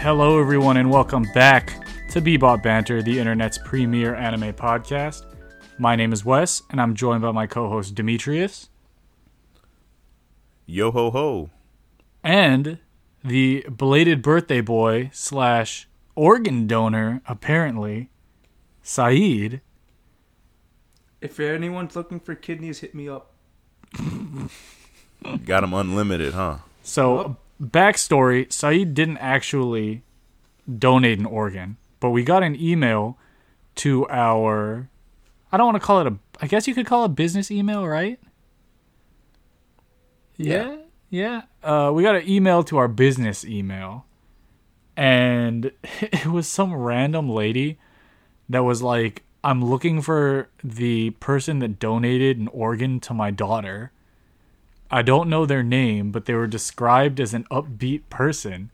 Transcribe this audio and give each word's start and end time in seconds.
Hello, 0.00 0.40
everyone, 0.40 0.76
and 0.76 0.90
welcome 0.90 1.24
back 1.34 1.84
to 2.10 2.22
Bebop 2.22 2.62
Banter, 2.62 3.02
the 3.02 3.18
internet's 3.18 3.58
premier 3.58 4.14
anime 4.14 4.52
podcast. 4.54 5.26
My 5.78 5.94
name 5.94 6.12
is 6.12 6.24
Wes, 6.24 6.62
and 6.70 6.80
I'm 6.80 6.94
joined 6.94 7.22
by 7.22 7.32
my 7.32 7.46
co-host 7.46 7.94
Demetrius 7.94 8.70
Yo 10.66 10.90
ho 10.90 11.10
ho. 11.10 11.50
and 12.24 12.78
the 13.22 13.66
belated 13.76 14.22
birthday 14.22 14.60
boy 14.62 15.10
slash 15.12 15.86
organ 16.14 16.66
donor, 16.66 17.20
apparently, 17.26 18.08
Saeed. 18.82 19.60
If 21.20 21.38
anyone's 21.38 21.94
looking 21.94 22.20
for 22.20 22.34
kidneys, 22.34 22.78
hit 22.80 22.94
me 22.94 23.08
up. 23.08 23.32
Got 25.44 25.60
them 25.60 25.74
unlimited, 25.74 26.32
huh? 26.32 26.58
So, 26.82 27.36
backstory: 27.60 28.50
Saeed 28.52 28.94
didn't 28.94 29.18
actually 29.18 30.02
donate 30.78 31.18
an 31.18 31.26
organ, 31.26 31.76
but 31.98 32.10
we 32.10 32.22
got 32.22 32.42
an 32.42 32.56
email 32.60 33.18
to 33.76 34.06
our. 34.08 34.88
I 35.52 35.56
don't 35.56 35.66
want 35.66 35.76
to 35.76 35.86
call 35.86 36.00
it 36.00 36.06
a. 36.06 36.16
I 36.40 36.46
guess 36.46 36.66
you 36.66 36.74
could 36.74 36.86
call 36.86 37.02
it 37.02 37.06
a 37.06 37.10
business 37.10 37.50
email, 37.50 37.86
right? 37.86 38.18
Yeah, 40.36 40.76
yeah. 41.10 41.42
Uh, 41.62 41.90
we 41.92 42.02
got 42.02 42.16
an 42.16 42.28
email 42.28 42.62
to 42.64 42.78
our 42.78 42.88
business 42.88 43.44
email, 43.44 44.06
and 44.96 45.72
it 46.00 46.26
was 46.26 46.48
some 46.48 46.74
random 46.74 47.28
lady 47.28 47.78
that 48.48 48.64
was 48.64 48.82
like, 48.82 49.24
"I'm 49.44 49.64
looking 49.64 50.00
for 50.00 50.48
the 50.64 51.10
person 51.10 51.58
that 51.58 51.78
donated 51.78 52.38
an 52.38 52.48
organ 52.48 53.00
to 53.00 53.14
my 53.14 53.30
daughter." 53.30 53.92
I 54.90 55.02
don't 55.02 55.28
know 55.28 55.46
their 55.46 55.62
name, 55.62 56.10
but 56.10 56.24
they 56.24 56.34
were 56.34 56.46
described 56.46 57.20
as 57.20 57.32
an 57.32 57.44
upbeat 57.50 58.02
person. 58.10 58.70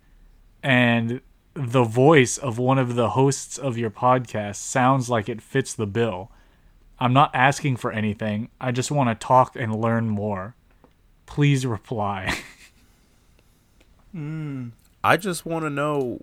And 0.62 1.20
the 1.55 1.84
voice 1.84 2.39
of 2.39 2.59
one 2.59 2.78
of 2.78 2.95
the 2.95 3.11
hosts 3.11 3.59
of 3.59 3.77
your 3.78 3.91
podcast 3.91 4.56
sounds 4.56 5.11
like 5.11 5.28
it 5.28 5.42
fits 5.42 5.75
the 5.75 5.87
bill. 5.87 6.31
I'm 6.98 7.12
not 7.12 7.31
asking 7.34 7.77
for 7.77 7.92
anything. 7.92 8.48
I 8.61 8.72
just 8.72 8.91
want 8.91 9.09
to 9.09 9.27
talk 9.27 9.56
and 9.56 9.81
learn 9.81 10.09
more. 10.09 10.55
Please 11.27 11.67
reply. 11.67 12.39
Hmm. 14.12 14.69
I 15.05 15.19
just 15.19 15.44
want 15.44 15.67
to 15.67 15.70
know 15.70 16.22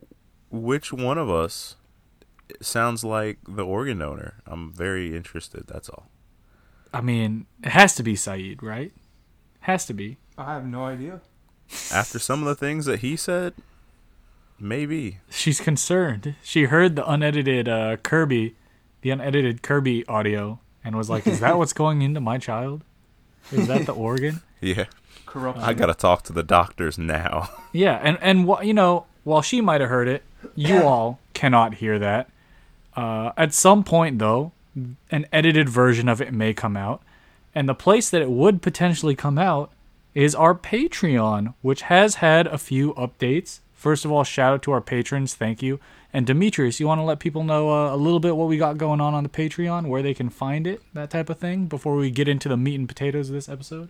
which 0.50 0.92
one 0.92 1.20
of 1.20 1.30
us 1.30 1.76
sounds 2.60 3.04
like 3.04 3.38
the 3.48 3.64
organ 3.64 4.00
donor. 4.00 4.42
I'm 4.48 4.74
very 4.74 5.16
interested. 5.16 5.68
That's 5.68 5.90
all. 5.90 6.10
I 6.92 7.02
mean, 7.02 7.46
it 7.64 7.70
has 7.70 7.94
to 7.96 8.04
be 8.04 8.16
Saeed, 8.16 8.64
right? 8.64 8.92
Has 9.64 9.86
to 9.88 9.94
be. 9.94 10.18
I 10.38 10.54
have 10.54 10.66
no 10.66 10.86
idea. 10.86 11.22
After 11.92 12.20
some 12.20 12.40
of 12.42 12.46
the 12.48 12.56
things 12.56 12.86
that 12.86 13.00
he 13.00 13.16
said, 13.16 13.54
maybe. 14.60 15.20
She's 15.30 15.60
concerned. 15.60 16.36
She 16.44 16.66
heard 16.66 16.96
the 16.96 17.10
unedited 17.10 17.68
uh, 17.68 17.98
Kirby, 17.98 18.56
the 19.02 19.10
unedited 19.12 19.62
Kirby 19.62 20.06
audio, 20.08 20.60
and 20.84 20.96
was 20.96 21.10
like, 21.10 21.26
"Is 21.28 21.40
that 21.40 21.58
what's 21.58 21.74
going 21.74 22.02
into 22.02 22.20
my 22.20 22.38
child? 22.38 22.84
Is 23.52 23.68
that 23.68 23.86
the 23.86 23.94
organ?" 23.94 24.42
Yeah. 24.62 24.86
Corrupt. 25.26 25.60
I 25.60 25.74
gotta 25.74 25.94
talk 25.94 26.24
to 26.24 26.34
the 26.34 26.44
doctors 26.44 26.98
now. 26.98 27.50
Yeah, 27.74 28.00
and 28.04 28.18
and 28.22 28.48
wh- 28.48 28.64
you 28.64 28.74
know, 28.74 29.06
while 29.24 29.42
she 29.42 29.60
might 29.60 29.82
have 29.82 29.90
heard 29.90 30.08
it, 30.08 30.24
you 30.56 30.84
all 30.84 31.20
cannot 31.34 31.76
hear 31.76 31.98
that. 32.00 32.30
Uh, 32.96 33.32
at 33.36 33.52
some 33.54 33.84
point, 33.84 34.20
though, 34.20 34.52
an 35.10 35.26
edited 35.34 35.68
version 35.68 36.08
of 36.08 36.22
it 36.22 36.32
may 36.34 36.54
come 36.54 36.78
out, 36.78 37.02
and 37.56 37.70
the 37.70 37.76
place 37.76 38.10
that 38.10 38.22
it 38.22 38.32
would 38.32 38.62
potentially 38.62 39.16
come 39.16 39.38
out 39.38 39.72
is 40.14 40.36
our 40.36 40.56
Patreon, 40.56 41.54
which 41.62 41.84
has 41.84 42.16
had 42.16 42.48
a 42.48 42.58
few 42.58 42.94
updates. 42.94 43.60
First 43.74 44.06
of 44.06 44.12
all, 44.12 44.24
shout 44.24 44.54
out 44.54 44.64
to 44.64 44.72
our 44.72 44.82
patrons, 44.82 45.34
thank 45.34 45.62
you. 45.62 45.80
And 46.14 46.28
Demetrius, 46.28 46.80
you 46.80 46.88
want 46.88 47.00
to 47.00 47.04
let 47.04 47.20
people 47.20 47.44
know 47.44 47.72
uh, 47.72 47.94
a 47.94 47.98
little 47.98 48.20
bit 48.20 48.36
what 48.36 48.48
we 48.48 48.58
got 48.58 48.78
going 48.78 49.02
on 49.02 49.16
on 49.16 49.24
the 49.24 49.30
Patreon, 49.30 49.88
where 49.88 50.04
they 50.04 50.14
can 50.14 50.30
find 50.30 50.68
it, 50.68 50.82
that 50.94 51.10
type 51.10 51.30
of 51.30 51.40
thing, 51.40 51.66
before 51.66 51.96
we 51.96 52.12
get 52.12 52.28
into 52.28 52.48
the 52.48 52.58
meat 52.58 52.76
and 52.76 52.88
potatoes 52.88 53.30
of 53.30 53.34
this 53.34 53.50
episode. 53.50 53.90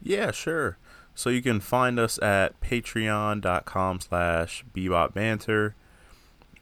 Yeah, 0.00 0.30
sure. 0.30 0.78
So 1.14 1.28
you 1.28 1.42
can 1.42 1.60
find 1.60 1.98
us 1.98 2.20
at 2.22 2.58
patreon.com 2.60 4.00
slash 4.00 4.64
bebopbanter. 4.74 5.74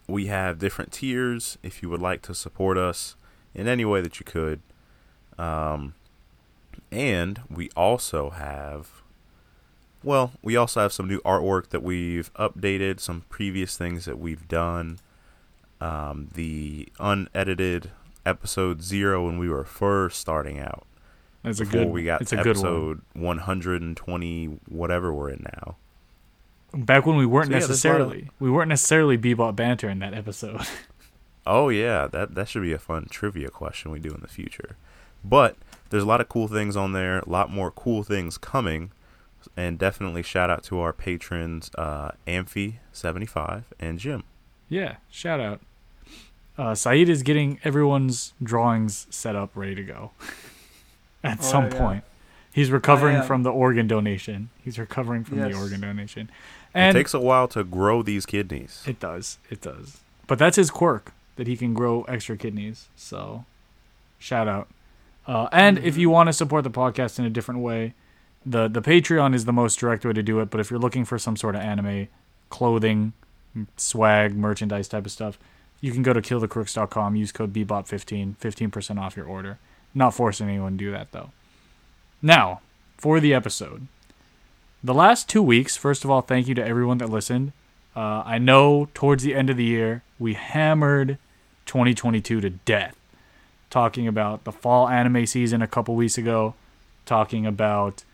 We 0.09 0.27
have 0.27 0.59
different 0.59 0.93
tiers 0.93 1.59
if 1.63 1.83
you 1.83 1.91
would 1.91 2.01
like 2.01 2.23
to 2.23 2.35
support 2.35 2.77
us 2.79 3.15
in 3.55 3.69
any 3.69 3.85
way 3.85 4.01
that 4.01 4.19
you 4.19 4.25
could. 4.25 4.61
Um, 5.41 5.95
and 6.93 7.41
we 7.49 7.71
also 7.77 8.31
have, 8.31 9.03
well, 10.03 10.33
we 10.43 10.57
also 10.57 10.81
have 10.81 10.93
some 10.93 11.09
new 11.09 11.21
artwork 11.21 11.69
that 11.69 11.83
we've 11.83 12.33
updated, 12.35 13.01
some 13.01 13.23
previous 13.29 13.77
things 13.77 14.05
that 14.05 14.19
we've 14.19 14.47
done. 14.49 14.99
Um, 15.81 16.29
the 16.35 16.89
unedited 16.99 17.91
episode 18.27 18.83
zero 18.83 19.25
when 19.25 19.39
we 19.39 19.49
were 19.49 19.65
first 19.65 20.21
starting 20.21 20.59
out 20.61 20.87
That's 21.43 21.59
a 21.59 21.65
before 21.65 21.85
good. 21.85 21.91
we 21.93 22.05
got 22.05 22.21
it's 22.21 22.31
to 22.33 22.41
a 22.41 22.45
good 22.45 22.59
one. 22.59 22.67
episode 22.67 23.01
120 23.15 24.45
whatever 24.69 25.11
we're 25.15 25.31
in 25.31 25.47
now 25.57 25.77
Back 26.75 27.07
when 27.07 27.17
we 27.17 27.25
weren't 27.25 27.47
So, 27.47 27.53
yeah, 27.53 27.59
there's 27.61 27.65
of- 27.65 27.71
necessarily 27.71 28.29
we 28.39 28.51
weren't 28.51 28.69
necessarily 28.69 29.17
bebop 29.17 29.57
banter 29.57 29.89
in 29.89 30.01
that 30.01 30.13
episode. 30.13 30.61
oh 31.47 31.71
yeah 31.71 32.07
that 32.09 32.35
that 32.35 32.47
should 32.49 32.61
be 32.63 32.75
a 32.75 32.79
fun 32.79 33.07
trivia 33.11 33.49
question 33.49 33.91
we 33.91 33.99
do 34.01 34.11
in 34.13 34.21
the 34.21 34.29
future 34.29 34.77
but 35.25 35.57
there's 35.91 36.03
a 36.03 36.07
lot 36.07 36.21
of 36.21 36.29
cool 36.29 36.49
things 36.49 36.77
on 36.77 36.93
there 36.93 37.19
a 37.19 37.29
lot 37.29 37.51
more 37.51 37.71
cool 37.71 38.03
things 38.03 38.39
coming 38.39 38.91
and 39.57 39.79
definitely 39.79 40.23
shout 40.23 40.51
out 40.51 40.63
to 40.63 40.79
our 40.79 40.93
patrons 40.93 41.71
uh 41.77 42.11
amphi75 42.27 43.65
and 43.79 43.99
jim 43.99 44.23
yeah, 44.73 44.99
shout 45.11 45.41
out. 45.41 45.61
Uh, 46.57 46.77
Saeed 46.77 47.09
is 47.09 47.25
getting 47.25 47.59
everyone's 47.65 48.35
drawings 48.41 49.09
set 49.11 49.35
up, 49.35 49.51
ready 49.57 49.75
to 49.75 49.83
go. 49.83 50.13
At 51.25 51.41
Oh, 51.41 51.43
some 51.43 51.65
yeah. 51.65 51.79
point, 51.79 52.05
he's 52.53 52.71
recovering 52.71 53.17
am. 53.17 53.25
from 53.25 53.43
the 53.43 53.51
organ 53.51 53.89
donation. 53.89 54.51
He's 54.63 54.79
recovering 54.79 55.25
from 55.25 55.39
the 55.41 55.53
organ 55.55 55.81
donation, 55.81 56.31
it 56.73 56.93
takes 56.93 57.15
a 57.15 57.19
while 57.19 57.49
to 57.49 57.65
grow 57.65 58.03
these 58.03 58.27
kidneys 58.27 58.85
it 58.87 59.01
does, 59.01 59.39
it 59.51 59.61
does. 59.61 59.99
But 60.29 60.39
that's 60.39 60.55
his 60.57 60.71
quirk 60.71 61.13
that 61.35 61.49
he 61.49 61.57
can 61.57 61.75
grow 61.75 62.03
extra 62.05 62.37
kidneys. 62.37 62.89
So, 62.95 63.45
shout 64.21 64.47
out. 64.47 64.69
Uh, 65.31 65.49
and 65.53 65.79
if 65.79 65.85
Mm-hmm. 65.85 66.01
you 66.01 66.11
want 66.11 66.27
to 66.29 66.33
support 66.33 66.65
the 66.65 66.71
podcast 66.71 67.19
in 67.21 67.25
a 67.25 67.31
different 67.31 67.61
way, 67.61 67.95
the 68.45 68.67
the 68.69 68.83
Patreon 68.83 69.35
is 69.35 69.45
the 69.45 69.53
most 69.53 69.79
direct 69.79 70.05
way 70.05 70.13
to 70.13 70.23
do 70.23 70.41
it. 70.41 70.51
But 70.51 70.61
if 70.61 70.71
you're 70.71 70.81
looking 70.81 71.05
for 71.05 71.19
some 71.19 71.37
sort 71.37 71.55
of 71.55 71.61
anime 71.61 72.09
clothing, 72.49 73.13
swag, 73.77 74.35
merchandise 74.35 74.89
type 74.89 75.07
of 75.07 75.13
stuff, 75.13 75.39
you 75.81 75.93
can 75.93 76.03
go 76.03 76.13
to 76.13 76.21
killthecrooks.com. 76.21 77.15
Use 77.17 77.31
code 77.33 77.53
BBOP15, 77.53 78.37
15% 78.39 78.99
off 79.01 79.17
your 79.17 79.27
order. 79.27 79.59
Not 79.95 80.15
forcing 80.15 80.49
anyone 80.49 80.73
to 80.79 80.85
do 80.85 80.91
that 80.91 81.13
though. 81.13 81.31
Now, 82.23 82.61
for 82.97 83.21
the 83.21 83.33
episode. 83.33 83.87
The 84.83 84.95
last 84.95 85.29
two 85.29 85.43
weeks, 85.43 85.77
first 85.77 86.05
of 86.05 86.11
all, 86.11 86.23
thank 86.23 86.49
you 86.49 86.55
to 86.55 86.65
everyone 86.67 86.99
that 86.99 87.11
listened. 87.11 87.53
Uh, 87.95 88.23
I 88.25 88.39
know 88.39 88.89
towards 88.95 89.23
the 89.23 89.35
end 89.35 89.51
of 89.51 89.57
the 89.59 89.65
year, 89.65 90.03
we 90.19 90.35
hammered 90.35 91.19
2022 91.67 92.41
to 92.41 92.51
death. 92.51 92.97
Talking 93.71 94.07
about 94.07 94.45
the 94.45 94.53
fall 94.53 94.89
anime 94.89 95.27
season 95.27 95.63
a 95.63 95.67
couple 95.67 95.95
weeks 95.95 96.19
ago, 96.19 96.55
talking 97.07 97.47
about, 97.47 98.05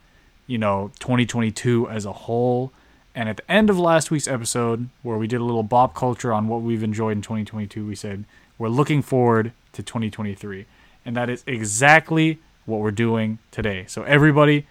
you 0.45 0.57
know, 0.57 0.91
2022 0.99 1.89
as 1.89 2.05
a 2.05 2.13
whole. 2.13 2.71
And 3.15 3.27
at 3.27 3.37
the 3.37 3.51
end 3.51 3.71
of 3.71 3.79
last 3.79 4.11
week's 4.11 4.27
episode, 4.27 4.89
where 5.01 5.17
we 5.17 5.27
did 5.27 5.41
a 5.41 5.43
little 5.43 5.63
bop 5.63 5.95
culture 5.95 6.31
on 6.31 6.47
what 6.47 6.61
we've 6.61 6.83
enjoyed 6.83 7.17
in 7.17 7.21
2022, 7.23 7.85
we 7.85 7.95
said 7.95 8.25
we're 8.59 8.69
looking 8.69 9.01
forward 9.01 9.51
to 9.73 9.81
2023. 9.81 10.65
And 11.03 11.15
that 11.15 11.29
is 11.29 11.43
exactly 11.47 12.39
what 12.65 12.81
we're 12.81 12.91
doing 12.91 13.39
today. 13.49 13.85
So, 13.87 14.03
everybody, 14.03 14.67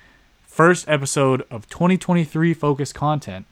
first 0.46 0.88
episode 0.88 1.44
of 1.50 1.68
2023 1.68 2.54
focused 2.54 2.94
content, 2.94 3.46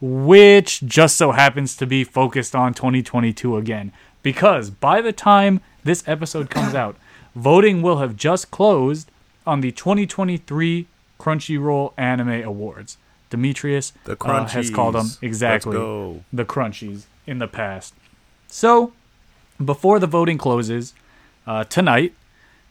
which 0.00 0.80
just 0.80 1.16
so 1.16 1.32
happens 1.32 1.76
to 1.76 1.86
be 1.86 2.04
focused 2.04 2.54
on 2.54 2.72
2022 2.72 3.56
again. 3.56 3.92
Because 4.22 4.70
by 4.70 5.00
the 5.00 5.12
time 5.12 5.60
this 5.84 6.06
episode 6.06 6.50
comes 6.50 6.74
out, 6.74 6.96
voting 7.34 7.82
will 7.82 7.98
have 7.98 8.16
just 8.16 8.50
closed 8.50 9.10
on 9.46 9.60
the 9.60 9.72
2023 9.72 10.86
Crunchyroll 11.18 11.92
Anime 11.96 12.42
Awards. 12.42 12.98
Demetrius 13.30 13.92
the 14.04 14.12
uh, 14.12 14.16
crunchies 14.16 14.50
has 14.50 14.70
called 14.70 14.94
them 14.96 15.06
exactly 15.22 15.76
the 16.32 16.44
crunchies 16.44 17.04
in 17.26 17.38
the 17.38 17.46
past. 17.46 17.94
So, 18.48 18.92
before 19.64 20.00
the 20.00 20.08
voting 20.08 20.36
closes 20.36 20.94
uh, 21.46 21.64
tonight, 21.64 22.12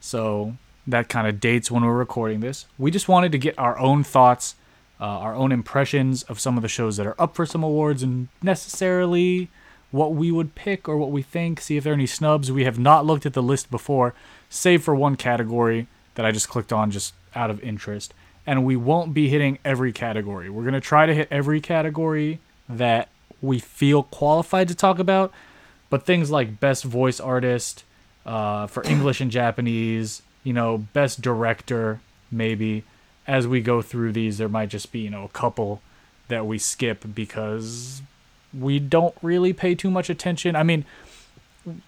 so 0.01 0.57
that 0.85 1.07
kind 1.07 1.27
of 1.27 1.39
dates 1.39 1.71
when 1.71 1.85
we're 1.85 1.93
recording 1.93 2.41
this, 2.41 2.65
we 2.77 2.91
just 2.91 3.07
wanted 3.07 3.31
to 3.31 3.37
get 3.37 3.57
our 3.57 3.79
own 3.79 4.03
thoughts, 4.03 4.55
uh, 4.99 5.05
our 5.05 5.33
own 5.33 5.53
impressions 5.53 6.23
of 6.23 6.39
some 6.39 6.57
of 6.57 6.61
the 6.61 6.67
shows 6.67 6.97
that 6.97 7.07
are 7.07 7.15
up 7.19 7.35
for 7.35 7.45
some 7.45 7.63
awards 7.63 8.03
and 8.03 8.27
necessarily 8.41 9.49
what 9.91 10.13
we 10.13 10.31
would 10.31 10.55
pick 10.55 10.87
or 10.87 10.97
what 10.97 11.11
we 11.11 11.21
think, 11.21 11.59
see 11.59 11.77
if 11.77 11.83
there 11.83 11.93
are 11.93 11.95
any 11.95 12.05
snubs. 12.05 12.51
We 12.51 12.65
have 12.65 12.79
not 12.79 13.05
looked 13.05 13.25
at 13.25 13.33
the 13.33 13.43
list 13.43 13.71
before, 13.71 14.13
save 14.49 14.83
for 14.83 14.95
one 14.95 15.15
category 15.15 15.87
that 16.15 16.25
I 16.25 16.31
just 16.31 16.49
clicked 16.49 16.73
on 16.73 16.91
just 16.91 17.13
out 17.35 17.49
of 17.49 17.61
interest. 17.61 18.13
And 18.45 18.65
we 18.65 18.75
won't 18.75 19.13
be 19.13 19.29
hitting 19.29 19.59
every 19.63 19.91
category. 19.91 20.49
We're 20.49 20.63
going 20.63 20.73
to 20.73 20.81
try 20.81 21.05
to 21.05 21.13
hit 21.13 21.27
every 21.31 21.61
category 21.61 22.39
that 22.67 23.09
we 23.41 23.59
feel 23.59 24.03
qualified 24.03 24.67
to 24.67 24.75
talk 24.75 24.99
about, 24.99 25.31
but 25.89 26.05
things 26.05 26.29
like 26.29 26.59
best 26.59 26.83
voice 26.83 27.19
artist 27.19 27.83
uh, 28.25 28.67
for 28.67 28.83
English 28.85 29.21
and 29.21 29.31
Japanese, 29.31 30.21
you 30.43 30.53
know, 30.53 30.77
best 30.77 31.21
director, 31.21 31.99
maybe. 32.31 32.83
As 33.27 33.47
we 33.47 33.61
go 33.61 33.81
through 33.81 34.11
these, 34.13 34.39
there 34.39 34.49
might 34.49 34.69
just 34.69 34.91
be, 34.91 34.99
you 34.99 35.09
know, 35.09 35.23
a 35.23 35.29
couple 35.29 35.81
that 36.29 36.45
we 36.45 36.57
skip 36.57 37.05
because 37.13 38.01
we 38.57 38.79
don't 38.79 39.15
really 39.21 39.53
pay 39.53 39.75
too 39.75 39.91
much 39.91 40.09
attention. 40.09 40.55
I 40.55 40.63
mean, 40.63 40.85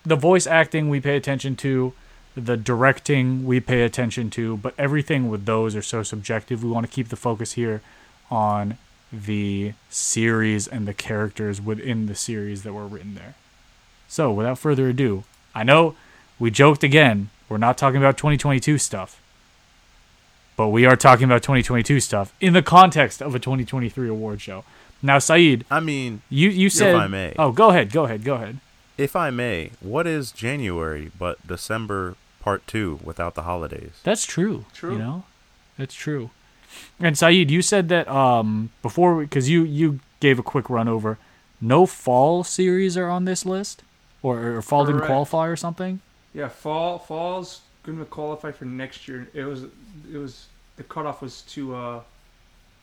the 0.05 0.15
voice 0.15 0.45
acting 0.45 0.89
we 0.89 0.99
pay 0.99 1.15
attention 1.15 1.55
to, 1.57 1.93
the 2.35 2.57
directing 2.57 3.45
we 3.45 3.59
pay 3.59 3.81
attention 3.81 4.29
to, 4.31 4.57
but 4.57 4.73
everything 4.77 5.29
with 5.29 5.45
those 5.45 5.75
are 5.75 5.81
so 5.81 6.03
subjective. 6.03 6.63
We 6.63 6.69
want 6.69 6.85
to 6.85 6.91
keep 6.91 7.09
the 7.09 7.15
focus 7.15 7.53
here 7.53 7.81
on 8.29 8.77
the 9.11 9.73
series 9.89 10.67
and 10.67 10.87
the 10.87 10.93
characters 10.93 11.59
within 11.59 12.05
the 12.05 12.15
series 12.15 12.63
that 12.63 12.73
were 12.73 12.87
written 12.87 13.15
there. 13.15 13.35
So, 14.07 14.31
without 14.31 14.59
further 14.59 14.89
ado, 14.89 15.23
I 15.53 15.63
know 15.63 15.95
we 16.39 16.51
joked 16.51 16.83
again, 16.83 17.29
we're 17.49 17.57
not 17.57 17.77
talking 17.77 17.97
about 17.97 18.17
2022 18.17 18.77
stuff. 18.77 19.21
But 20.55 20.69
we 20.69 20.85
are 20.85 20.95
talking 20.95 21.25
about 21.25 21.41
2022 21.43 21.99
stuff 21.99 22.33
in 22.39 22.53
the 22.53 22.61
context 22.61 23.21
of 23.21 23.33
a 23.33 23.39
2023 23.39 24.07
award 24.07 24.41
show. 24.41 24.63
Now, 25.03 25.17
Saeed, 25.19 25.65
I 25.71 25.79
mean, 25.79 26.21
you 26.29 26.49
you 26.49 26.69
said 26.69 26.95
I 26.95 27.07
may. 27.07 27.33
Oh, 27.39 27.51
go 27.51 27.69
ahead, 27.69 27.91
go 27.91 28.03
ahead, 28.05 28.23
go 28.23 28.35
ahead. 28.35 28.59
if 28.97 29.15
I 29.15 29.29
may, 29.31 29.71
what 29.79 30.05
is 30.05 30.31
January 30.31 31.11
but 31.17 31.45
December 31.47 32.15
part 32.39 32.65
two 32.67 32.99
without 33.03 33.33
the 33.35 33.43
holidays? 33.43 33.93
That's 34.03 34.25
true. 34.25 34.65
True. 34.73 34.93
You 34.93 34.99
know, 34.99 35.23
that's 35.77 35.95
true. 35.95 36.29
And 36.99 37.17
Saeed, 37.17 37.49
you 37.51 37.61
said 37.61 37.89
that 37.89 38.07
um 38.07 38.69
before 38.81 39.19
because 39.21 39.49
you 39.49 39.63
you 39.63 39.99
gave 40.19 40.37
a 40.39 40.43
quick 40.43 40.69
run 40.69 40.87
over. 40.87 41.17
No 41.59 41.85
fall 41.85 42.43
series 42.43 42.95
are 42.97 43.07
on 43.09 43.25
this 43.25 43.45
list, 43.45 43.83
or, 44.23 44.57
or 44.57 44.61
fall 44.61 44.85
didn't 44.85 45.01
qualify 45.05 45.47
or 45.47 45.55
something. 45.55 45.99
Yeah, 46.33 46.47
fall 46.47 46.97
fall's 46.99 47.61
gonna 47.83 48.05
qualify 48.05 48.51
for 48.51 48.65
next 48.65 49.07
year. 49.07 49.27
It 49.33 49.43
was 49.45 49.63
it 50.13 50.17
was 50.17 50.45
the 50.77 50.83
cutoff 50.83 51.21
was 51.21 51.41
too 51.41 51.75
uh 51.75 52.01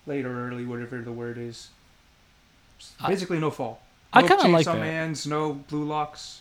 late 0.06 0.25
or 0.26 0.47
early, 0.49 0.64
whatever 0.64 1.00
the 1.00 1.12
word 1.12 1.38
is. 1.38 1.69
I- 3.01 3.09
Basically, 3.09 3.39
no 3.39 3.51
fall. 3.51 3.81
I 4.13 4.21
kinda 4.23 4.49
like 4.49 4.67
Chainsaw 4.67 4.73
that. 4.73 4.81
Mans, 4.81 5.27
no 5.27 5.53
blue 5.53 5.85
locks. 5.85 6.41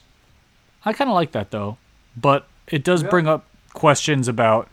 I 0.85 0.93
kind 0.93 1.09
of 1.09 1.15
like 1.15 1.31
that 1.33 1.51
though, 1.51 1.77
but 2.15 2.47
it 2.67 2.83
does 2.83 3.03
Yeah. 3.03 3.09
bring 3.09 3.27
up 3.27 3.45
questions 3.73 4.27
about 4.27 4.69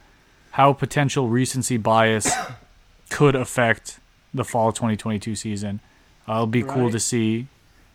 how 0.52 0.72
potential 0.72 1.28
recency 1.28 1.76
bias 1.76 2.30
could 3.10 3.34
affect 3.34 3.98
the 4.32 4.44
fall 4.44 4.72
2022 4.72 5.34
season. 5.34 5.80
Uh, 6.28 6.32
it'll 6.34 6.46
be 6.46 6.62
cool 6.62 6.90
to 6.90 7.00
see, 7.00 7.46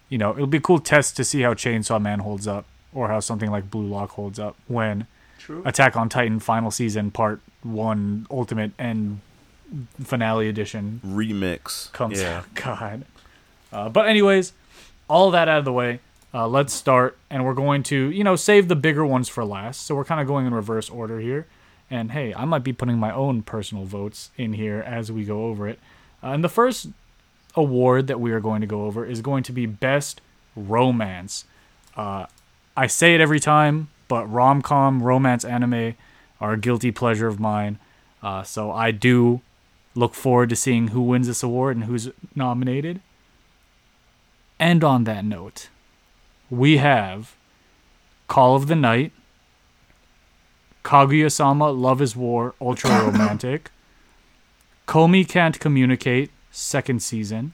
you 0.10 0.18
know, 0.18 0.32
it'll 0.32 0.48
be 0.48 0.58
a 0.58 0.62
cool 0.62 0.80
test 0.80 1.16
to 1.18 1.24
see 1.24 1.42
how 1.42 1.54
Chainsaw 1.54 2.02
Man 2.02 2.20
holds 2.20 2.48
up 2.48 2.66
or 2.94 3.08
how 3.08 3.20
something 3.20 3.50
like 3.50 3.72
Blue 3.72 3.86
Lock 3.88 4.12
holds 4.12 4.38
up 4.40 4.56
when 4.68 5.08
True. 5.38 5.64
Attack 5.66 5.96
on 5.96 6.10
Titan 6.10 6.40
final 6.40 6.70
season 6.72 7.12
part 7.12 7.40
1 7.64 8.28
ultimate 8.30 8.72
and 8.78 9.22
finale 10.04 10.50
edition 10.50 11.00
Remix. 11.06 11.92
comes 11.94 12.20
yeah. 12.22 12.40
out. 12.40 12.54
God. 12.56 13.06
Uh, 13.72 13.90
but 13.90 14.08
anyways, 14.08 14.54
all 15.08 15.32
that 15.32 15.48
out 15.48 15.60
of 15.60 15.66
the 15.66 15.74
way, 15.74 16.00
uh, 16.34 16.48
let's 16.48 16.74
start, 16.74 17.18
and 17.30 17.44
we're 17.44 17.54
going 17.54 17.82
to, 17.84 18.10
you 18.12 18.24
know, 18.24 18.36
save 18.36 18.68
the 18.68 18.76
bigger 18.76 19.06
ones 19.06 19.30
for 19.30 19.44
last. 19.44 19.82
So 19.82 19.96
we're 19.96 20.06
kind 20.06 20.22
of 20.22 20.28
going 20.28 20.46
in 20.46 20.54
reverse 20.54 20.90
order 20.90 21.20
here. 21.20 21.48
And 21.90 22.12
hey, 22.12 22.34
I 22.36 22.46
might 22.46 22.64
be 22.64 22.74
putting 22.74 23.00
my 23.00 23.12
own 23.12 23.42
personal 23.42 23.86
votes 23.86 24.30
in 24.38 24.54
here 24.54 24.80
as 24.86 25.12
we 25.12 25.26
go 25.26 25.46
over 25.46 25.68
it. 25.68 25.80
Uh, 26.24 26.28
and 26.28 26.44
the 26.44 26.50
first 26.50 26.90
award 27.56 28.08
that 28.08 28.20
we 28.20 28.32
are 28.32 28.40
going 28.40 28.62
to 28.62 28.68
go 28.68 28.86
over 28.86 29.06
is 29.06 29.22
going 29.22 29.42
to 29.44 29.52
be 29.52 29.66
Best 29.66 30.22
Romance. 30.56 31.46
Uh, 31.96 32.28
I 32.78 32.86
say 32.86 33.16
it 33.16 33.22
every 33.22 33.40
time, 33.40 33.90
but 34.08 34.26
rom 34.26 34.62
com, 34.62 35.02
romance 35.02 35.44
anime 35.44 35.96
are 36.40 36.54
a 36.54 36.58
guilty 36.58 36.92
pleasure 36.92 37.28
of 37.28 37.40
mine. 37.40 37.80
Uh, 38.22 38.44
so 38.44 38.72
I 38.72 38.92
do 38.92 39.42
look 39.96 40.14
forward 40.14 40.50
to 40.50 40.56
seeing 40.56 40.90
who 40.90 41.02
wins 41.02 41.28
this 41.28 41.42
award 41.42 41.76
and 41.76 41.86
who's 41.86 42.10
nominated. 42.36 43.02
And 44.60 44.84
on 44.84 45.06
that 45.06 45.24
note, 45.24 45.70
we 46.50 46.78
have 46.78 47.36
Call 48.28 48.56
of 48.56 48.68
the 48.68 48.76
Night, 48.76 49.12
Kaguya 50.84 51.32
sama 51.32 51.70
Love 51.70 52.02
is 52.02 52.16
War, 52.16 52.56
Ultra 52.60 53.06
Romantic, 53.06 53.72
Komi 54.88 55.28
Can't 55.28 55.60
Communicate, 55.60 56.32
second 56.52 57.02
season, 57.02 57.54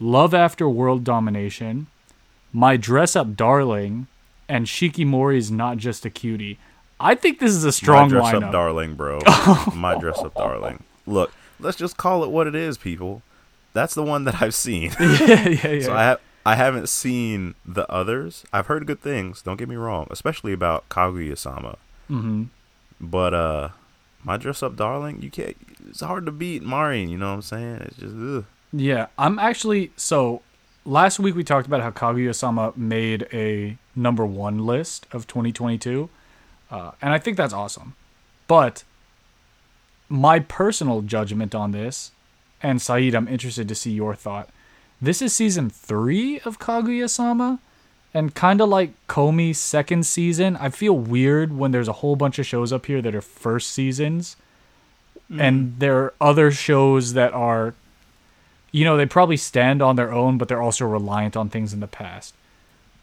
Love 0.00 0.34
After 0.34 0.68
World 0.68 1.04
Domination, 1.04 1.86
My 2.52 2.76
Dress 2.76 3.14
Up 3.14 3.36
Darling, 3.36 4.08
and 4.48 4.66
Shikimori's 4.66 5.50
Not 5.50 5.76
Just 5.76 6.04
a 6.04 6.10
Cutie. 6.10 6.58
I 6.98 7.14
think 7.14 7.38
this 7.38 7.52
is 7.52 7.64
a 7.64 7.72
strong 7.72 8.04
My 8.04 8.08
dress 8.08 8.34
lineup. 8.34 8.44
up 8.44 8.52
darling, 8.52 8.94
bro. 8.94 9.20
My 9.74 9.96
dress 9.98 10.18
up 10.20 10.34
darling. 10.34 10.82
Look, 11.06 11.32
let's 11.60 11.76
just 11.76 11.96
call 11.96 12.22
it 12.24 12.30
what 12.30 12.46
it 12.46 12.54
is, 12.54 12.78
people. 12.78 13.22
That's 13.72 13.94
the 13.94 14.02
one 14.02 14.24
that 14.24 14.42
I've 14.42 14.54
seen. 14.54 14.92
yeah, 15.00 15.48
yeah, 15.48 15.68
yeah. 15.68 15.80
So 15.82 15.94
I 15.94 16.02
have 16.02 16.20
I 16.44 16.56
haven't 16.56 16.88
seen 16.88 17.54
the 17.64 17.90
others. 17.90 18.44
I've 18.52 18.66
heard 18.66 18.86
good 18.86 19.00
things. 19.00 19.42
Don't 19.42 19.56
get 19.56 19.68
me 19.68 19.76
wrong, 19.76 20.08
especially 20.10 20.52
about 20.52 20.88
Kaguya-sama. 20.88 21.78
mm-hmm. 22.10 22.44
But 23.00 23.34
uh, 23.34 23.68
my 24.24 24.36
dress 24.36 24.62
up 24.62 24.76
darling, 24.76 25.22
you 25.22 25.30
can't. 25.30 25.56
It's 25.88 26.00
hard 26.00 26.26
to 26.26 26.32
beat 26.32 26.62
Marin. 26.62 27.08
You 27.08 27.18
know 27.18 27.28
what 27.28 27.34
I'm 27.34 27.42
saying? 27.42 27.76
It's 27.82 27.96
just 27.96 28.14
ugh. 28.16 28.44
Yeah, 28.72 29.06
I'm 29.18 29.38
actually 29.38 29.92
so. 29.96 30.42
Last 30.84 31.20
week 31.20 31.36
we 31.36 31.44
talked 31.44 31.66
about 31.68 31.80
how 31.80 31.90
Kaguya-sama 31.92 32.72
made 32.74 33.28
a 33.32 33.78
number 33.94 34.26
one 34.26 34.66
list 34.66 35.06
of 35.12 35.28
2022, 35.28 36.10
uh, 36.72 36.90
and 37.00 37.12
I 37.12 37.18
think 37.18 37.36
that's 37.36 37.52
awesome. 37.52 37.94
But 38.48 38.82
my 40.08 40.40
personal 40.40 41.02
judgment 41.02 41.54
on 41.54 41.70
this, 41.70 42.10
and 42.62 42.80
Saeed, 42.80 43.14
I'm 43.14 43.28
interested 43.28 43.68
to 43.68 43.74
see 43.74 43.92
your 43.92 44.14
thought. 44.14 44.48
This 45.00 45.20
is 45.20 45.34
season 45.34 45.68
three 45.68 46.40
of 46.40 46.58
Kaguya-sama, 46.58 47.58
and 48.14 48.34
kind 48.34 48.60
of 48.60 48.68
like 48.68 48.92
Komi's 49.08 49.58
second 49.58 50.06
season. 50.06 50.56
I 50.56 50.68
feel 50.68 50.96
weird 50.96 51.56
when 51.56 51.72
there's 51.72 51.88
a 51.88 51.94
whole 51.94 52.14
bunch 52.14 52.38
of 52.38 52.46
shows 52.46 52.72
up 52.72 52.86
here 52.86 53.02
that 53.02 53.14
are 53.14 53.20
first 53.20 53.70
seasons, 53.70 54.36
and 55.30 55.78
there 55.78 55.98
are 55.98 56.14
other 56.20 56.50
shows 56.50 57.14
that 57.14 57.32
are 57.32 57.74
you 58.72 58.86
know, 58.86 58.96
they 58.96 59.06
probably 59.06 59.36
stand 59.36 59.82
on 59.82 59.96
their 59.96 60.10
own, 60.12 60.38
but 60.38 60.48
they're 60.48 60.62
also 60.62 60.86
reliant 60.86 61.36
on 61.36 61.50
things 61.50 61.74
in 61.74 61.80
the 61.80 61.86
past. 61.86 62.34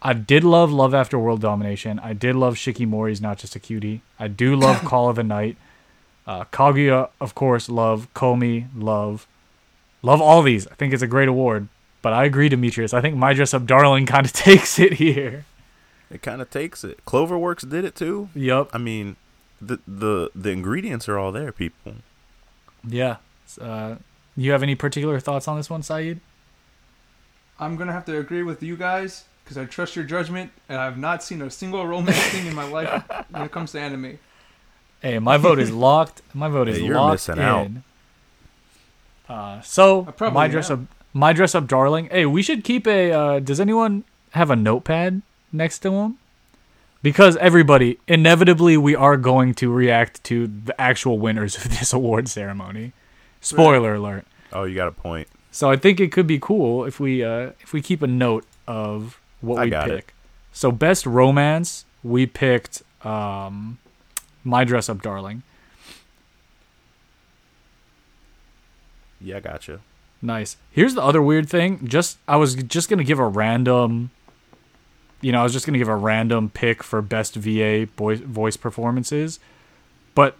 I 0.02 0.12
did 0.12 0.42
love 0.42 0.72
Love 0.72 0.92
After 0.92 1.18
World 1.18 1.40
Domination. 1.40 2.00
I 2.00 2.12
did 2.12 2.34
love 2.34 2.56
Shikimori's 2.56 3.20
Not 3.20 3.38
Just 3.38 3.54
a 3.54 3.60
Cutie. 3.60 4.02
I 4.18 4.26
do 4.28 4.56
love 4.56 4.84
Call 4.84 5.08
of 5.08 5.16
the 5.16 5.22
Night. 5.22 5.56
Uh, 6.26 6.44
Kaguya, 6.46 7.10
of 7.20 7.34
course, 7.34 7.68
love. 7.68 8.08
Komi, 8.14 8.66
love. 8.74 9.26
Love 10.02 10.20
all 10.20 10.42
these. 10.42 10.66
I 10.68 10.74
think 10.74 10.92
it's 10.94 11.02
a 11.02 11.06
great 11.06 11.28
award. 11.28 11.68
But 12.02 12.12
I 12.14 12.24
agree, 12.24 12.48
Demetrius. 12.48 12.94
I 12.94 13.00
think 13.02 13.16
My 13.16 13.34
Dress 13.34 13.52
Up 13.52 13.66
Darling 13.66 14.06
kind 14.14 14.24
of 14.24 14.32
takes 14.32 14.78
it 14.78 14.94
here. 14.94 15.44
it 16.10 16.22
kind 16.22 16.40
of 16.40 16.50
takes 16.50 16.82
it. 16.84 17.04
Cloverworks 17.04 17.68
did 17.68 17.84
it 17.84 17.94
too. 17.94 18.30
Yep. 18.34 18.70
I 18.72 18.78
mean, 18.78 19.16
the 19.60 19.78
the 19.86 20.30
the 20.34 20.50
ingredients 20.50 21.08
are 21.08 21.18
all 21.18 21.32
there, 21.32 21.52
people. 21.52 21.94
Yeah. 22.86 23.16
Uh, 23.60 23.96
you 24.36 24.52
have 24.52 24.62
any 24.62 24.74
particular 24.74 25.20
thoughts 25.20 25.46
on 25.48 25.56
this 25.56 25.68
one, 25.68 25.82
Saeed? 25.82 26.20
I'm 27.58 27.76
gonna 27.76 27.92
have 27.92 28.06
to 28.06 28.16
agree 28.18 28.42
with 28.42 28.62
you 28.62 28.76
guys 28.76 29.24
because 29.44 29.58
I 29.58 29.66
trust 29.66 29.94
your 29.96 30.04
judgment, 30.06 30.50
and 30.68 30.78
I've 30.80 30.96
not 30.96 31.22
seen 31.22 31.42
a 31.42 31.50
single 31.50 31.86
romance 31.86 32.16
thing 32.28 32.46
in 32.46 32.54
my 32.54 32.64
life 32.66 33.02
when 33.30 33.42
it 33.42 33.50
comes 33.50 33.72
to 33.72 33.80
anime. 33.80 34.18
Hey, 35.02 35.18
my 35.18 35.36
vote 35.36 35.58
is 35.58 35.70
locked. 35.70 36.22
My 36.32 36.48
vote 36.48 36.68
is 36.68 36.78
Hey, 36.78 36.84
you're 36.84 36.94
locked 36.96 37.14
missing 37.28 37.36
in. 37.36 37.42
out. 37.42 37.68
Uh, 39.30 39.60
so 39.60 40.02
probably 40.02 40.34
my 40.34 40.48
dress 40.48 40.70
am. 40.70 40.88
up, 40.90 40.96
my 41.14 41.32
dress 41.32 41.54
up, 41.54 41.68
darling. 41.68 42.08
Hey, 42.10 42.26
we 42.26 42.42
should 42.42 42.64
keep 42.64 42.86
a. 42.86 43.12
Uh, 43.12 43.38
does 43.38 43.60
anyone 43.60 44.02
have 44.32 44.50
a 44.50 44.56
notepad 44.56 45.22
next 45.52 45.78
to 45.80 45.90
them? 45.90 46.18
Because 47.00 47.36
everybody, 47.36 47.98
inevitably, 48.08 48.76
we 48.76 48.94
are 48.94 49.16
going 49.16 49.54
to 49.54 49.72
react 49.72 50.22
to 50.24 50.48
the 50.48 50.78
actual 50.80 51.18
winners 51.18 51.56
of 51.56 51.64
this 51.78 51.92
award 51.92 52.28
ceremony. 52.28 52.92
Spoiler 53.40 53.94
alert. 53.94 54.26
Oh, 54.52 54.64
you 54.64 54.74
got 54.74 54.88
a 54.88 54.92
point. 54.92 55.28
So 55.52 55.70
I 55.70 55.76
think 55.76 56.00
it 56.00 56.10
could 56.10 56.26
be 56.26 56.38
cool 56.40 56.84
if 56.84 56.98
we 56.98 57.22
uh, 57.24 57.52
if 57.60 57.72
we 57.72 57.80
keep 57.80 58.02
a 58.02 58.08
note 58.08 58.44
of 58.66 59.20
what 59.40 59.60
I 59.60 59.64
we 59.64 59.70
got 59.70 59.88
it. 59.88 59.94
pick. 59.94 60.14
So 60.52 60.72
best 60.72 61.06
romance, 61.06 61.84
we 62.02 62.26
picked 62.26 62.82
um, 63.04 63.78
my 64.42 64.64
dress 64.64 64.88
up, 64.88 65.02
darling. 65.02 65.44
Yeah, 69.20 69.36
I 69.36 69.40
gotcha. 69.40 69.80
Nice. 70.22 70.56
Here's 70.70 70.94
the 70.94 71.02
other 71.02 71.22
weird 71.22 71.48
thing. 71.48 71.86
Just 71.86 72.18
I 72.28 72.36
was 72.36 72.54
just 72.54 72.88
gonna 72.88 73.04
give 73.04 73.18
a 73.18 73.26
random. 73.26 74.10
You 75.20 75.32
know, 75.32 75.40
I 75.40 75.42
was 75.42 75.52
just 75.52 75.66
gonna 75.66 75.78
give 75.78 75.88
a 75.88 75.96
random 75.96 76.50
pick 76.50 76.82
for 76.82 77.00
best 77.02 77.34
VA 77.36 77.86
voice 77.96 78.20
voice 78.20 78.56
performances, 78.56 79.40
but 80.14 80.36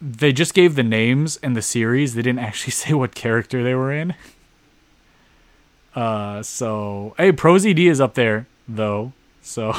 they 0.00 0.32
just 0.32 0.54
gave 0.54 0.74
the 0.74 0.82
names 0.82 1.38
and 1.42 1.56
the 1.56 1.62
series. 1.62 2.14
They 2.14 2.22
didn't 2.22 2.40
actually 2.40 2.72
say 2.72 2.94
what 2.94 3.14
character 3.14 3.62
they 3.62 3.74
were 3.74 3.92
in. 3.92 4.14
Uh, 5.94 6.42
so 6.42 7.14
hey, 7.16 7.32
ProZD 7.32 7.88
is 7.88 8.00
up 8.00 8.14
there 8.14 8.46
though. 8.66 9.12
So, 9.42 9.74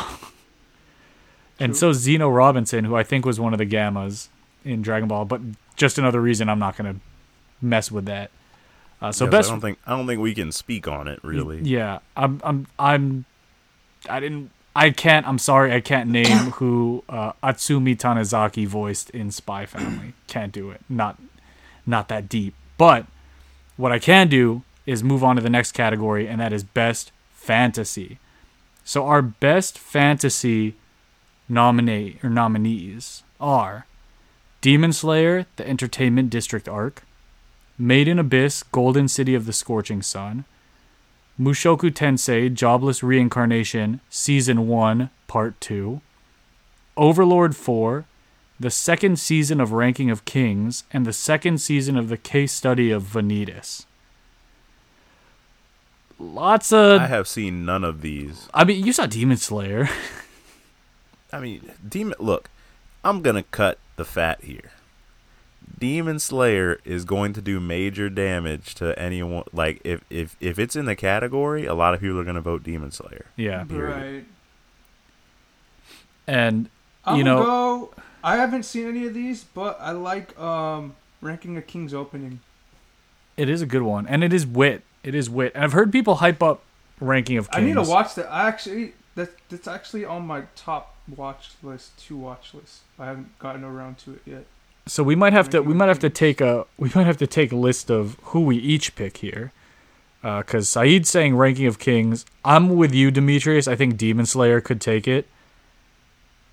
and 1.60 1.75
so 1.75 1.92
Zeno 1.92 2.30
Robinson, 2.30 2.86
who 2.86 2.96
I 2.96 3.04
think 3.04 3.25
was 3.25 3.39
one 3.39 3.54
of 3.54 3.58
the 3.58 3.65
Gammas 3.65 4.30
in 4.63 4.82
Dragon 4.82 5.10
Ball, 5.10 5.25
but 5.25 5.42
just 5.75 5.98
another 5.98 6.22
reason 6.22 6.48
I'm 6.48 6.60
not 6.60 6.77
gonna 6.77 6.96
mess 7.62 7.92
with 7.92 8.06
that. 8.06 8.32
Uh, 9.02 9.12
so 9.12 9.26
Yes, 9.26 9.32
best 9.32 9.50
I 9.50 9.52
don't 9.54 9.62
think 9.62 9.80
I 9.86 9.92
don't 9.96 10.08
think 10.08 10.22
we 10.22 10.34
can 10.34 10.52
speak 10.52 10.88
on 10.88 11.08
it 11.08 11.20
really. 11.24 11.62
yeah, 11.62 12.00
I'm 12.16 12.42
I'm 12.44 12.68
I'm 12.80 13.26
I 14.10 14.20
didn't 14.20 14.52
I 14.76 14.90
can't 14.90 15.28
I'm 15.28 15.38
sorry 15.38 15.74
I 15.74 15.82
can't 15.82 16.10
name 16.10 16.52
who 16.60 17.04
uh, 17.10 17.34
Atsumi 17.44 17.98
Tanezaki 17.98 18.68
voiced 18.68 19.10
in 19.12 19.32
Spy 19.32 19.66
Family. 19.66 20.14
Can't 20.28 20.52
do 20.52 20.72
it. 20.72 20.82
Not 20.90 21.18
not 21.86 22.08
that 22.10 22.28
deep. 22.28 22.54
But 22.78 23.06
what 23.78 23.92
I 23.92 24.00
can 24.00 24.28
do 24.28 24.64
is 24.86 25.04
move 25.04 25.24
on 25.24 25.36
to 25.36 25.42
the 25.42 25.50
next 25.50 25.72
category 25.72 26.28
and 26.28 26.40
that 26.42 26.54
is 26.54 26.64
best 26.64 27.12
fantasy. 27.34 28.20
So 28.84 29.06
our 29.08 29.22
best 29.22 29.78
fantasy 29.78 30.76
nominee 31.48 32.18
or 32.24 32.30
nominees 32.30 33.24
are 33.40 33.86
Demon 34.62 34.94
Slayer: 34.94 35.46
The 35.58 35.68
Entertainment 35.68 36.30
District 36.30 36.68
arc, 36.68 37.04
Made 37.77 38.08
in 38.08 38.20
Abyss: 38.20 38.63
Golden 38.63 39.08
City 39.08 39.36
of 39.36 39.46
the 39.46 39.53
Scorching 39.53 40.01
Sun, 40.01 40.46
Mushoku 41.39 41.91
Tensei 41.91 42.53
Jobless 42.53 43.03
Reincarnation 43.03 44.00
Season 44.10 44.67
1 44.67 45.10
Part 45.27 45.60
2, 45.60 46.00
Overlord 46.96 47.55
4, 47.55 48.05
the 48.58 48.70
second 48.70 49.20
season 49.20 49.60
of 49.60 49.74
Ranking 49.74 50.10
of 50.10 50.24
Kings, 50.24 50.86
and 50.94 51.05
the 51.05 51.12
second 51.12 51.58
season 51.58 51.98
of 51.98 52.08
the 52.08 52.17
case 52.17 52.53
study 52.53 52.89
of 52.89 53.03
Vanitas. 53.03 53.86
Lots 56.17 56.72
of. 56.72 57.01
I 57.01 57.08
have 57.08 57.27
seen 57.27 57.65
none 57.65 57.84
of 57.84 58.01
these. 58.01 58.48
I 58.53 58.63
mean, 58.63 58.86
you 58.86 58.94
saw 58.94 59.05
Demon 59.05 59.36
Slayer. 59.36 59.89
I 61.34 61.41
mean, 61.41 61.72
Demon. 61.88 62.15
Look, 62.20 62.50
I'm 63.03 63.22
gonna 63.22 63.44
cut 63.44 63.79
the 63.98 64.05
fat 64.05 64.41
here. 64.41 64.72
Demon 65.78 66.20
Slayer 66.20 66.80
is 66.86 67.06
going 67.06 67.34
to 67.34 67.42
do 67.42 67.60
major 67.60 68.10
damage 68.10 68.76
to 68.76 68.98
anyone. 68.98 69.44
Like, 69.52 69.82
if 69.84 70.04
if 70.10 70.36
if 70.40 70.60
it's 70.60 70.76
in 70.76 70.86
the 70.86 70.96
category, 70.96 71.66
a 71.66 71.74
lot 71.74 71.94
of 71.94 72.02
people 72.02 72.20
are 72.20 72.24
gonna 72.24 72.42
vote 72.42 72.64
Demon 72.64 72.92
Slayer. 72.92 73.26
yeah. 73.36 73.64
Period. 73.64 74.16
Right. 74.16 74.26
And, 76.28 76.70
I'm 77.06 77.18
you 77.18 77.24
know. 77.24 77.44
go. 77.44 77.94
I 78.24 78.38
haven't 78.38 78.64
seen 78.64 78.88
any 78.88 79.06
of 79.06 79.14
these, 79.14 79.44
but 79.44 79.78
I 79.80 79.92
like 79.92 80.38
um 80.40 80.96
ranking 81.22 81.58
a 81.58 81.62
king's 81.62 81.94
opening. 81.94 82.40
It 83.38 83.50
is 83.50 83.62
a 83.62 83.66
good 83.66 83.84
one. 83.84 84.08
And 84.08 84.24
it 84.24 84.34
is 84.34 84.46
wit. 84.46 84.84
It 85.04 85.14
is 85.14 85.30
wit. 85.30 85.52
And 85.54 85.64
I've 85.64 85.74
heard 85.74 85.92
people 85.92 86.16
hype 86.16 86.42
up 86.42 86.64
Ranking 87.00 87.38
of 87.38 87.52
Kings. 87.52 87.62
I 87.62 87.66
need 87.66 87.74
to 87.74 87.90
watch 87.90 88.16
that. 88.16 88.32
I 88.32 88.48
actually 88.48 88.94
that 89.16 89.30
that's 89.50 89.68
actually 89.68 90.06
on 90.06 90.26
my 90.26 90.44
top 90.56 90.96
watch 91.16 91.52
list 91.62 91.98
to 92.08 92.18
watch 92.18 92.54
list. 92.54 92.82
I 92.98 93.06
haven't 93.06 93.38
gotten 93.40 93.64
around 93.64 93.98
to 94.00 94.14
it 94.14 94.22
yet. 94.26 94.46
So 94.88 95.04
we 95.04 95.15
might 95.15 95.34
have 95.34 95.50
to 95.50 95.62
we 95.62 95.74
might 95.74 95.88
have 95.88 96.00
to 96.00 96.10
take 96.10 96.42
a 96.42 96.65
we 96.77 96.92
might 96.96 97.06
have 97.08 97.18
to 97.18 97.27
take 97.27 97.51
a 97.51 97.56
list 97.56 97.89
of 97.89 98.18
who 98.24 98.42
we 98.42 98.58
each 98.58 98.96
pick 98.96 99.18
here, 99.18 99.51
because 100.22 100.70
Saeed's 100.70 101.10
saying 101.10 101.36
ranking 101.36 101.65
of 101.65 101.80
kings. 101.80 102.25
I'm 102.44 102.70
with 102.70 102.94
you, 102.94 103.10
Demetrius. 103.12 103.68
I 103.68 103.75
think 103.75 103.98
Demon 103.98 104.25
Slayer 104.27 104.62
could 104.62 104.80
take 104.80 105.08
it, 105.08 105.27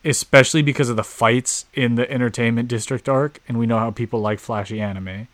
especially 0.04 0.62
because 0.62 0.88
of 0.88 0.96
the 0.96 1.04
fights 1.04 1.66
in 1.74 1.96
the 1.96 2.10
Entertainment 2.10 2.68
District 2.68 3.08
arc, 3.08 3.40
and 3.46 3.58
we 3.58 3.66
know 3.66 3.78
how 3.78 3.90
people 3.90 4.20
like 4.20 4.38
flashy 4.38 4.80
anime. 4.80 5.28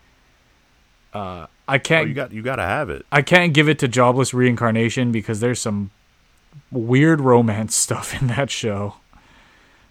Uh, 1.14 1.46
I 1.68 1.76
Oh, 1.76 1.78
can't 1.78 2.08
you 2.08 2.14
got 2.14 2.32
you 2.32 2.42
gotta 2.42 2.62
have 2.62 2.90
it. 2.90 3.06
I 3.12 3.22
can't 3.22 3.54
give 3.54 3.68
it 3.68 3.78
to 3.78 3.88
Jobless 3.88 4.34
Reincarnation 4.34 5.12
because 5.12 5.38
there's 5.40 5.60
some 5.60 5.90
weird 6.72 7.20
romance 7.20 7.76
stuff 7.84 8.20
in 8.20 8.26
that 8.28 8.50
show. 8.50 8.96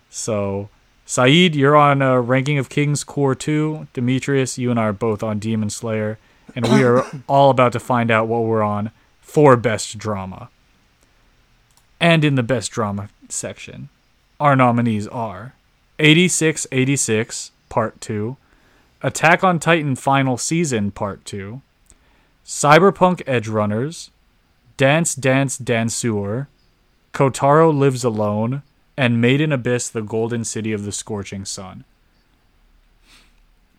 So, 0.09 0.69
Saeed, 1.09 1.55
you're 1.55 1.77
on 1.77 2.01
uh, 2.01 2.17
Ranking 2.17 2.57
of 2.57 2.67
Kings 2.67 3.05
Cour 3.05 3.33
2. 3.33 3.87
Demetrius, 3.93 4.57
you 4.57 4.69
and 4.69 4.77
I 4.77 4.87
are 4.87 4.93
both 4.93 5.23
on 5.23 5.39
Demon 5.39 5.69
Slayer. 5.69 6.19
And 6.53 6.67
we 6.67 6.83
are 6.83 7.05
all 7.27 7.49
about 7.49 7.71
to 7.71 7.79
find 7.79 8.11
out 8.11 8.27
what 8.27 8.43
we're 8.43 8.61
on 8.61 8.91
for 9.21 9.55
Best 9.55 9.97
Drama. 9.97 10.49
And 12.01 12.25
in 12.25 12.35
the 12.35 12.43
Best 12.43 12.71
Drama 12.71 13.07
section, 13.29 13.87
our 14.37 14.53
nominees 14.57 15.07
are 15.07 15.53
8686 15.97 17.51
Part 17.69 18.01
2, 18.01 18.35
Attack 19.01 19.45
on 19.45 19.59
Titan 19.59 19.95
Final 19.95 20.37
Season 20.37 20.91
Part 20.91 21.23
2, 21.23 21.61
Cyberpunk 22.45 23.21
Edge 23.25 23.47
Runners, 23.47 24.11
Dance 24.75 25.15
Dance 25.15 25.57
Danseur, 25.57 26.47
Kotaro 27.13 27.73
Lives 27.73 28.03
Alone, 28.03 28.61
and 28.97 29.21
Made 29.21 29.41
in 29.41 29.51
Abyss 29.51 29.89
The 29.89 30.01
Golden 30.01 30.43
City 30.43 30.73
of 30.73 30.83
the 30.85 30.91
Scorching 30.91 31.45
Sun. 31.45 31.85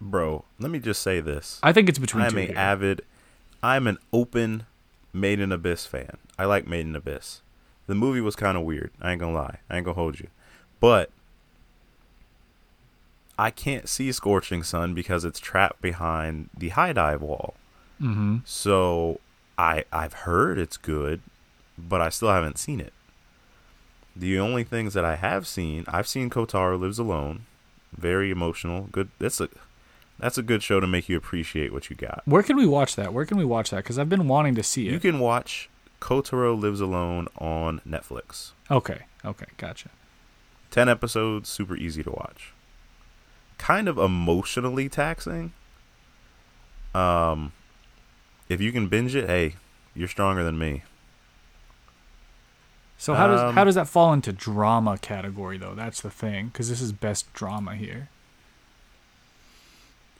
Bro, 0.00 0.44
let 0.60 0.70
me 0.70 0.78
just 0.78 1.02
say 1.02 1.20
this. 1.20 1.58
I 1.62 1.72
think 1.72 1.88
it's 1.88 1.98
between 1.98 2.24
I'm 2.24 2.30
two. 2.32 2.38
a 2.38 2.42
here. 2.46 2.56
avid 2.56 3.02
I'm 3.62 3.86
an 3.86 3.98
open 4.12 4.66
Made 5.12 5.40
in 5.40 5.50
Abyss 5.50 5.86
fan. 5.86 6.16
I 6.38 6.44
like 6.44 6.66
Made 6.66 6.86
in 6.86 6.94
Abyss. 6.94 7.40
The 7.88 7.94
movie 7.94 8.20
was 8.20 8.36
kind 8.36 8.56
of 8.56 8.62
weird. 8.64 8.92
I 9.00 9.10
ain't 9.12 9.20
gonna 9.20 9.34
lie. 9.34 9.58
I 9.68 9.76
ain't 9.76 9.84
gonna 9.84 9.94
hold 9.94 10.20
you. 10.20 10.28
But 10.78 11.10
I 13.38 13.50
can't 13.50 13.88
see 13.88 14.12
Scorching 14.12 14.62
Sun 14.62 14.94
because 14.94 15.24
it's 15.24 15.40
trapped 15.40 15.80
behind 15.80 16.50
the 16.56 16.68
HIDIVE 16.70 17.20
wall. 17.20 17.54
mm-hmm. 18.00 18.38
So 18.44 19.20
I 19.56 19.84
I've 19.92 20.12
heard 20.12 20.58
it's 20.58 20.76
good, 20.76 21.20
but 21.76 22.00
I 22.00 22.08
still 22.10 22.30
haven't 22.30 22.58
seen 22.58 22.78
it. 22.80 22.92
The 24.18 24.38
only 24.40 24.64
things 24.64 24.94
that 24.94 25.04
I 25.04 25.14
have 25.14 25.46
seen, 25.46 25.84
I've 25.86 26.08
seen 26.08 26.28
Kotaro 26.28 26.78
Lives 26.78 26.98
Alone. 26.98 27.46
Very 27.96 28.32
emotional. 28.32 28.88
Good. 28.90 29.10
That's 29.20 29.40
a 29.40 29.48
that's 30.18 30.36
a 30.36 30.42
good 30.42 30.62
show 30.64 30.80
to 30.80 30.86
make 30.88 31.08
you 31.08 31.16
appreciate 31.16 31.72
what 31.72 31.88
you 31.88 31.94
got. 31.94 32.22
Where 32.24 32.42
can 32.42 32.56
we 32.56 32.66
watch 32.66 32.96
that? 32.96 33.12
Where 33.14 33.24
can 33.24 33.36
we 33.38 33.44
watch 33.44 33.70
that? 33.70 33.76
Because 33.84 33.96
I've 33.96 34.08
been 34.08 34.26
wanting 34.26 34.56
to 34.56 34.64
see 34.64 34.88
it. 34.88 34.92
You 34.92 34.98
can 34.98 35.20
watch 35.20 35.70
Kotaro 36.00 36.60
Lives 36.60 36.80
Alone 36.80 37.28
on 37.38 37.80
Netflix. 37.88 38.50
okay. 38.70 39.02
Okay. 39.24 39.46
Gotcha. 39.56 39.88
10 40.70 40.88
episodes, 40.88 41.48
super 41.48 41.76
easy 41.76 42.02
to 42.02 42.10
watch. 42.10 42.52
Kind 43.56 43.88
of 43.88 43.98
emotionally 43.98 44.88
taxing. 44.88 45.52
Um 46.94 47.52
if 48.48 48.60
you 48.60 48.72
can 48.72 48.88
binge 48.88 49.14
it, 49.14 49.26
hey, 49.28 49.54
you're 49.94 50.08
stronger 50.08 50.42
than 50.42 50.58
me. 50.58 50.82
So 52.98 53.14
how 53.14 53.28
does 53.28 53.40
Um, 53.40 53.54
how 53.54 53.64
does 53.64 53.76
that 53.76 53.88
fall 53.88 54.12
into 54.12 54.32
drama 54.32 54.98
category 54.98 55.56
though? 55.56 55.74
That's 55.74 56.00
the 56.00 56.10
thing 56.10 56.48
because 56.48 56.68
this 56.68 56.80
is 56.80 56.92
best 56.92 57.32
drama 57.32 57.76
here. 57.76 58.08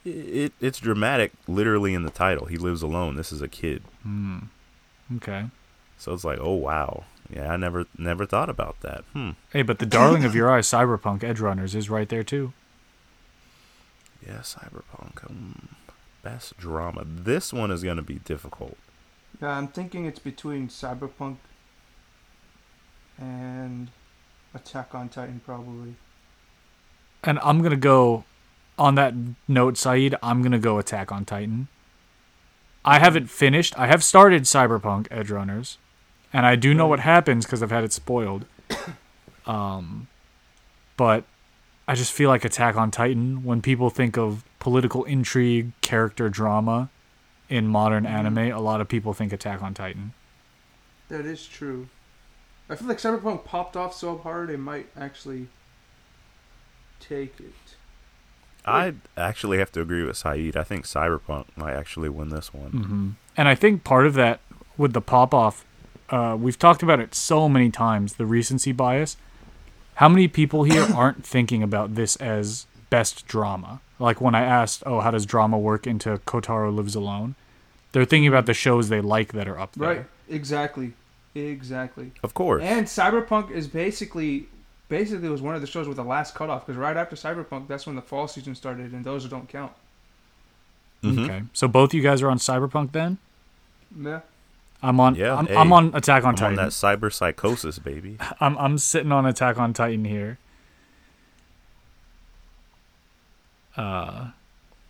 It, 0.04 0.11
it 0.11 0.52
it's 0.61 0.78
dramatic 0.78 1.32
literally 1.49 1.92
in 1.92 2.04
the 2.04 2.11
title. 2.11 2.47
He 2.47 2.56
lives 2.56 2.80
alone. 2.82 3.16
This 3.16 3.32
is 3.32 3.42
a 3.42 3.49
kid. 3.49 3.82
Hmm. 4.04 4.38
Okay. 5.16 5.47
So 5.99 6.14
it's 6.14 6.25
like, 6.25 6.38
"Oh 6.40 6.54
wow. 6.54 7.04
Yeah, 7.28 7.52
I 7.52 7.56
never 7.56 7.87
never 7.99 8.25
thought 8.25 8.49
about 8.49 8.80
that." 8.82 9.02
Hmm. 9.12 9.30
Hey, 9.52 9.62
but 9.62 9.80
the 9.80 9.87
darling 9.87 10.25
of 10.25 10.37
your 10.37 10.49
eyes, 10.49 10.68
Cyberpunk 10.68 11.25
Edge 11.25 11.40
Runners, 11.40 11.75
is 11.75 11.90
right 11.90 12.08
there 12.08 12.23
too. 12.23 12.52
Yeah, 14.25 14.38
Cyberpunk. 14.38 15.28
Um, 15.28 15.68
best 16.23 16.56
drama. 16.58 17.02
This 17.04 17.52
one 17.52 17.70
is 17.73 17.82
going 17.82 17.97
to 17.97 18.02
be 18.02 18.20
difficult. 18.20 18.76
Yeah, 19.42 19.50
I'm 19.50 19.68
thinking 19.68 20.04
it's 20.04 20.18
between 20.18 20.68
Cyberpunk 20.68 21.37
and 23.18 23.88
Attack 24.54 24.94
on 24.94 25.08
Titan, 25.08 25.40
probably. 25.44 25.94
And 27.25 27.38
I'm 27.40 27.62
gonna 27.62 27.76
go 27.76 28.25
on 28.78 28.94
that 28.94 29.14
note, 29.46 29.76
Saeed. 29.76 30.14
I'm 30.22 30.42
gonna 30.42 30.58
go 30.58 30.78
Attack 30.78 31.10
on 31.12 31.25
Titan. 31.25 31.68
I 32.84 32.98
haven't 32.98 33.28
finished. 33.28 33.78
I 33.78 33.87
have 33.88 34.02
started 34.02 34.44
Cyberpunk 34.44 35.08
Edge 35.10 35.30
Runners, 35.30 35.78
and 36.32 36.46
I 36.46 36.56
do 36.56 36.72
know 36.72 36.87
what 36.87 37.00
happens 37.00 37.44
because 37.44 37.62
I've 37.62 37.70
had 37.70 37.84
it 37.84 37.92
spoiled. 37.92 38.44
Um, 39.46 40.08
but 40.98 41.25
I 41.87 41.94
just 41.94 42.12
feel 42.12 42.28
like 42.28 42.44
Attack 42.44 42.76
on 42.76 42.90
Titan. 42.90 43.44
When 43.44 43.62
people 43.62 43.88
think 43.88 44.18
of 44.18 44.44
political 44.58 45.04
intrigue, 45.04 45.72
character 45.80 46.28
drama 46.28 46.90
in 47.48 47.66
modern 47.66 48.04
Mhm. 48.04 48.10
anime, 48.10 48.38
a 48.52 48.58
lot 48.60 48.82
of 48.82 48.88
people 48.88 49.14
think 49.14 49.32
Attack 49.32 49.62
on 49.62 49.72
Titan. 49.72 50.12
That 51.08 51.25
is 51.25 51.46
true. 51.46 51.88
I 52.70 52.76
feel 52.76 52.88
like 52.88 52.98
Cyberpunk 52.98 53.44
popped 53.44 53.76
off 53.76 53.94
so 53.94 54.18
hard 54.18 54.50
it 54.50 54.58
might 54.58 54.88
actually 54.96 55.48
take 57.00 57.40
it. 57.40 57.54
I 58.64 58.94
actually 59.16 59.58
have 59.58 59.72
to 59.72 59.80
agree 59.80 60.02
with 60.02 60.16
Saeed. 60.16 60.56
I 60.56 60.64
think 60.64 60.84
Cyberpunk 60.84 61.46
might 61.56 61.72
actually 61.75 62.10
win 62.10 62.28
this 62.28 62.52
one. 62.52 62.70
hmm 62.70 63.08
And 63.37 63.48
I 63.48 63.54
think 63.54 63.84
part 63.84 64.06
of 64.06 64.14
that 64.14 64.40
with 64.76 64.92
the 64.92 65.00
pop 65.00 65.32
off, 65.32 65.64
uh, 66.10 66.37
we've 66.38 66.58
talked 66.58 66.82
about 66.82 67.00
it 67.00 67.14
so 67.14 67.48
many 67.48 67.70
times 67.70 68.14
the 68.14 68.26
recency 68.26 68.72
bias. 68.72 69.16
How 69.94 70.08
many 70.08 70.28
people 70.28 70.64
here 70.64 70.87
aren't 70.94 71.25
thinking 71.25 71.62
about 71.62 71.94
this 71.94 72.16
as 72.16 72.66
best 72.90 73.26
drama? 73.26 73.80
Like 73.98 74.20
when 74.20 74.34
I 74.34 74.42
asked, 74.42 74.82
oh, 74.84 75.00
how 75.00 75.10
does 75.10 75.25
drama 75.25 75.58
work 75.58 75.87
into 75.87 76.18
Kotaro 76.18 76.75
Lives 76.75 76.94
Alone? 76.94 77.34
They're 77.92 78.04
thinking 78.04 78.28
about 78.28 78.46
the 78.46 78.54
shows 78.54 78.90
they 78.90 79.00
like 79.00 79.32
that 79.32 79.48
are 79.48 79.58
up 79.58 79.72
there. 79.72 79.88
Right. 79.88 80.04
Exactly. 80.28 80.92
Exactly. 81.35 82.12
Of 82.23 82.35
course. 82.35 82.62
And 82.62 82.87
Cyberpunk 82.87 83.50
is 83.50 83.68
basically 83.68 84.49
basically 84.88 85.28
was 85.28 85.42
one 85.42 85.54
of 85.54 85.61
the 85.61 85.66
shows 85.66 85.87
with 85.87 85.97
the 85.99 86.04
last 86.04 86.35
cutoff 86.35 86.66
because 86.66 86.78
right 86.78 86.97
after 86.97 87.14
Cyberpunk, 87.14 87.68
that's 87.68 87.87
when 87.87 87.94
the 87.97 88.02
fall 88.02 88.26
season 88.26 88.54
started, 88.54 88.92
and 88.92 89.04
those 89.04 89.25
don't 89.28 89.49
count. 89.49 89.73
Mhm. 91.02 91.25
Okay. 91.25 91.42
So 91.52 91.68
both 91.68 91.94
you 91.94 92.02
guys 92.02 92.23
are 92.23 92.30
on 92.30 92.38
Cyberpunk 92.38 92.92
then? 92.92 93.18
Yeah. 93.97 94.20
I'm 94.82 95.00
on. 95.00 95.14
Yeah, 95.16 95.35
I'm, 95.35 95.47
hey, 95.47 95.56
I'm 95.56 95.73
on 95.73 95.92
Attack 95.94 96.23
on 96.23 96.28
I'm 96.28 96.32
on 96.32 96.37
Titan. 96.37 96.56
that 96.56 96.68
cyber 96.68 97.12
psychosis, 97.12 97.78
baby. 97.78 98.16
I'm 98.40 98.56
I'm 98.58 98.78
sitting 98.78 99.11
on 99.12 99.26
Attack 99.26 99.58
on 99.58 99.73
Titan 99.73 100.04
here. 100.04 100.38
Uh, 103.76 104.28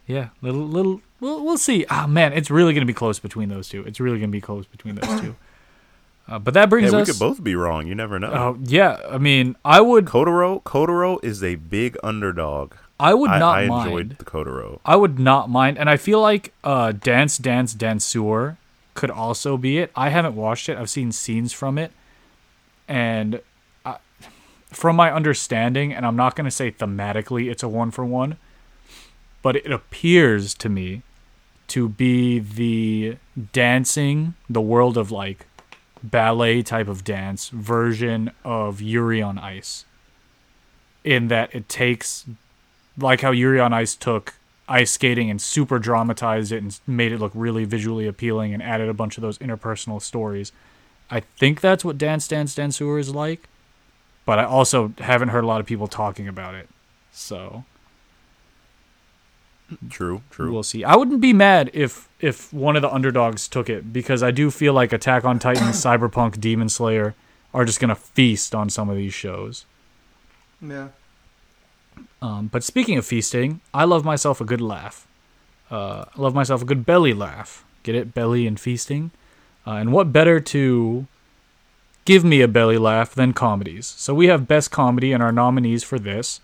yeah, 0.07 0.29
little 0.41 0.67
little. 0.67 1.01
We'll 1.21 1.45
we'll 1.45 1.59
see. 1.59 1.85
Ah, 1.91 2.07
man, 2.07 2.33
it's 2.33 2.51
really 2.51 2.73
gonna 2.75 2.87
be 2.87 2.93
close 2.95 3.19
between 3.19 3.49
those 3.49 3.69
two. 3.69 3.83
It's 3.85 3.99
really 4.01 4.19
gonna 4.19 4.31
be 4.33 4.41
close 4.41 4.67
between 4.67 4.95
those 4.95 5.21
two. 5.21 5.37
Uh, 6.29 6.39
but 6.39 6.53
that 6.55 6.67
Hey, 6.67 6.71
brings 6.71 6.95
we 6.95 7.05
could 7.05 7.19
both 7.19 7.43
be 7.43 7.55
wrong. 7.55 7.87
You 7.87 7.95
never 7.95 8.19
know. 8.19 8.31
Oh 8.31 8.59
yeah, 8.63 9.01
I 9.09 9.19
mean, 9.19 9.57
I 9.65 9.81
would 9.81 10.05
Kotaro, 10.05 10.63
Kotaro 10.63 11.19
is 11.25 11.43
a 11.43 11.55
big 11.55 11.97
underdog. 12.03 12.75
I 13.01 13.15
would 13.15 13.31
I, 13.31 13.39
not 13.39 13.59
I 13.59 13.67
mind. 13.67 13.87
enjoyed 13.87 14.19
the 14.19 14.25
Kotaro. 14.25 14.81
I 14.85 14.97
would 14.97 15.19
not 15.19 15.49
mind, 15.49 15.79
and 15.79 15.89
I 15.89 15.97
feel 15.97 16.21
like 16.21 16.53
uh, 16.63 16.93
Dance 16.93 17.39
Dance 17.39 17.75
Danseur 17.75 18.57
could 18.95 19.11
also 19.11 19.57
be 19.57 19.79
it. 19.79 19.91
I 19.97 20.11
haven't 20.11 20.35
watched 20.37 20.69
it. 20.69 20.77
I've 20.77 20.91
seen 20.91 21.13
scenes 21.13 21.53
from 21.53 21.79
it, 21.79 21.93
and 22.87 23.41
I, 23.87 23.97
from 24.67 24.97
my 24.97 25.13
understanding, 25.13 25.95
and 25.95 26.05
I'm 26.05 26.17
not 26.17 26.37
going 26.37 26.45
to 26.45 26.51
say 26.51 26.71
thematically 26.71 27.51
it's 27.51 27.63
a 27.63 27.69
one 27.69 27.91
for 27.91 28.05
one, 28.05 28.37
but 29.41 29.57
it 29.57 29.71
appears 29.71 30.53
to 30.55 30.69
me 30.69 31.03
to 31.69 31.89
be 31.89 32.39
the 32.39 33.17
dancing, 33.53 34.35
the 34.51 34.61
world 34.61 34.99
of 34.99 35.11
like 35.11 35.47
ballet 36.03 36.63
type 36.63 36.89
of 36.89 37.05
dance 37.05 37.49
version 37.49 38.31
of 38.45 38.81
Yuri 38.81 39.23
on 39.23 39.39
Ice. 39.39 39.85
In 41.05 41.29
that 41.29 41.55
it 41.55 41.69
takes 41.69 42.27
like 42.99 43.21
how 43.21 43.31
Yuri 43.31 43.61
on 43.61 43.73
Ice 43.73 43.95
took 43.95 44.35
ice 44.69 44.91
skating 44.93 45.31
and 45.31 45.41
super 45.41 45.79
dramatized 45.79 46.53
it 46.53 46.63
and 46.63 46.79
made 46.87 47.13
it 47.13 47.19
look 47.19 47.33
really 47.35 47.65
visually 47.65 48.07
appealing 48.07 48.53
and 48.53 48.63
added 48.63 48.89
a 48.89 48.95
bunch 48.95 49.17
of 49.17 49.23
those 49.23 49.39
interpersonal 49.39 50.01
stories. 50.01 50.53
I 51.11 51.21
think 51.21 51.61
that's 51.61 51.85
what 51.85 51.97
Dance 51.97 52.29
Dance 52.29 52.55
Danseur 52.55 53.01
is 53.01 53.15
like, 53.15 53.49
but 54.27 54.39
I 54.39 54.45
also 54.45 54.93
haven't 54.99 55.29
heard 55.29 55.45
a 55.45 55.47
lot 55.47 55.61
of 55.61 55.67
people 55.67 55.89
talking 55.89 56.29
about 56.29 56.55
it. 56.55 56.69
So 57.13 57.65
True, 59.91 60.23
true. 60.31 60.51
we'll 60.53 60.63
see. 60.63 60.83
I 60.83 60.97
wouldn't 60.97 61.21
be 61.21 61.33
mad 61.33 61.71
if 61.75 62.09
if 62.21 62.53
one 62.53 62.75
of 62.77 62.83
the 62.83 62.93
underdogs 62.93 63.49
took 63.49 63.69
it 63.69 63.93
because 63.93 64.23
I 64.23 64.31
do 64.31 64.51
feel 64.51 64.73
like 64.73 64.93
Attack 64.93 65.25
on 65.25 65.39
Titan, 65.39 65.69
Cyberpunk, 65.69 66.41
Demon 66.41 66.69
Slayer 66.69 67.15
are 67.53 67.65
just 67.65 67.81
gonna 67.81 67.95
feast 67.95 68.55
on 68.55 68.71
some 68.71 68.89
of 68.89 68.97
these 68.97 69.15
shows. 69.15 69.67
Yeah. 70.61 70.89
Um, 72.23 72.49
but 72.49 72.65
speaking 72.65 72.99
of 72.99 73.07
feasting, 73.07 73.61
I 73.75 73.85
love 73.85 74.05
myself 74.05 74.41
a 74.41 74.45
good 74.45 74.61
laugh. 74.61 75.07
Uh, 75.71 76.07
I 76.17 76.21
love 76.21 76.35
myself 76.35 76.63
a 76.63 76.65
good 76.65 76.87
belly 76.87 77.13
laugh. 77.13 77.65
Get 77.83 77.95
it? 77.95 78.15
Belly 78.15 78.47
and 78.47 78.59
feasting. 78.59 79.11
Uh, 79.67 79.73
and 79.73 79.93
what 79.93 80.13
better 80.13 80.41
to 80.41 81.07
give 82.05 82.25
me 82.25 82.41
a 82.41 82.49
belly 82.49 82.79
laugh 82.79 83.15
than 83.15 83.33
comedies? 83.35 83.87
So 83.87 84.15
we 84.15 84.27
have 84.29 84.49
best 84.49 84.71
comedy, 84.71 85.13
and 85.13 85.23
our 85.23 85.33
nominees 85.33 85.85
for 85.85 85.99
this 85.99 86.41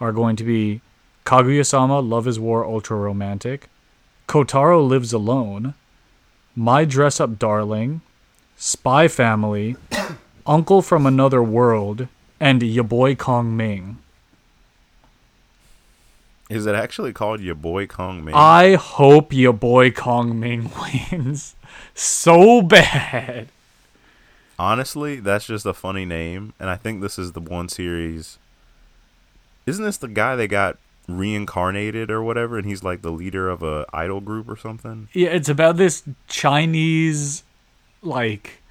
are 0.00 0.12
going 0.12 0.36
to 0.36 0.44
be 0.44 0.80
Kaguya-sama, 1.28 2.00
Love 2.00 2.26
is 2.26 2.40
War, 2.40 2.64
Ultra 2.64 2.96
Romantic, 2.96 3.68
Kotaro 4.26 4.88
Lives 4.88 5.12
Alone, 5.12 5.74
My 6.56 6.86
Dress 6.86 7.20
Up 7.20 7.38
Darling, 7.38 8.00
Spy 8.56 9.08
Family, 9.08 9.76
Uncle 10.46 10.80
from 10.80 11.04
Another 11.04 11.42
World, 11.42 12.08
and 12.40 12.62
Ya 12.62 12.82
Boy 12.82 13.14
Kong 13.14 13.54
Ming. 13.54 13.98
Is 16.48 16.64
it 16.64 16.74
actually 16.74 17.12
called 17.12 17.42
your 17.42 17.54
boy 17.54 17.86
Kong 17.86 18.24
Ming? 18.24 18.34
I 18.34 18.76
hope 18.76 19.34
your 19.34 19.52
boy 19.52 19.90
Kong 19.90 20.40
Ming 20.40 20.70
wins 21.12 21.54
so 21.94 22.62
bad. 22.62 23.48
Honestly, 24.58 25.20
that's 25.20 25.46
just 25.46 25.66
a 25.66 25.74
funny 25.74 26.06
name, 26.06 26.54
and 26.58 26.70
I 26.70 26.76
think 26.76 27.02
this 27.02 27.18
is 27.18 27.32
the 27.32 27.40
one 27.40 27.68
series. 27.68 28.38
Isn't 29.66 29.84
this 29.84 29.98
the 29.98 30.08
guy 30.08 30.34
they 30.34 30.48
got 30.48 30.78
reincarnated 31.08 32.10
or 32.10 32.22
whatever, 32.22 32.58
and 32.58 32.66
he's 32.66 32.84
like 32.84 33.02
the 33.02 33.10
leader 33.10 33.48
of 33.48 33.62
a 33.62 33.86
idol 33.92 34.20
group 34.20 34.48
or 34.48 34.56
something? 34.56 35.08
Yeah, 35.12 35.30
it's 35.30 35.48
about 35.48 35.76
this 35.76 36.02
Chinese 36.28 37.42
like 38.02 38.62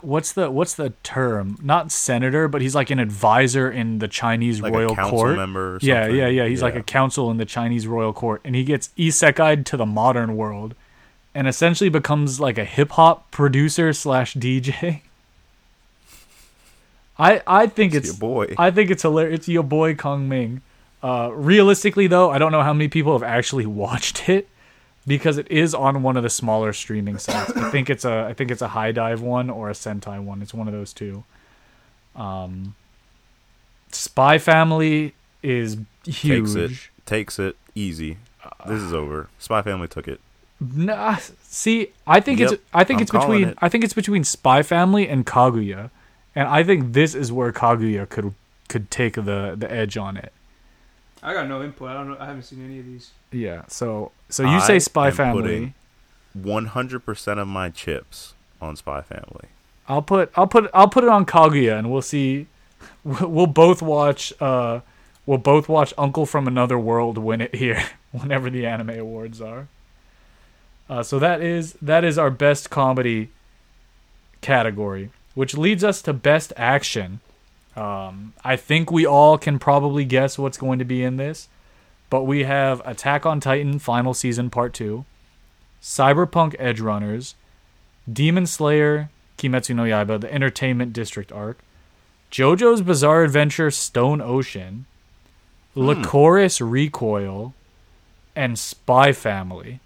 what's 0.00 0.32
the 0.32 0.50
what's 0.50 0.74
the 0.74 0.90
term? 1.02 1.58
Not 1.62 1.92
senator, 1.92 2.48
but 2.48 2.62
he's 2.62 2.74
like 2.74 2.90
an 2.90 2.98
advisor 2.98 3.70
in 3.70 3.98
the 3.98 4.08
Chinese 4.08 4.60
Like 4.60 4.72
royal 4.72 4.96
court. 4.96 5.36
member? 5.36 5.78
Yeah, 5.82 6.06
yeah, 6.06 6.28
yeah. 6.28 6.46
He's 6.46 6.62
like 6.62 6.74
a 6.76 6.82
council 6.82 7.30
in 7.30 7.36
the 7.36 7.44
Chinese 7.44 7.86
royal 7.86 8.12
court, 8.12 8.40
and 8.44 8.54
he 8.54 8.64
gets 8.64 8.90
isekai'd 8.96 9.66
to 9.66 9.76
the 9.76 9.86
modern 9.86 10.36
world, 10.36 10.74
and 11.34 11.46
essentially 11.48 11.90
becomes 11.90 12.40
like 12.40 12.58
a 12.58 12.64
hip 12.64 12.92
hop 12.92 13.30
producer 13.30 13.92
slash 13.92 14.34
DJ. 14.34 15.02
I 17.18 17.42
I 17.46 17.66
think 17.66 17.94
It's 17.94 18.08
it's, 18.08 18.18
your 18.18 18.20
boy. 18.20 18.54
I 18.56 18.70
think 18.70 18.90
it's 18.90 19.02
hilarious. 19.02 19.40
It's 19.40 19.48
your 19.48 19.62
boy 19.62 19.94
Kong 19.94 20.28
Ming. 20.28 20.62
Uh, 21.02 21.30
realistically, 21.32 22.06
though, 22.06 22.30
I 22.30 22.38
don't 22.38 22.52
know 22.52 22.62
how 22.62 22.72
many 22.72 22.88
people 22.88 23.12
have 23.12 23.22
actually 23.22 23.66
watched 23.84 24.28
it 24.28 24.48
because 25.06 25.38
it 25.38 25.50
is 25.50 25.74
on 25.74 26.02
one 26.02 26.16
of 26.16 26.22
the 26.22 26.30
smaller 26.30 26.72
streaming 26.72 27.18
sites. 27.18 27.56
I 27.56 27.70
think 27.70 27.88
it's 27.90 28.04
a 28.04 28.26
I 28.28 28.34
think 28.34 28.50
it's 28.50 28.62
a 28.62 28.68
HIDIVE 28.68 29.20
one 29.20 29.50
or 29.50 29.70
a 29.70 29.72
Sentai 29.72 30.22
one. 30.22 30.42
It's 30.42 30.54
one 30.54 30.68
of 30.68 30.74
those 30.74 30.92
two. 30.92 31.24
Um, 32.14 32.74
Spy 33.92 34.38
Family 34.38 35.14
is 35.42 35.78
huge. 36.04 36.54
Takes 36.54 36.54
it. 36.54 36.70
Takes 37.06 37.38
it 37.38 37.56
easy. 37.74 38.18
This 38.66 38.80
is 38.82 38.92
over. 38.92 39.28
Spy 39.38 39.62
Family 39.62 39.88
took 39.88 40.06
it. 40.06 40.20
Nah, 40.60 41.16
see, 41.42 41.88
I 42.06 42.20
think 42.20 42.38
Yep, 42.40 42.52
it's 42.52 42.62
I 42.74 42.84
think 42.84 42.98
I'm 42.98 43.02
it's 43.02 43.10
between 43.10 43.48
it. 43.48 43.58
I 43.62 43.68
think 43.70 43.82
it's 43.82 43.94
between 43.94 44.24
Spy 44.24 44.62
Family 44.62 45.08
and 45.08 45.24
Kaguya, 45.24 45.90
and 46.34 46.46
I 46.48 46.62
think 46.62 46.92
this 46.92 47.14
is 47.14 47.32
where 47.32 47.50
Kaguya 47.52 48.06
could 48.08 48.34
could 48.68 48.90
take 48.90 49.14
the 49.14 49.54
the 49.56 49.70
edge 49.70 49.96
on 49.96 50.18
it. 50.18 50.32
I 51.22 51.34
got 51.34 51.48
no 51.48 51.62
input. 51.62 51.88
I 51.90 51.94
don't 51.94 52.08
know. 52.08 52.16
I 52.18 52.26
haven't 52.26 52.42
seen 52.44 52.64
any 52.64 52.78
of 52.78 52.86
these. 52.86 53.10
Yeah. 53.32 53.62
So 53.68 54.12
so 54.28 54.42
you 54.42 54.56
I 54.56 54.58
say 54.60 54.78
Spy 54.78 55.08
am 55.08 55.12
Family. 55.14 55.42
putting- 55.42 55.74
100% 56.38 57.38
of 57.40 57.48
my 57.48 57.68
chips 57.70 58.34
on 58.60 58.76
Spy 58.76 59.00
Family. 59.02 59.48
I'll 59.88 60.02
put 60.02 60.30
I'll 60.36 60.46
put 60.46 60.70
I'll 60.72 60.88
put 60.88 61.02
it 61.04 61.10
on 61.10 61.26
Kaguya, 61.26 61.76
and 61.78 61.90
we'll 61.90 62.02
see. 62.02 62.46
We'll 63.02 63.46
both 63.48 63.82
watch. 63.82 64.32
Uh, 64.40 64.80
we'll 65.26 65.38
both 65.38 65.68
watch 65.68 65.92
Uncle 65.98 66.26
from 66.26 66.46
Another 66.46 66.78
World 66.78 67.18
win 67.18 67.40
it 67.40 67.54
here 67.56 67.82
whenever 68.12 68.48
the 68.48 68.64
anime 68.66 68.90
awards 68.90 69.40
are. 69.40 69.66
Uh, 70.88 71.02
so 71.02 71.18
that 71.18 71.40
is 71.42 71.72
that 71.82 72.04
is 72.04 72.16
our 72.18 72.30
best 72.30 72.70
comedy 72.70 73.30
category, 74.40 75.10
which 75.34 75.56
leads 75.56 75.82
us 75.82 76.00
to 76.02 76.12
best 76.12 76.52
action. 76.56 77.20
Um, 77.76 78.34
I 78.44 78.56
think 78.56 78.90
we 78.90 79.06
all 79.06 79.38
can 79.38 79.58
probably 79.58 80.04
guess 80.04 80.38
what's 80.38 80.58
going 80.58 80.78
to 80.80 80.84
be 80.84 81.02
in 81.02 81.16
this, 81.16 81.48
but 82.10 82.24
we 82.24 82.44
have 82.44 82.82
Attack 82.84 83.24
on 83.24 83.40
Titan 83.40 83.78
Final 83.78 84.12
Season 84.14 84.50
Part 84.50 84.74
Two, 84.74 85.04
Cyberpunk 85.80 86.56
Edge 86.58 86.80
Runners, 86.80 87.34
Demon 88.12 88.46
Slayer, 88.46 89.08
Kimetsu 89.38 89.74
no 89.74 89.84
Yaiba, 89.84 90.20
the 90.20 90.32
Entertainment 90.32 90.92
District 90.92 91.30
arc, 91.32 91.58
JoJo's 92.30 92.82
Bizarre 92.82 93.22
Adventure 93.22 93.70
Stone 93.70 94.20
Ocean, 94.20 94.86
Lycoris 95.76 96.60
Recoil, 96.60 97.54
and 98.34 98.58
Spy 98.58 99.12
Family. 99.12 99.80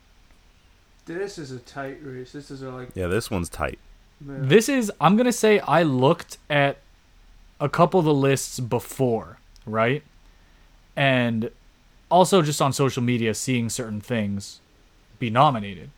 This 1.07 1.37
is 1.39 1.51
a 1.53 1.59
tight 1.59 1.99
race. 2.03 2.33
This 2.33 2.51
is 2.51 2.63
a 2.63 2.71
like. 2.71 2.89
Yeah, 2.95 3.09
this 3.09 3.31
one's 3.31 3.51
tight. 3.51 3.79
man. 4.21 4.49
This 4.49 4.69
is 4.71 4.91
I'm 5.01 5.17
gonna 5.19 5.33
say 5.33 5.59
I 5.61 5.83
looked 5.83 6.39
at 6.49 6.79
a 7.65 7.69
couple 7.71 7.99
of 7.99 8.05
the 8.05 8.13
lists 8.13 8.61
before, 8.61 9.39
right? 9.65 10.03
And 10.95 11.51
also 12.11 12.43
just 12.43 12.61
on 12.61 12.75
social 12.75 13.03
media 13.03 13.33
seeing 13.33 13.71
certain 13.71 14.03
things 14.03 14.61
be 15.19 15.31
nominated. 15.31 15.89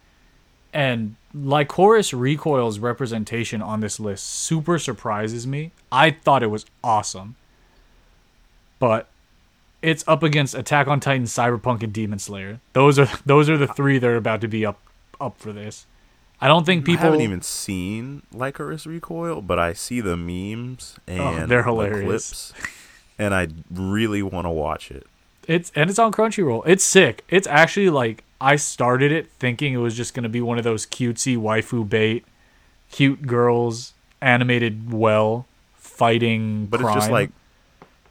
And 0.73 1.17
Lycoris 1.35 2.17
Recoil's 2.17 2.79
representation 2.79 3.61
on 3.61 3.81
this 3.81 3.99
list 3.99 4.29
super 4.29 4.79
surprises 4.79 5.45
me. 5.45 5.73
I 5.91 6.13
thought 6.13 6.45
it 6.45 6.51
was 6.51 6.67
awesome. 6.85 7.35
But 8.79 9.09
it's 9.83 10.05
up 10.07 10.23
against 10.23 10.55
Attack 10.55 10.87
on 10.87 11.01
Titan, 11.01 11.25
Cyberpunk, 11.25 11.83
and 11.83 11.93
Demon 11.93 12.21
Slayer. 12.21 12.61
Those 12.75 12.97
are 12.97 13.09
those 13.27 13.51
are 13.51 13.59
the 13.59 13.67
three 13.67 13.99
that 13.99 14.07
are 14.07 14.17
about 14.17 14.41
to 14.43 14.49
be 14.49 14.65
up 14.65 14.79
up 15.21 15.39
for 15.39 15.53
this. 15.53 15.87
I 16.41 16.49
don't 16.49 16.67
think 16.67 16.85
people 16.85 17.03
I 17.03 17.07
haven't 17.07 17.23
even 17.23 17.43
seen 17.43 18.23
Lycoris 18.35 18.87
Recoil, 18.87 19.41
but 19.41 19.59
I 19.59 19.73
see 19.73 20.01
the 20.01 20.17
memes 20.17 20.97
oh, 21.09 21.13
and 21.13 21.45
Oh, 21.45 21.47
they're 21.47 21.63
the 21.63 22.03
clips, 22.05 22.53
and 23.19 23.35
I 23.35 23.49
really 23.71 24.23
want 24.23 24.45
to 24.47 24.51
watch 24.51 24.91
it. 24.91 25.07
It's 25.49 25.73
and 25.75 25.89
it's 25.89 25.99
on 25.99 26.13
Crunchyroll. 26.13 26.63
It's 26.67 26.85
sick. 26.85 27.25
It's 27.29 27.47
actually 27.47 27.89
like 27.89 28.25
I 28.41 28.57
started 28.57 29.13
it 29.13 29.31
thinking 29.39 29.73
it 29.73 29.79
was 29.79 29.97
just 29.97 30.13
gonna 30.13 30.29
be 30.29 30.41
one 30.41 30.59
of 30.59 30.65
those 30.65 30.85
cutesy 30.87 31.39
waifu 31.39 31.89
bait 31.89 32.25
cute 32.91 33.27
girls 33.27 33.95
animated 34.21 34.93
well 34.93 35.47
fighting 35.75 36.67
But 36.67 36.81
crime. 36.81 36.97
it's 36.97 37.05
just 37.05 37.11
like 37.11 37.31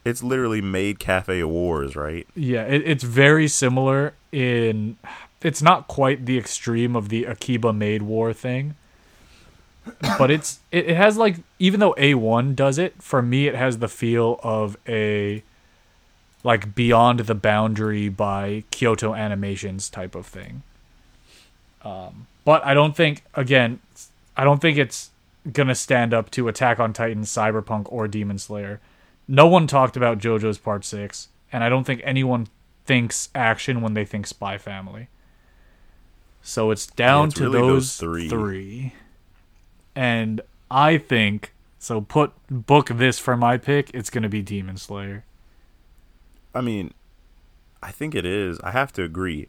it's 0.04 0.22
literally 0.22 0.60
made 0.60 0.98
Cafe 0.98 1.42
Wars, 1.44 1.96
right? 1.96 2.26
Yeah, 2.34 2.62
it, 2.62 2.82
it's 2.86 3.04
very 3.04 3.48
similar 3.48 4.14
in. 4.32 4.96
It's 5.42 5.62
not 5.62 5.86
quite 5.86 6.26
the 6.26 6.38
extreme 6.38 6.96
of 6.96 7.08
the 7.08 7.24
Akiba 7.24 7.72
Maid 7.72 8.02
War 8.02 8.32
thing, 8.32 8.74
but 10.18 10.30
it's 10.30 10.60
it, 10.72 10.86
it 10.90 10.96
has 10.96 11.16
like 11.16 11.36
even 11.58 11.80
though 11.80 11.94
A 11.98 12.14
one 12.14 12.54
does 12.54 12.78
it 12.78 13.02
for 13.02 13.22
me, 13.22 13.46
it 13.46 13.54
has 13.54 13.78
the 13.78 13.88
feel 13.88 14.40
of 14.42 14.76
a 14.88 15.42
like 16.42 16.74
Beyond 16.74 17.20
the 17.20 17.34
Boundary 17.34 18.08
by 18.08 18.64
Kyoto 18.70 19.14
Animations 19.14 19.90
type 19.90 20.14
of 20.14 20.26
thing. 20.26 20.62
Um, 21.82 22.26
but 22.44 22.64
I 22.64 22.74
don't 22.74 22.96
think 22.96 23.22
again, 23.34 23.80
I 24.36 24.44
don't 24.44 24.60
think 24.60 24.78
it's 24.78 25.10
gonna 25.52 25.74
stand 25.74 26.14
up 26.14 26.30
to 26.32 26.48
Attack 26.48 26.80
on 26.80 26.92
Titan, 26.92 27.22
Cyberpunk, 27.22 27.86
or 27.92 28.08
Demon 28.08 28.38
Slayer 28.38 28.80
no 29.28 29.46
one 29.46 29.66
talked 29.66 29.96
about 29.96 30.18
JoJo's 30.18 30.58
Part 30.58 30.84
6, 30.84 31.28
and 31.52 31.64
I 31.64 31.68
don't 31.68 31.84
think 31.84 32.00
anyone 32.04 32.48
thinks 32.84 33.28
action 33.34 33.80
when 33.80 33.94
they 33.94 34.04
think 34.04 34.26
Spy 34.26 34.58
Family. 34.58 35.08
So 36.46 36.70
it's 36.70 36.86
down 36.86 37.26
it's 37.26 37.34
to 37.38 37.50
really 37.50 37.58
those, 37.58 37.72
those 37.72 37.96
three. 37.96 38.28
three. 38.28 38.92
And 39.96 40.40
I 40.70 40.96
think, 40.96 41.52
so 41.80 42.00
put 42.00 42.32
book 42.48 42.86
this 42.86 43.18
for 43.18 43.36
my 43.36 43.56
pick, 43.56 43.90
it's 43.92 44.10
going 44.10 44.22
to 44.22 44.28
be 44.28 44.42
Demon 44.42 44.76
Slayer. 44.76 45.24
I 46.54 46.60
mean, 46.60 46.94
I 47.82 47.90
think 47.90 48.14
it 48.14 48.24
is. 48.24 48.60
I 48.60 48.70
have 48.70 48.92
to 48.92 49.02
agree. 49.02 49.48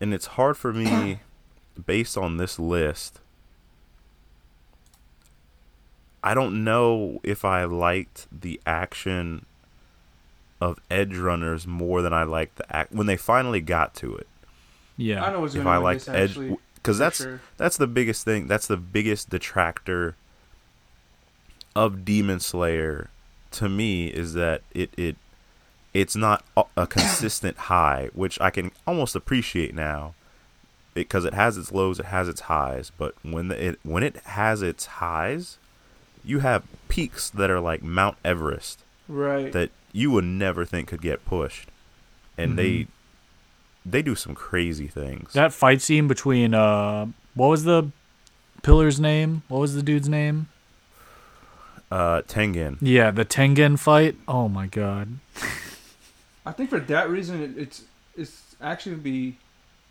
And 0.00 0.12
it's 0.12 0.26
hard 0.26 0.56
for 0.56 0.72
me 0.72 1.20
based 1.86 2.18
on 2.18 2.38
this 2.38 2.58
list. 2.58 3.20
I 6.24 6.34
don't 6.34 6.64
know 6.64 7.20
if 7.22 7.44
I 7.44 7.62
liked 7.64 8.26
the 8.32 8.60
action 8.66 9.46
of 10.60 10.80
Edge 10.90 11.16
Runners 11.16 11.68
more 11.68 12.02
than 12.02 12.12
I 12.12 12.24
liked 12.24 12.56
the 12.56 12.76
act 12.76 12.90
when 12.90 13.06
they 13.06 13.16
finally 13.16 13.60
got 13.60 13.94
to 13.94 14.16
it. 14.16 14.26
Yeah. 14.96 15.24
I 15.24 15.32
know 15.32 15.40
what's 15.40 15.54
if 15.54 15.62
going 15.62 15.66
I 15.72 15.76
to 15.78 15.80
win 15.80 15.84
liked 15.84 16.08
Edge 16.08 16.58
because 16.76 16.98
that's 16.98 17.18
sure. 17.18 17.40
that's 17.56 17.76
the 17.76 17.86
biggest 17.86 18.24
thing. 18.24 18.46
That's 18.46 18.66
the 18.66 18.76
biggest 18.76 19.30
detractor 19.30 20.14
of 21.74 22.04
Demon 22.04 22.40
Slayer 22.40 23.10
to 23.52 23.68
me 23.68 24.08
is 24.08 24.34
that 24.34 24.62
it 24.72 24.90
it 24.96 25.16
it's 25.94 26.16
not 26.16 26.44
a, 26.56 26.64
a 26.76 26.86
consistent 26.86 27.56
high, 27.72 28.10
which 28.14 28.40
I 28.40 28.50
can 28.50 28.70
almost 28.86 29.14
appreciate 29.16 29.74
now 29.74 30.14
because 30.94 31.24
it, 31.26 31.34
has 31.34 31.56
its 31.58 31.72
lows, 31.72 31.98
it 32.00 32.06
has 32.06 32.26
its 32.28 32.42
highs. 32.42 32.90
But 32.96 33.14
when 33.22 33.48
the, 33.48 33.66
it 33.68 33.80
when 33.82 34.02
it 34.02 34.16
has 34.24 34.62
its 34.62 34.86
highs, 34.86 35.58
you 36.24 36.38
have 36.40 36.64
peaks 36.88 37.28
that 37.30 37.50
are 37.50 37.60
like 37.60 37.82
Mount 37.82 38.16
Everest 38.24 38.80
Right. 39.08 39.52
that 39.52 39.70
you 39.92 40.10
would 40.10 40.24
never 40.24 40.64
think 40.64 40.88
could 40.88 41.02
get 41.02 41.24
pushed, 41.24 41.68
and 42.36 42.58
they 42.58 42.70
Mhm. 42.70 42.86
They 43.88 44.02
do 44.02 44.14
some 44.14 44.34
crazy 44.34 44.88
things. 44.88 45.32
That 45.32 45.52
fight 45.52 45.80
scene 45.80 46.08
between, 46.08 46.52
uh, 46.54 47.06
what 47.34 47.48
was 47.48 47.64
the 47.64 47.90
pillar's 48.62 48.98
name? 48.98 49.42
What 49.48 49.60
was 49.60 49.74
the 49.74 49.82
dude's 49.82 50.08
name? 50.08 50.48
uh, 51.90 52.22
Tengen. 52.22 52.78
Yeah, 52.80 53.12
the 53.12 53.24
Tengen 53.24 53.78
fight. 53.78 54.16
Oh 54.26 54.48
my 54.48 54.66
god. 54.66 55.18
I 56.44 56.50
think 56.52 56.68
for 56.70 56.80
that 56.80 57.08
reason, 57.08 57.40
it, 57.42 57.56
it's 57.56 57.84
it's 58.16 58.56
actually 58.60 58.96
be 58.96 59.36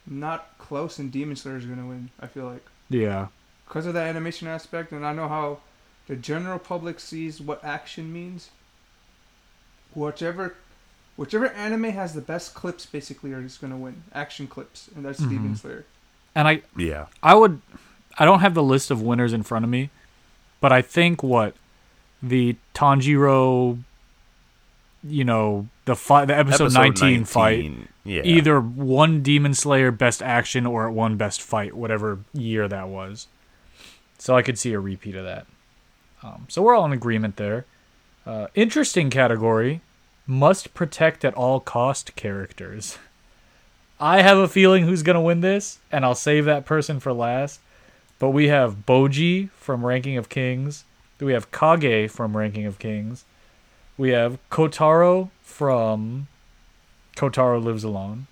not 0.06 0.50
close, 0.58 1.00
and 1.00 1.12
Demon 1.12 1.36
Slayer 1.38 1.56
is 1.58 1.66
going 1.66 1.80
to 1.80 1.86
win. 1.86 2.10
I 2.20 2.28
feel 2.28 2.46
like 2.46 2.66
Yeah. 2.90 3.28
because 3.66 3.86
of 3.86 3.94
that 3.94 4.08
animation 4.08 4.48
aspect, 4.48 4.92
and 4.92 5.06
I 5.06 5.14
know 5.14 5.28
how 5.30 5.60
the 6.08 6.16
general 6.18 6.60
public 6.60 7.00
sees 7.00 7.40
what 7.42 7.64
action 7.64 8.12
means. 8.12 8.50
Whichever, 9.94 10.56
whichever 11.16 11.48
anime 11.48 11.86
has 11.86 12.14
the 12.14 12.22
best 12.22 12.54
clips, 12.54 12.86
basically, 12.86 13.32
are 13.34 13.42
just 13.42 13.62
going 13.62 13.72
to 13.72 13.78
win 13.78 14.04
action 14.14 14.48
clips, 14.48 14.90
and 14.96 15.06
that's 15.06 15.20
Demon 15.20 15.54
Mhm. 15.54 15.58
Slayer. 15.60 15.86
And 16.36 16.48
I, 16.48 16.62
Yeah. 16.76 17.06
I 17.24 17.36
would 17.36 17.62
I 18.18 18.24
don't 18.26 18.40
have 18.40 18.54
the 18.54 18.64
list 18.64 18.92
of 18.92 19.02
winners 19.02 19.34
in 19.34 19.44
front 19.44 19.66
of 19.66 19.72
me, 19.72 19.90
but 20.62 20.72
I 20.72 20.82
think 20.82 21.22
what 21.22 21.54
the 22.24 22.56
Tanjiro 22.74 23.80
you 25.08 25.24
know, 25.24 25.68
the 25.86 25.96
fight 25.96 26.26
the 26.26 26.36
episode, 26.36 26.74
19, 26.74 27.26
fight 27.26 27.72
Yeah. 28.04 28.24
either 28.24 28.60
one 28.60 29.22
Demon 29.22 29.54
Slayer 29.54 29.92
best 29.92 30.24
action 30.24 30.66
or 30.66 30.90
one 30.90 31.16
best 31.16 31.42
fight 31.44 31.76
whatever 31.76 32.20
year 32.34 32.68
that 32.68 32.88
was. 32.88 33.28
So 34.18 34.36
I 34.36 34.42
could 34.42 34.58
see 34.58 34.74
a 34.74 34.80
repeat 34.80 35.16
of 35.16 35.24
that. 35.26 35.46
Um, 36.24 36.46
so 36.48 36.64
we're 36.64 36.74
all 36.74 36.86
in 36.86 36.92
agreement 36.92 37.36
there. 37.36 37.66
Uh, 38.26 38.48
interesting 38.56 39.12
category 39.12 39.82
must 40.28 40.74
protect 40.74 41.24
at 41.24 41.34
all 41.34 41.60
cost 41.60 42.16
characters. 42.16 42.98
I 44.00 44.22
have 44.22 44.38
a 44.38 44.48
feeling 44.48 44.84
who's 44.84 45.04
going 45.04 45.16
to 45.16 45.22
win 45.22 45.42
this, 45.42 45.80
and 45.92 46.04
I'll 46.04 46.16
save 46.16 46.46
that 46.46 46.66
person 46.66 47.00
for 47.00 47.14
last. 47.14 47.60
But 48.20 48.30
we 48.30 48.48
have 48.48 48.86
Bojji 48.86 49.50
from 49.52 49.86
Ranking 49.86 50.18
of 50.18 50.30
Kings. 50.30 50.84
We 51.20 51.34
have 51.34 51.52
Kage 51.52 52.10
from 52.10 52.36
Ranking 52.36 52.66
of 52.66 52.80
Kings. 52.80 53.24
We 53.98 54.10
have 54.10 54.38
Kotaro 54.50 55.30
from 55.42 56.28
Kotaro 57.16 57.64
Lives 57.64 57.84
Alone. 57.84 58.28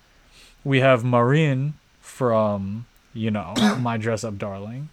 We 0.63 0.81
have 0.81 1.03
Marin 1.03 1.75
from, 2.01 2.85
you 3.13 3.31
know, 3.31 3.53
My 3.79 3.97
Dress 3.97 4.23
Up 4.23 4.37
Darling. 4.37 4.89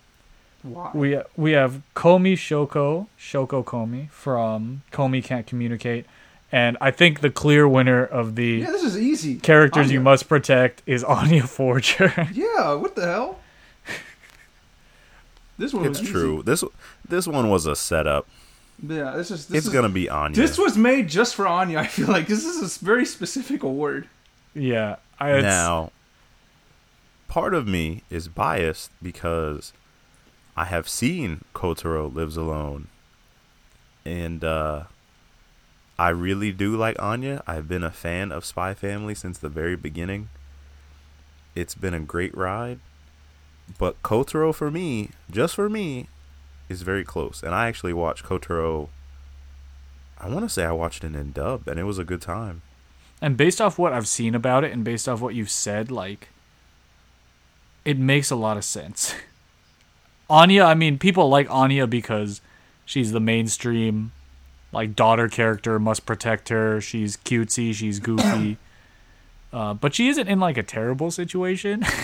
Wow. 0.62 0.90
We 0.94 1.18
we 1.36 1.52
have 1.52 1.82
Komi 1.96 2.34
Shoko, 2.34 3.06
Shoko 3.18 3.64
Komi 3.64 4.10
from 4.10 4.82
Komi 4.92 5.24
Can't 5.24 5.46
Communicate, 5.46 6.04
and 6.52 6.76
I 6.80 6.90
think 6.90 7.20
the 7.20 7.30
clear 7.30 7.68
winner 7.68 8.04
of 8.04 8.34
the 8.34 8.58
yeah, 8.58 8.70
this 8.70 8.82
is 8.82 8.98
easy. 8.98 9.36
characters 9.36 9.90
you 9.90 10.00
must 10.00 10.28
protect 10.28 10.82
is 10.86 11.04
Anya 11.18 11.44
Forger. 11.46 12.28
Yeah, 12.32 12.74
what 12.74 12.96
the 12.96 13.06
hell? 13.06 13.38
This 15.58 15.74
one 15.74 15.84
it's 15.86 16.00
was 16.00 16.08
true. 16.08 16.42
This 16.42 16.64
this 17.06 17.26
one 17.26 17.50
was 17.50 17.66
a 17.66 17.76
setup. 17.76 18.26
Yeah, 18.82 19.10
this 19.12 19.30
is 19.30 19.46
this 19.46 19.58
it's 19.58 19.66
is, 19.66 19.72
gonna 19.72 19.90
be 19.90 20.08
Anya. 20.08 20.34
This 20.34 20.56
was 20.58 20.76
made 20.76 21.08
just 21.08 21.34
for 21.34 21.46
Anya. 21.46 21.78
I 21.80 21.86
feel 21.86 22.08
like 22.08 22.26
this 22.26 22.44
is 22.44 22.62
a 22.62 22.84
very 22.84 23.04
specific 23.04 23.62
award. 23.62 24.08
yeah, 24.54 24.96
I, 25.18 25.40
now, 25.42 25.92
part 27.28 27.52
of 27.52 27.68
me 27.68 28.02
is 28.08 28.26
biased 28.28 28.90
because 29.02 29.74
I 30.56 30.64
have 30.64 30.88
seen 30.88 31.44
Kotaro 31.54 32.12
Lives 32.12 32.38
Alone, 32.38 32.88
and 34.06 34.42
uh, 34.42 34.84
I 36.00 36.08
really 36.08 36.50
do 36.50 36.78
like 36.78 36.96
Anya. 36.98 37.42
I've 37.46 37.68
been 37.68 37.84
a 37.84 37.90
fan 37.90 38.32
of 38.32 38.46
Spy 38.46 38.72
Family 38.72 39.14
since 39.14 39.36
the 39.36 39.50
very 39.50 39.76
beginning. 39.76 40.30
It's 41.54 41.74
been 41.74 41.92
a 41.92 42.00
great 42.00 42.34
ride, 42.34 42.78
but 43.76 44.02
Kotaro 44.02 44.54
for 44.54 44.70
me, 44.70 45.10
just 45.30 45.54
for 45.54 45.68
me, 45.68 46.08
is 46.70 46.80
very 46.80 47.04
close. 47.04 47.42
And 47.42 47.54
I 47.54 47.68
actually 47.68 47.92
watched 47.92 48.24
Kotaro. 48.24 48.88
I 50.18 50.30
want 50.30 50.46
to 50.46 50.48
say 50.48 50.64
I 50.64 50.72
watched 50.72 51.04
it 51.04 51.14
in 51.14 51.32
dub, 51.32 51.68
and 51.68 51.78
it 51.78 51.84
was 51.84 51.98
a 51.98 52.04
good 52.04 52.22
time. 52.22 52.62
and 53.20 53.36
based 53.36 53.60
off 53.60 53.78
what 53.78 53.92
I've 53.92 54.08
seen 54.08 54.34
about 54.34 54.64
it, 54.64 54.72
and 54.72 54.82
based 54.82 55.06
off 55.06 55.20
what 55.20 55.34
you've 55.34 55.50
said, 55.50 55.90
like, 55.90 56.28
it 57.84 57.98
makes 57.98 58.30
a 58.30 58.36
lot 58.36 58.56
of 58.56 58.64
sense. 58.64 59.14
Anya, 60.30 60.62
I 60.62 60.72
mean, 60.72 60.98
people 60.98 61.28
like 61.28 61.50
Anya 61.50 61.86
because 61.86 62.40
she's 62.86 63.12
the 63.12 63.20
mainstream, 63.20 64.12
like 64.72 64.94
daughter 64.94 65.28
character, 65.28 65.78
must 65.78 66.06
protect 66.06 66.48
her. 66.48 66.80
She's 66.80 67.16
cutesy, 67.16 67.74
she's 67.74 67.98
goofy, 67.98 68.56
uh, 69.52 69.74
but 69.74 69.94
she 69.94 70.09
isn't 70.09 70.28
in 70.28 70.40
like 70.40 70.56
a 70.56 70.62
terrible 70.62 71.11
situation. 71.11 71.85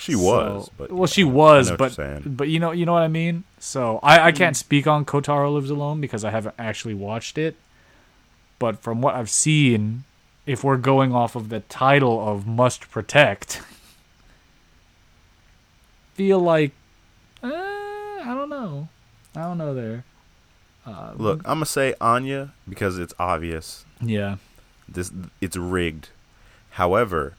She 0.00 0.14
was, 0.14 0.70
but 0.78 0.90
well, 0.90 1.06
she 1.06 1.24
was, 1.24 1.70
but 1.72 1.94
but 2.24 2.48
you 2.48 2.58
know 2.58 2.70
you 2.72 2.86
know 2.86 2.94
what 2.94 3.02
I 3.02 3.08
mean. 3.08 3.44
So 3.58 4.00
I 4.02 4.28
I 4.28 4.32
can't 4.32 4.56
speak 4.56 4.86
on 4.86 5.04
Kotaro 5.04 5.52
Lives 5.52 5.68
Alone 5.68 6.00
because 6.00 6.24
I 6.24 6.30
haven't 6.30 6.54
actually 6.58 6.94
watched 6.94 7.36
it. 7.36 7.54
But 8.58 8.78
from 8.78 9.02
what 9.02 9.14
I've 9.14 9.28
seen, 9.28 10.04
if 10.46 10.64
we're 10.64 10.78
going 10.78 11.14
off 11.14 11.36
of 11.36 11.50
the 11.50 11.60
title 11.60 12.26
of 12.26 12.46
Must 12.46 12.90
Protect, 12.90 13.60
feel 16.14 16.38
like 16.38 16.72
uh, 17.42 17.48
I 17.48 18.24
don't 18.34 18.48
know, 18.48 18.88
I 19.36 19.42
don't 19.42 19.58
know 19.58 19.74
there. 19.74 20.04
Uh, 20.86 21.12
Look, 21.16 21.40
I'm 21.40 21.56
gonna 21.56 21.66
say 21.66 21.94
Anya 22.00 22.52
because 22.68 22.98
it's 22.98 23.14
obvious. 23.18 23.84
yeah, 24.00 24.36
This 24.88 25.12
it's 25.40 25.56
rigged. 25.56 26.08
However, 26.70 27.34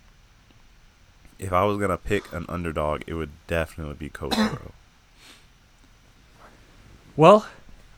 if 1.39 1.51
I 1.51 1.63
was 1.65 1.77
gonna 1.79 1.97
pick 1.97 2.31
an 2.33 2.45
underdog, 2.47 3.01
it 3.07 3.15
would 3.15 3.31
definitely 3.47 3.95
be 3.95 4.09
Kotaro. 4.09 4.71
Well, 7.17 7.45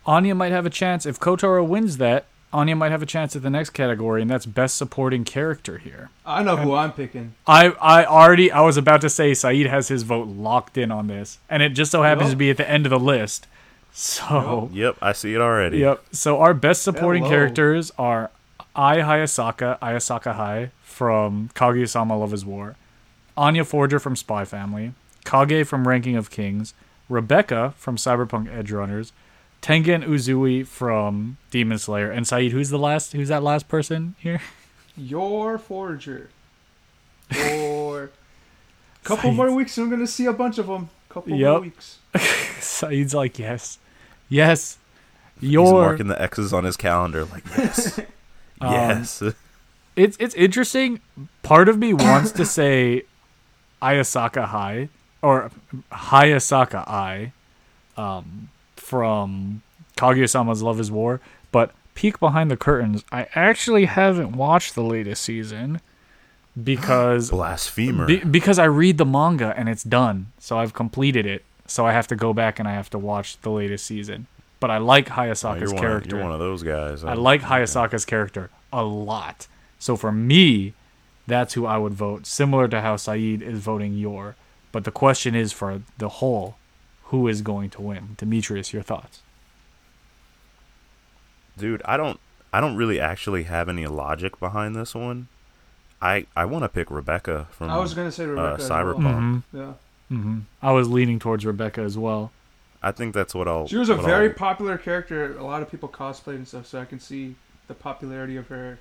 Anya 0.05 0.33
might 0.35 0.51
have 0.51 0.65
a 0.65 0.69
chance 0.71 1.05
if 1.05 1.19
Kotaro 1.19 1.65
wins 1.65 1.97
that. 1.97 2.25
Anya 2.51 2.75
might 2.75 2.91
have 2.91 3.01
a 3.01 3.05
chance 3.05 3.35
at 3.35 3.41
the 3.41 3.49
next 3.49 3.71
category, 3.71 4.21
and 4.21 4.29
that's 4.29 4.45
best 4.45 4.75
supporting 4.75 5.23
character 5.23 5.77
here. 5.79 6.09
I 6.25 6.43
know 6.43 6.55
who 6.57 6.73
I'm 6.73 6.91
picking. 6.91 7.33
I 7.47 7.69
I 7.81 8.05
already 8.05 8.51
I 8.51 8.61
was 8.61 8.77
about 8.77 9.01
to 9.01 9.09
say 9.09 9.33
Saeed 9.33 9.65
has 9.67 9.87
his 9.87 10.03
vote 10.03 10.27
locked 10.27 10.77
in 10.77 10.91
on 10.91 11.07
this, 11.07 11.39
and 11.49 11.63
it 11.63 11.69
just 11.69 11.91
so 11.91 12.03
happens 12.03 12.29
Yup. 12.29 12.33
to 12.33 12.37
be 12.37 12.49
at 12.49 12.57
the 12.57 12.69
end 12.69 12.85
of 12.85 12.89
the 12.91 12.99
list. 12.99 13.47
So 13.93 14.69
Yep, 14.73 14.97
I 15.01 15.11
see 15.13 15.33
it 15.35 15.39
already. 15.41 15.77
yep. 15.77 16.03
So 16.11 16.39
our 16.39 16.53
best 16.53 16.81
supporting 16.83 17.23
Hello. 17.23 17.35
characters 17.35 17.91
are 17.97 18.31
Ai 18.75 18.97
Hayasaka, 18.97 19.77
Ayasaka 19.79 20.33
Hai 20.35 20.71
from 20.81 21.49
Kaguya-sama 21.53 22.17
Love 22.17 22.33
is 22.33 22.43
War, 22.45 22.75
Anya 23.37 23.63
Forger 23.63 23.99
from 23.99 24.15
Spy 24.15 24.45
Family, 24.45 24.93
Kage 25.25 25.65
from 25.67 25.87
Ranking 25.87 26.15
of 26.15 26.31
Kings, 26.31 26.73
Rebecca 27.07 27.73
from 27.77 27.95
Cyberpunk 27.97 28.51
Edge 28.51 28.71
Runners, 28.71 29.13
Tengen 29.61 30.03
Uzui 30.03 30.65
from 30.65 31.37
Demon 31.51 31.77
Slayer, 31.77 32.09
and 32.09 32.27
Saeed. 32.27 32.51
Who's 32.51 32.69
the 32.69 32.79
last? 32.79 33.13
Who's 33.13 33.29
that 33.29 33.43
last 33.43 33.67
person 33.67 34.15
here? 34.17 34.41
Yor 34.97 35.57
forger. 35.59 36.29
Or 37.51 38.09
couple 39.03 39.29
Saeed. 39.29 39.37
more 39.37 39.51
weeks, 39.53 39.77
and 39.77 39.85
I'm 39.85 39.89
gonna 39.91 40.07
see 40.07 40.25
a 40.25 40.33
bunch 40.33 40.57
of 40.57 40.65
them. 40.67 40.89
Couple 41.09 41.37
more 41.37 41.59
weeks. 41.61 41.99
Saeed's 42.59 43.13
like 43.13 43.37
yes, 43.39 43.77
yes. 44.33 44.77
He's 45.39 45.51
Your 45.51 45.81
marking 45.81 46.07
the 46.07 46.21
X's 46.21 46.53
on 46.53 46.63
his 46.63 46.77
calendar 46.77 47.25
like 47.25 47.43
yes. 47.57 47.99
Um, 48.61 48.71
yes. 48.71 49.21
it's 49.97 50.15
it's 50.19 50.35
interesting. 50.35 51.01
Part 51.41 51.67
of 51.67 51.77
me 51.77 51.93
wants 51.93 52.31
to 52.33 52.45
say 52.59 53.03
Ayasaka 53.81 54.45
High 54.45 54.87
or 55.21 55.51
Hayasaka 55.91 56.87
Ai 56.87 57.33
um, 57.97 58.49
from 58.77 59.61
Kaguya-sama's 59.97 60.63
Love 60.63 60.79
is 60.79 60.89
War, 60.91 61.19
but 61.51 61.73
peek 61.95 62.19
behind 62.19 62.49
the 62.49 62.55
curtains. 62.57 63.03
I 63.11 63.27
actually 63.35 63.85
haven't 63.85 64.33
watched 64.37 64.75
the 64.75 64.83
latest 64.83 65.23
season 65.23 65.81
because 66.61 67.29
Blasphemer. 67.31 68.05
be, 68.05 68.19
because 68.19 68.59
I 68.59 68.65
read 68.65 68.97
the 68.97 69.05
manga 69.05 69.53
and 69.57 69.67
it's 69.67 69.83
done, 69.83 70.31
so 70.39 70.57
I've 70.57 70.73
completed 70.73 71.25
it. 71.25 71.43
So 71.65 71.85
I 71.85 71.91
have 71.93 72.07
to 72.07 72.15
go 72.15 72.33
back 72.33 72.59
and 72.59 72.67
I 72.67 72.73
have 72.73 72.89
to 72.91 72.99
watch 72.99 73.39
the 73.41 73.49
latest 73.49 73.85
season. 73.85 74.27
But 74.59 74.69
I 74.71 74.77
like 74.77 75.09
Oh, 75.11 75.15
Hayasaka's 75.15 75.71
you're, 75.71 75.79
character. 75.79 76.07
of, 76.09 76.13
you're 76.19 76.23
one 76.23 76.31
of 76.33 76.39
those 76.39 76.63
guys. 76.63 77.03
I 77.03 77.13
like 77.13 77.41
Hayasaka's 77.41 78.05
character 78.05 78.49
a 78.71 78.83
lot. 78.83 79.47
So 79.79 79.95
for 79.97 80.11
me, 80.11 80.73
that's 81.27 81.53
who 81.53 81.65
I 81.65 81.77
would 81.77 81.93
vote, 81.93 82.25
similar 82.25 82.67
to 82.69 82.81
how 82.81 82.95
Saeed 82.95 83.41
is 83.41 83.59
voting 83.59 83.97
your. 83.97 84.35
But 84.71 84.83
the 84.85 84.91
question 84.91 85.35
is 85.35 85.51
for 85.53 85.81
the 85.97 86.09
whole, 86.09 86.55
who 87.05 87.27
is 87.27 87.41
going 87.41 87.69
to 87.71 87.81
win? 87.81 88.15
Demetrius, 88.17 88.73
Yor 88.73 88.83
thoughts? 88.83 89.21
dude 91.57 91.81
i 91.85 91.95
don't 91.95 92.19
i 92.51 92.59
don't 92.59 92.75
really 92.75 92.99
actually 92.99 93.43
have 93.43 93.69
any 93.69 93.85
logic 93.85 94.39
behind 94.39 94.75
this 94.75 94.95
one 94.95 95.27
i 96.01 96.25
i 96.35 96.43
want 96.45 96.63
to 96.63 96.69
pick 96.69 96.89
rebecca 96.89 97.47
from 97.51 97.69
I 97.69 97.77
was 97.77 97.93
gonna 97.93 98.11
say 98.11 98.25
Rebecca. 98.25 98.63
as 98.63 98.69
well. 98.69 98.83
Cyberpunk. 98.83 99.03
Mhm. 99.03 99.43
Yeah. 99.53 99.73
Hmm 100.17 100.39
I 100.61 100.71
was 100.71 100.87
leaning 100.89 101.19
towards 101.19 101.45
Rebecca 101.45 101.81
as 101.81 101.97
well. 101.97 102.31
i 102.81 102.91
think 102.91 103.13
that's 103.13 103.33
what 103.33 103.47
i'll 103.47 103.67
She 103.67 103.77
was 103.77 103.89
a 103.89 103.95
very 103.95 104.27
I'll- 104.29 104.33
popular 104.35 104.77
character. 104.77 105.37
A 105.37 105.43
lot 105.43 105.61
of 105.61 105.71
people 105.71 105.89
cosplayed 105.89 106.35
and 106.35 106.47
stuff, 106.47 106.65
so 106.67 106.79
I 106.81 106.85
can 106.85 106.99
see 106.99 107.35
the 107.67 107.73
popularity 107.73 108.35
of 108.37 108.47
her 108.47 108.79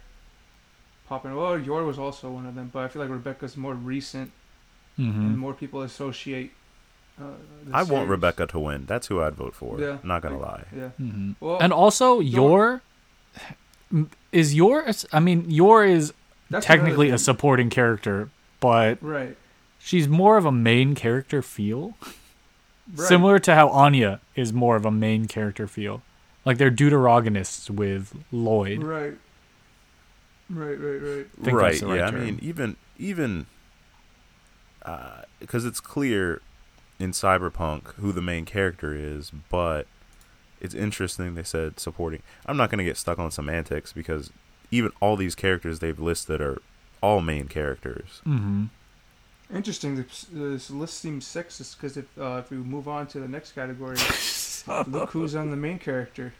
popping. 1.08 1.34
Well, 1.36 1.58
Yor 1.58 1.84
was 1.84 1.98
also 1.98 2.30
one 2.30 2.46
of 2.46 2.54
them, 2.54 2.70
but 2.72 2.80
I 2.84 2.88
feel 2.88 3.02
like 3.02 3.10
Rebecca's 3.10 3.56
more 3.56 3.74
recent 3.74 4.32
and 4.96 5.14
hmm 5.14 5.38
more 5.38 5.54
people 5.54 5.80
associate. 5.82 6.52
Uh, 7.20 7.24
the 7.66 7.76
i 7.76 7.82
want 7.82 8.08
rebecca 8.08 8.46
to 8.46 8.58
win 8.58 8.86
that's 8.86 9.06
who 9.08 9.20
i'd 9.22 9.34
vote 9.34 9.54
for 9.54 9.78
Yeah. 9.78 9.98
not 10.02 10.22
gonna 10.22 10.38
I- 10.38 10.46
lie 10.50 10.64
Yeah. 10.74 10.88
hmm 10.96 11.32
Well, 11.40 11.58
And 11.60 11.70
also, 11.72 12.20
Yor 12.20 12.80
is 14.32 14.54
Yor. 14.54 14.86
I 15.12 15.20
mean, 15.20 15.50
Yor 15.50 15.84
is 15.84 16.12
that's 16.50 16.64
technically 16.66 17.10
a 17.10 17.18
supporting 17.18 17.70
character, 17.70 18.30
but 18.60 18.98
right. 19.02 19.36
She's 19.82 20.08
more 20.08 20.36
of 20.36 20.44
a 20.44 20.52
main 20.52 20.94
character 20.94 21.42
feel. 21.42 21.96
Right. 22.94 23.08
Similar 23.08 23.38
to 23.40 23.54
how 23.54 23.68
Anya 23.68 24.20
is 24.34 24.52
more 24.52 24.76
of 24.76 24.84
a 24.84 24.90
main 24.90 25.26
character 25.26 25.66
feel. 25.66 26.02
Like 26.44 26.58
they're 26.58 26.70
deuterogonists 26.70 27.70
with 27.70 28.14
Lloyd. 28.32 28.82
Right. 28.82 29.14
Right. 30.50 30.78
Right. 30.78 31.00
Right. 31.00 31.26
think 31.42 31.56
right 31.56 31.68
that's 31.70 31.80
the 31.80 31.86
right 31.86 31.96
yeah 31.96 32.10
term. 32.10 32.20
i 32.20 32.24
mean 32.24 32.38
even 32.42 32.76
even 32.98 33.46
because 35.40 35.64
it's 35.64 35.80
clear 35.80 36.42
in 36.98 37.12
cyberpunk 37.12 37.94
who 37.94 38.12
the 38.12 38.20
main 38.20 38.44
character 38.44 38.94
is 38.94 39.32
but 39.48 39.86
it's 40.60 40.74
interesting 40.74 41.34
they 41.36 41.42
said 41.42 41.80
supporting 41.80 42.22
i'm 42.44 42.58
not 42.58 42.68
going 42.70 42.78
to 42.78 42.84
get 42.84 42.98
stuck 42.98 43.18
on 43.18 43.30
semantics 43.30 43.94
because 43.94 44.30
even 44.70 44.90
all 45.00 45.16
these 45.16 45.34
characters 45.34 45.78
they've 45.78 46.00
listed 46.00 46.42
are 46.42 46.60
all 47.00 47.22
main 47.22 47.48
characters 47.48 48.20
hmm 48.24 48.64
Interesting. 49.54 49.96
This, 49.96 50.26
this 50.32 50.70
list 50.70 50.98
seems 50.98 51.26
sexist 51.26 51.76
because 51.76 51.96
if 51.96 52.06
uh, 52.18 52.36
if 52.38 52.50
we 52.50 52.56
move 52.56 52.88
on 52.88 53.06
to 53.08 53.20
the 53.20 53.28
next 53.28 53.52
category, 53.52 53.96
look 54.86 55.10
who's 55.10 55.34
on 55.34 55.50
the 55.50 55.56
main 55.56 55.78
character. 55.78 56.32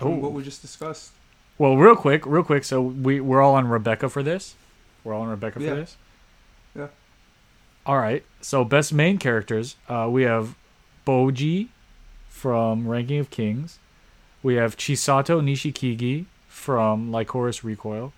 Oh. 0.00 0.10
what 0.10 0.32
we 0.32 0.42
just 0.44 0.62
discussed. 0.62 1.12
Well, 1.56 1.76
real 1.76 1.96
quick, 1.96 2.24
real 2.24 2.44
quick. 2.44 2.64
So 2.64 2.80
we 2.80 3.20
we're 3.20 3.40
all 3.42 3.54
on 3.54 3.68
Rebecca 3.68 4.08
for 4.08 4.22
this. 4.22 4.54
We're 5.02 5.14
all 5.14 5.22
on 5.22 5.28
Rebecca 5.28 5.60
Yeah. 5.60 5.70
for 5.70 5.74
this. 5.76 5.96
Yeah. 6.76 6.86
All 7.86 7.98
right. 7.98 8.24
So 8.40 8.64
best 8.64 8.92
main 8.92 9.18
characters, 9.18 9.76
uh, 9.88 10.08
we 10.10 10.22
have 10.22 10.54
Bojji 11.06 11.68
from 12.28 12.86
Ranking 12.86 13.18
of 13.18 13.30
Kings. 13.30 13.78
We 14.42 14.54
have 14.54 14.76
Chisato 14.76 15.40
Nishikigi 15.42 16.26
from 16.48 17.10
Lycoris 17.10 17.64
Recoil. 17.64 18.12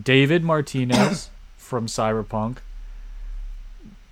David 0.00 0.44
Martinez 0.44 1.30
from 1.68 1.86
Cyberpunk. 1.86 2.56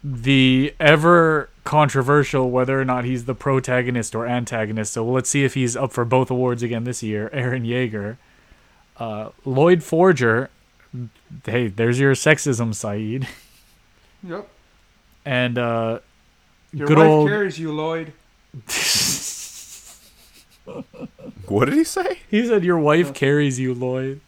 The 0.04 0.72
ever 0.78 1.48
controversial 1.64 2.50
whether 2.50 2.80
or 2.80 2.84
not 2.84 3.04
he's 3.04 3.24
the 3.24 3.34
protagonist 3.34 4.14
or 4.14 4.24
antagonist. 4.26 4.92
So 4.92 5.04
let's 5.04 5.28
see 5.28 5.42
if 5.42 5.54
he's 5.54 5.76
up 5.76 5.92
for 5.92 6.04
both 6.04 6.30
awards 6.30 6.62
again 6.62 6.84
this 6.84 7.02
year. 7.02 7.28
Eren 7.34 7.66
Yeager. 7.66 8.16
Uh, 8.98 9.30
Lloyd 9.44 9.82
Forger. 9.82 10.48
Hey, 11.44 11.66
there's 11.68 11.98
your 11.98 12.14
sexism, 12.14 12.74
Saeed. 12.74 13.26
Yep. 14.26 14.48
And 15.24 15.56
uh, 15.58 15.98
Your 16.72 16.88
Good 16.88 16.98
wife 16.98 17.06
old- 17.06 17.28
carries 17.28 17.58
you, 17.60 17.72
Lloyd. 17.72 18.12
what 21.46 21.66
did 21.66 21.74
he 21.74 21.84
say 21.84 22.20
he 22.28 22.44
said 22.44 22.64
your 22.64 22.78
wife 22.78 23.14
carries 23.14 23.60
you, 23.60 23.72
Lloyd. 23.74 24.20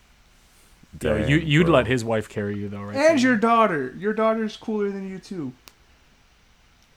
Yeah, 1.00 1.26
you 1.26 1.36
you'd 1.36 1.64
bro. 1.66 1.74
let 1.74 1.86
his 1.86 2.04
wife 2.04 2.28
carry 2.28 2.56
you 2.58 2.68
though, 2.68 2.82
right? 2.82 2.96
And 2.96 3.18
Saeed? 3.18 3.22
your 3.22 3.36
daughter. 3.36 3.94
Your 3.98 4.12
daughter's 4.12 4.56
cooler 4.56 4.90
than 4.90 5.08
you 5.08 5.18
too. 5.18 5.52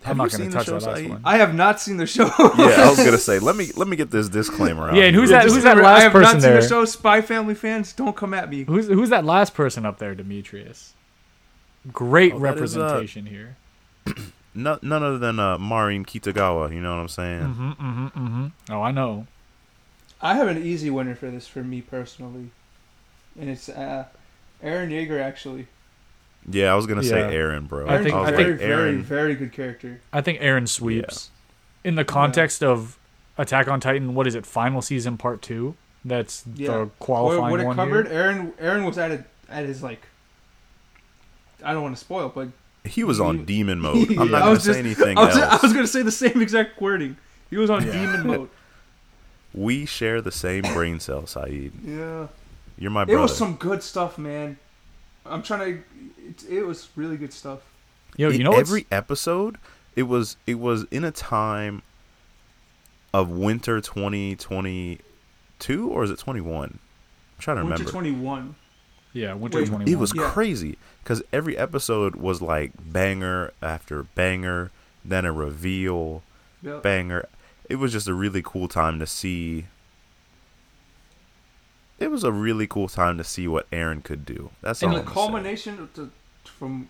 Have 0.03 0.13
I'm 0.13 0.17
not 0.17 0.23
you 0.23 0.29
gonna 0.31 0.43
seen 0.45 0.49
the 0.51 0.57
touch 0.57 0.65
show, 0.65 0.79
that 0.79 0.87
last 0.87 0.97
Saeed? 0.97 1.09
one. 1.09 1.21
I 1.23 1.37
have 1.37 1.53
not 1.53 1.79
seen 1.79 1.97
the 1.97 2.07
show. 2.07 2.25
yeah 2.57 2.85
i 2.85 2.89
was 2.89 2.97
gonna 2.97 3.17
say 3.19 3.37
let 3.49 3.55
me 3.55 3.71
let 3.75 3.87
me 3.87 3.95
get 3.95 4.09
this 4.09 4.29
disclaimer 4.29 4.89
out 4.89 4.95
Yeah, 4.95 5.03
and 5.03 5.15
who's 5.15 5.29
here. 5.29 5.37
that- 5.39 5.47
who's 5.47 5.61
that 5.63 5.77
remember, 5.77 5.83
last 5.83 5.99
I 5.99 6.03
have 6.03 6.11
person 6.11 6.37
not 6.37 6.41
seen 6.41 6.53
the 6.55 6.67
show. 6.67 6.85
Spy 6.85 7.21
Family 7.21 7.53
fans, 7.53 7.93
don't 7.93 8.15
come 8.15 8.33
at 8.33 8.49
me. 8.49 8.63
Who's 8.63 8.87
who's 8.87 9.09
that 9.09 9.25
last 9.25 9.53
person 9.53 9.85
up 9.85 9.99
there, 9.99 10.15
Demetrius? 10.15 10.93
Great 11.91 12.33
Oh, 12.33 12.39
that 12.39 12.57
is, 12.57 12.75
uh, 12.77 12.81
representation 12.81 13.25
here. 13.27 13.57
no, 14.55 14.79
none 14.81 15.03
other 15.03 15.17
than 15.19 15.39
uh, 15.39 15.57
marin 15.59 16.03
kitagawa 16.05 16.73
you 16.73 16.81
know 16.81 16.93
what 16.95 17.01
i'm 17.01 17.07
saying 17.07 17.41
Mm-hmm, 17.41 17.69
mm-hmm, 17.71 18.07
mm-hmm. 18.25 18.47
Oh, 18.73 18.81
I 18.81 18.91
know. 18.91 19.27
I 20.21 20.35
have 20.35 20.47
an 20.47 20.63
easy 20.63 20.89
winner 20.89 21.13
for 21.15 21.29
this 21.31 21.47
for 21.47 21.63
me 21.63 21.81
personally, 21.81 22.49
and 23.39 23.49
it's 23.49 23.69
uh, 23.69 24.05
Eren 24.63 24.89
Yeager 24.89 25.21
actually. 25.21 25.67
yeah 26.49 26.71
i 26.71 26.75
was 26.75 26.85
gonna 26.87 27.01
Yeah. 27.03 27.09
say 27.09 27.35
eren 27.35 27.67
bro 27.67 27.87
I 27.87 28.01
think- 28.03 28.15
was 28.15 28.29
I 28.29 28.35
think- 28.35 28.47
very, 28.47 28.53
very, 28.57 28.93
eren 28.93 29.01
very 29.01 29.35
good 29.35 29.51
character. 29.51 30.01
I 30.13 30.21
think 30.21 30.39
Eren 30.39 30.67
sweeps. 30.67 31.29
In 31.83 31.95
the 31.95 32.05
context 32.05 32.61
of 32.63 32.97
Attack 33.37 33.67
on 33.67 33.79
Titan, 33.79 34.13
what 34.13 34.27
is 34.27 34.35
it? 34.35 34.45
Final 34.45 34.81
season 34.83 35.17
part 35.17 35.41
two. 35.41 35.75
That's 36.05 36.43
Yeah. 36.55 36.71
the 36.71 36.79
What, 36.79 36.99
qualifying 36.99 37.51
what 37.51 37.59
it 37.59 37.65
one 37.65 37.75
covered, 37.75 38.07
here. 38.07 38.21
Eren. 38.23 38.51
Eren 38.61 38.85
was 38.85 38.97
at 38.99 39.09
it 39.11 39.23
at 39.49 39.65
his 39.65 39.81
like. 39.81 40.01
I 41.63 41.73
don't 41.73 41.81
want 41.83 41.95
to 41.95 41.99
spoil, 41.99 42.29
but 42.33 42.49
he 42.83 43.03
was 43.03 43.19
on 43.19 43.39
He- 43.39 43.43
demon 43.45 43.79
mode 43.85 44.09
i'm 44.09 44.11
Yeah, 44.11 44.23
not 44.23 44.33
I 44.33 44.39
gonna 44.39 44.49
was 44.51 44.63
say 44.63 44.69
just- 44.69 44.79
anything 44.79 45.17
I 45.17 45.25
was, 45.25 45.37
else 45.37 45.63
I 45.63 45.65
was 45.65 45.73
gonna 45.73 45.87
say 45.87 46.01
the 46.03 46.11
same 46.11 46.41
exact 46.41 46.79
wording. 46.81 47.17
He 47.49 47.57
was 47.57 47.69
on 47.69 47.85
Yeah. 47.85 47.91
demon 47.93 48.27
mode. 48.27 48.49
we 49.53 49.85
share 49.85 50.21
the 50.21 50.31
same 50.31 50.63
brain 50.73 50.99
cell 50.99 51.25
saeed 51.27 51.73
Yeah, 51.85 52.27
you're 52.77 52.91
my 52.91 53.05
brother. 53.05 53.19
it 53.19 53.21
was 53.21 53.37
some 53.37 53.55
good 53.55 53.83
stuff, 53.83 54.17
man. 54.17 54.57
I'm 55.25 55.43
trying 55.43 55.59
to. 55.59 55.83
It, 56.27 56.43
it 56.49 56.63
was 56.65 56.89
really 56.95 57.17
good 57.17 57.33
stuff. 57.33 57.59
Yo, 58.17 58.29
It- 58.29 58.37
you 58.37 58.43
know 58.43 58.51
what's 58.51 58.69
every 58.69 58.85
episode 58.91 59.57
it 59.95 60.03
was 60.03 60.37
it 60.47 60.55
was 60.55 60.85
in 60.91 61.03
a 61.03 61.11
time 61.11 61.81
of 63.13 63.29
winter 63.29 63.81
2022 63.81 65.89
or 65.89 66.03
is 66.03 66.11
it 66.11 66.19
21 66.19 66.63
i'm 66.63 66.79
trying 67.39 67.57
to 67.57 67.63
remember. 67.63 67.83
Winter 67.83 67.97
remember 67.97 68.19
21. 68.21 68.55
yeah, 69.13 69.33
Winter 69.33 69.57
Wait, 69.59 69.67
Twenty 69.67 69.85
One. 69.85 69.93
it 69.93 69.99
was 69.99 70.13
Yeah. 70.15 70.29
crazy 70.29 70.77
because 71.03 71.21
every 71.33 71.57
episode 71.57 72.15
was 72.15 72.41
like 72.41 72.71
banger 72.79 73.51
after 73.61 74.03
banger 74.03 74.71
then 75.03 75.25
a 75.25 75.31
reveal 75.31 76.23
Yep. 76.63 76.83
banger 76.83 77.27
it 77.69 77.75
was 77.75 77.91
just 77.91 78.07
a 78.07 78.13
really 78.13 78.41
cool 78.43 78.67
time 78.67 78.99
to 78.99 79.07
see 79.07 79.65
it 82.01 82.09
was 82.11 82.23
a 82.23 82.31
really 82.31 82.67
cool 82.67 82.87
time 82.87 83.17
to 83.17 83.23
see 83.23 83.47
what 83.47 83.69
Eren 83.71 84.03
could 84.03 84.25
do. 84.25 84.49
That's 84.61 84.81
And 84.81 84.91
all. 84.91 84.99
the 84.99 85.05
I'm 85.05 85.11
culmination 85.11 85.79
of 85.79 85.93
the, 85.93 86.09
from 86.43 86.89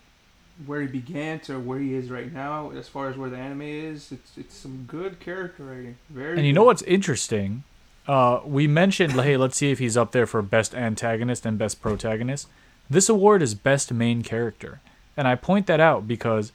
where 0.65 0.82
he 0.82 0.88
began 0.88 1.39
to 1.41 1.60
where 1.60 1.80
he 1.80 1.93
is 1.93 2.10
right 2.10 2.32
now, 2.32 2.71
as 2.71 2.88
far 2.88 3.10
as 3.10 3.17
where 3.17 3.30
the 3.30 3.38
anime 3.38 3.62
is, 3.63 4.12
it's 4.12 4.38
it's 4.38 4.56
some 4.56 4.86
good 4.88 5.19
character 5.19 5.63
writing. 5.63 5.97
Very. 6.10 6.38
And 6.38 6.45
you 6.45 6.54
know 6.54 6.63
what's 6.63 6.84
interesting? 6.84 7.63
Uh, 8.08 8.41
we 8.45 8.67
mentioned, 8.67 9.13
hey, 9.13 9.38
let's 9.38 9.58
see 9.58 9.71
if 9.71 9.80
he's 9.80 9.95
up 9.97 10.12
there 10.12 10.26
for 10.26 10.41
best 10.41 10.74
antagonist 10.74 11.45
and 11.45 11.58
best 11.58 11.82
protagonist. 11.82 12.47
This 12.89 13.10
award 13.10 13.41
is 13.41 13.54
best 13.56 13.91
main 13.93 14.21
character, 14.21 14.82
and 15.15 15.28
I 15.28 15.36
point 15.36 15.67
that 15.67 15.80
out 15.80 16.08
because 16.08 16.52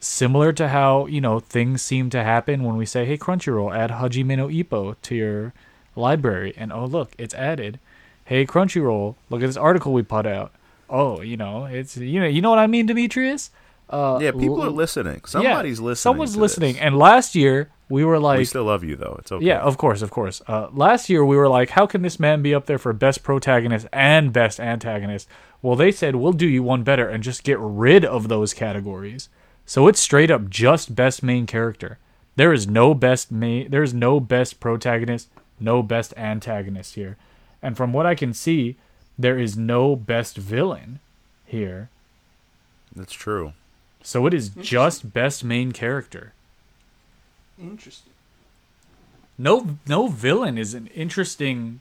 similar 0.00 0.52
to 0.52 0.68
how 0.68 1.06
you 1.06 1.20
know 1.20 1.40
things 1.40 1.82
seem 1.82 2.10
to 2.10 2.22
happen 2.22 2.62
when 2.64 2.76
we 2.76 2.86
say, 2.86 3.04
hey, 3.04 3.18
Crunchyroll, 3.18 3.76
add 3.76 3.90
Hajime 3.90 4.36
no 4.36 4.48
Ippo 4.48 4.96
to 5.02 5.14
your 5.14 5.52
library, 5.94 6.52
and 6.56 6.72
oh 6.72 6.84
look, 6.86 7.12
it's 7.18 7.34
added. 7.34 7.78
Hey, 8.26 8.44
Crunchyroll, 8.46 9.14
look 9.30 9.42
at 9.42 9.46
this 9.46 9.56
article 9.56 9.92
we 9.92 10.02
put 10.02 10.26
out. 10.26 10.52
Oh, 10.90 11.20
you 11.22 11.36
know, 11.36 11.64
it's 11.64 11.96
you 11.96 12.20
know, 12.20 12.26
you 12.26 12.40
know 12.42 12.50
what 12.50 12.58
I 12.58 12.66
mean, 12.66 12.86
Demetrius. 12.86 13.50
Uh, 13.88 14.18
Yeah, 14.20 14.32
people 14.32 14.60
are 14.62 14.66
l- 14.66 14.72
listening. 14.72 15.20
yeah, 15.22 15.26
Somebody's 15.28 15.80
listening. 15.80 15.96
Someone's 16.02 16.36
listening, 16.36 16.72
this. 16.74 16.82
and 16.82 16.98
last 16.98 17.34
year 17.34 17.70
we 17.88 18.04
were 18.04 18.18
like, 18.18 18.38
we 18.38 18.44
still 18.44 18.64
love 18.64 18.82
you 18.84 18.96
though. 18.96 19.16
It's 19.20 19.30
okay. 19.32 19.44
yeah, 19.44 19.60
of 19.60 19.78
course, 19.78 20.02
of 20.02 20.10
course. 20.10 20.42
Uh, 20.48 20.68
last 20.72 21.08
year 21.08 21.24
we 21.24 21.36
were 21.36 21.48
like, 21.48 21.70
how 21.70 21.86
can 21.86 22.02
this 22.02 22.18
man 22.20 22.42
be 22.42 22.52
up 22.54 22.66
there 22.66 22.78
for 22.78 22.92
best 22.92 23.22
protagonist 23.22 23.86
and 23.92 24.32
best 24.32 24.58
antagonist? 24.60 25.28
Well, 25.62 25.76
they 25.76 25.90
said 25.92 26.16
we'll 26.16 26.32
do 26.32 26.48
you 26.48 26.62
one 26.64 26.82
better 26.82 27.08
and 27.08 27.22
just 27.22 27.44
get 27.44 27.58
rid 27.60 28.04
of 28.04 28.28
those 28.28 28.52
categories. 28.54 29.28
So 29.64 29.86
it's 29.88 30.00
straight 30.00 30.30
up 30.30 30.50
just 30.50 30.94
best 30.94 31.22
main 31.22 31.46
character. 31.46 31.98
There 32.36 32.52
is 32.52 32.66
no 32.68 32.92
best 32.92 33.30
main. 33.32 33.70
There 33.70 33.82
is 33.84 33.94
no 33.94 34.18
best 34.20 34.58
protagonist, 34.60 35.28
no 35.60 35.82
best 35.82 36.12
antagonist 36.16 36.94
here, 36.96 37.16
and 37.62 37.76
from 37.76 37.92
what 37.92 38.06
I 38.06 38.14
can 38.14 38.32
see, 38.34 38.76
there 39.18 39.38
is 39.38 39.56
no 39.56 39.96
best 39.96 40.36
villain 40.36 41.00
here. 41.44 41.88
That's 42.94 43.12
true. 43.12 43.52
So 44.02 44.26
it 44.26 44.34
is 44.34 44.48
just 44.50 45.12
best 45.12 45.42
main 45.44 45.72
character. 45.72 46.32
interesting. 47.60 48.12
No, 49.38 49.76
no 49.86 50.06
villain 50.08 50.56
is 50.56 50.72
an 50.74 50.86
interesting 50.88 51.80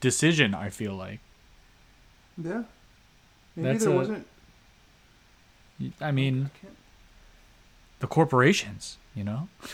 decision. 0.00 0.54
I 0.54 0.68
feel 0.68 0.94
like. 0.94 1.20
Yeah. 2.36 2.64
Maybe 3.56 3.68
That's 3.72 3.84
there 3.84 3.94
a- 3.94 3.96
wasn't. 3.96 4.26
I 6.00 6.10
mean, 6.10 6.50
I 6.54 6.58
can't- 6.60 6.76
the 8.00 8.06
corporations, 8.06 8.96
you 9.14 9.24
know. 9.24 9.48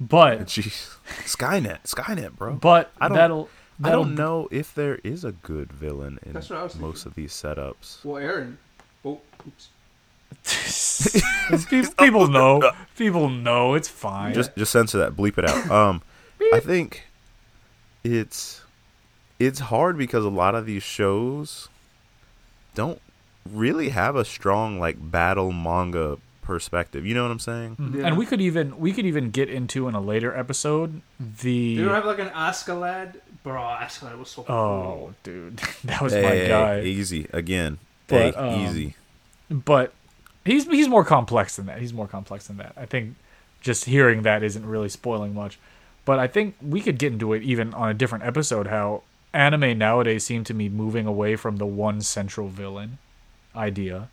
But 0.00 0.46
Jeez, 0.46 0.96
Skynet, 1.24 1.84
Skynet, 1.84 2.32
bro. 2.36 2.54
but 2.56 2.90
I 3.00 3.06
don't- 3.08 3.16
that'll, 3.16 3.48
I 3.82 3.88
that'll 3.88 4.04
don't 4.04 4.14
know 4.14 4.48
if 4.50 4.74
there 4.74 4.96
is 5.04 5.24
a 5.24 5.32
good 5.32 5.72
villain 5.72 6.18
in 6.24 6.32
That's 6.32 6.50
what 6.50 6.58
I 6.60 6.62
was 6.62 6.76
most 6.76 7.04
thinking. 7.04 7.10
of 7.10 7.14
these 7.16 7.32
setups. 7.32 8.04
Well, 8.04 8.22
Eren. 8.22 8.56
Oh, 9.04 9.20
oops. 9.46 9.68
people, 11.68 11.92
people 11.98 12.28
know. 12.28 12.72
People 12.96 13.28
know 13.28 13.74
it's 13.74 13.88
fine. 13.88 14.34
Just 14.34 14.54
just 14.56 14.72
censor 14.72 14.98
that, 14.98 15.12
bleep 15.16 15.38
it 15.38 15.48
out. 15.48 15.70
Um, 15.70 16.02
I 16.52 16.60
think 16.60 17.04
it's 18.02 18.62
it's 19.38 19.58
hard 19.60 19.96
because 19.98 20.24
a 20.24 20.28
lot 20.30 20.54
of 20.54 20.66
these 20.66 20.82
shows 20.82 21.68
don't 22.74 23.00
really 23.50 23.90
have 23.90 24.16
a 24.16 24.24
strong 24.24 24.78
like 24.78 25.10
battle 25.10 25.52
manga 25.52 26.18
perspective. 26.42 27.06
You 27.06 27.14
know 27.14 27.22
what 27.22 27.30
I'm 27.32 27.38
saying? 27.38 27.76
Mhm. 27.76 27.94
Yeah. 28.00 28.06
And 28.08 28.18
we 28.18 28.26
could 28.26 28.40
even 28.40 28.78
we 28.78 28.92
could 28.92 29.06
even 29.06 29.30
get 29.30 29.48
into 29.48 29.88
in 29.88 29.94
a 29.94 30.00
later 30.00 30.36
episode 30.36 31.00
the 31.18 31.76
They 31.76 31.82
don't 31.84 31.94
have 31.94 32.04
like 32.06 32.18
an 32.18 32.28
Askeladd. 32.30 33.16
Bro, 33.44 33.60
Askeladd 33.60 34.18
was 34.18 34.30
so 34.30 34.42
cool. 34.42 34.56
oh 34.56 35.14
dude 35.22 35.58
that 35.84 36.00
was 36.02 36.12
Hey, 36.12 36.22
my 36.22 36.28
hey, 36.30 36.48
guy. 36.48 36.80
easy 36.80 37.28
again. 37.32 37.78
But, 38.08 38.34
hey, 38.34 38.40
um, 38.40 38.60
easy. 38.66 38.96
but 39.50 39.92
he's 40.44 40.64
he's 40.66 40.88
more 40.88 41.04
complex 41.04 41.54
than 41.56 41.66
that. 41.66 41.78
He's 41.78 41.92
more 41.92 42.08
complex 42.08 42.46
than 42.48 42.56
that. 42.56 42.72
I 42.76 42.86
think 42.86 43.14
just 43.60 43.84
hearing 43.84 44.22
that 44.22 44.42
isn't 44.42 44.66
really 44.66 44.88
spoiling 44.88 45.34
much. 45.34 45.58
But 46.04 46.18
I 46.18 46.26
think 46.26 46.56
we 46.60 46.80
could 46.82 46.98
get 46.98 47.12
into 47.12 47.32
it 47.32 47.42
even 47.42 47.72
on 47.72 47.88
a 47.88 47.94
different 47.94 48.24
episode 48.24 48.66
how 48.66 49.02
anime 49.32 49.78
nowadays 49.78 50.24
seem 50.24 50.44
to 50.44 50.54
be 50.54 50.68
moving 50.68 51.06
away 51.06 51.34
from 51.36 51.56
the 51.56 51.64
one 51.66 52.00
central 52.02 52.48
villain 52.48 52.98
idea, 53.56 54.08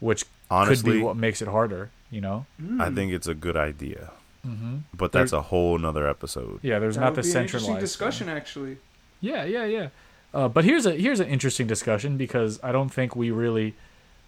which 0.00 0.24
Honestly, 0.50 0.92
could 0.92 0.98
be 0.98 1.02
what 1.02 1.16
makes 1.16 1.42
it 1.42 1.48
harder, 1.48 1.90
you 2.10 2.20
know? 2.20 2.46
I 2.78 2.90
think 2.90 3.12
it's 3.12 3.26
a 3.26 3.34
good 3.34 3.56
idea, 3.56 4.10
Mm-hmm. 4.46 4.78
but 4.92 5.12
that's 5.12 5.32
a 5.32 5.40
whole 5.42 5.78
nother 5.78 6.08
episode. 6.08 6.58
Yeah, 6.62 6.78
there's 6.80 6.96
That 6.96 7.00
not 7.02 7.16
would 7.16 7.24
the 7.24 7.28
be 7.28 7.30
an 7.30 7.42
interesting 7.42 7.60
centralized 7.76 7.80
discussion, 7.80 8.28
actually. 8.28 8.78
Yeah, 9.20 9.44
yeah, 9.44 9.64
yeah. 9.66 9.88
Uh, 10.34 10.48
but 10.48 10.64
here's 10.64 10.84
a 10.86 10.92
here's 10.96 11.20
an 11.20 11.28
interesting 11.28 11.66
discussion 11.68 12.16
because 12.16 12.58
I 12.62 12.72
don't 12.72 12.88
think 12.88 13.14
we 13.14 13.30
really 13.30 13.74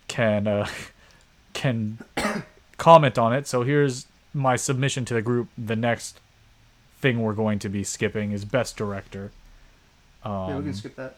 can 0.07 0.47
uh, 0.47 0.69
can 1.53 1.99
comment 2.77 3.19
on 3.19 3.33
it. 3.33 3.47
So 3.49 3.63
here's 3.63 4.07
my 4.33 4.55
submission 4.57 5.05
to 5.07 5.15
the 5.15 5.23
group. 5.23 5.49
The 5.59 5.77
next 5.77 6.21
thing 7.01 7.21
we're 7.23 7.35
going 7.35 7.59
to 7.61 7.69
be 7.69 7.83
skipping 7.85 8.33
is 8.33 8.45
best 8.45 8.77
director. 8.77 9.33
Um, 10.23 10.49
yeah, 10.49 10.57
we 10.59 10.65
can 10.65 10.75
skip 10.75 10.97
that. 10.97 11.17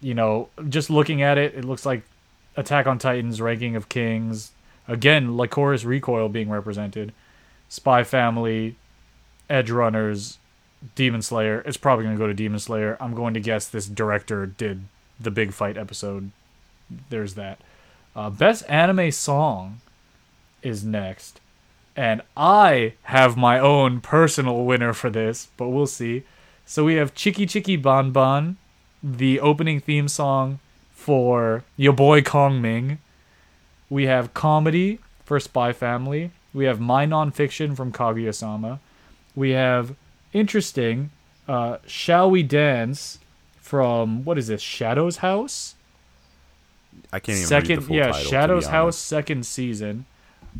you 0.00 0.14
know, 0.14 0.48
just 0.68 0.88
looking 0.90 1.20
at 1.22 1.36
it, 1.36 1.54
it 1.54 1.64
looks 1.64 1.84
like 1.84 2.02
Attack 2.56 2.86
on 2.86 2.98
Titans, 2.98 3.40
Ranking 3.40 3.74
of 3.76 3.88
Kings, 3.88 4.52
again, 4.88 5.30
Lycoris 5.30 5.84
Recoil 5.84 6.28
being 6.28 6.48
represented, 6.48 7.12
Spy 7.68 8.04
Family, 8.04 8.76
Edge 9.48 9.70
Runners, 9.70 10.38
Demon 10.94 11.22
Slayer. 11.22 11.62
It's 11.66 11.76
probably 11.76 12.04
going 12.04 12.16
to 12.16 12.20
go 12.20 12.26
to 12.26 12.34
Demon 12.34 12.60
Slayer. 12.60 12.96
I'm 13.00 13.14
going 13.14 13.34
to 13.34 13.40
guess 13.40 13.68
this 13.68 13.86
director 13.86 14.46
did 14.46 14.84
the 15.18 15.30
big 15.30 15.52
fight 15.52 15.76
episode. 15.76 16.30
There's 17.10 17.34
that. 17.34 17.58
Uh, 18.14 18.30
Best 18.30 18.68
Anime 18.68 19.10
Song 19.10 19.80
is 20.62 20.84
next. 20.84 21.40
And 21.96 22.22
I 22.36 22.94
have 23.04 23.36
my 23.36 23.58
own 23.58 24.00
personal 24.00 24.64
winner 24.64 24.92
for 24.92 25.10
this, 25.10 25.48
but 25.56 25.68
we'll 25.68 25.86
see. 25.86 26.24
So 26.66 26.84
we 26.84 26.94
have 26.94 27.14
Chiki 27.14 27.44
Chiki 27.44 27.80
Bon 27.80 28.10
Bon, 28.10 28.56
the 29.02 29.38
opening 29.38 29.80
theme 29.80 30.08
song 30.08 30.58
for 30.92 31.62
Your 31.76 31.92
Boy 31.92 32.22
Kong 32.22 32.60
Ming. 32.60 32.98
We 33.88 34.06
have 34.06 34.34
comedy 34.34 34.98
for 35.24 35.38
Spy 35.38 35.72
Family. 35.72 36.30
We 36.54 36.64
have 36.64 36.80
My 36.80 37.04
Nonfiction 37.04 37.76
from 37.76 37.92
Kaguya 37.92 38.34
Sama. 38.34 38.80
We 39.34 39.50
have 39.50 39.94
interesting 40.32 41.10
uh, 41.46 41.78
Shall 41.86 42.30
We 42.30 42.42
Dance 42.42 43.18
from, 43.60 44.24
what 44.24 44.38
is 44.38 44.46
this, 44.46 44.62
Shadow's 44.62 45.18
House? 45.18 45.74
I 47.12 47.20
can't 47.20 47.38
even 47.38 47.48
second 47.48 47.70
read 47.70 47.78
the 47.78 47.86
full 47.86 47.96
yeah 47.96 48.12
title, 48.12 48.30
shadow's 48.30 48.66
house 48.66 48.96
second 48.96 49.46
season 49.46 50.06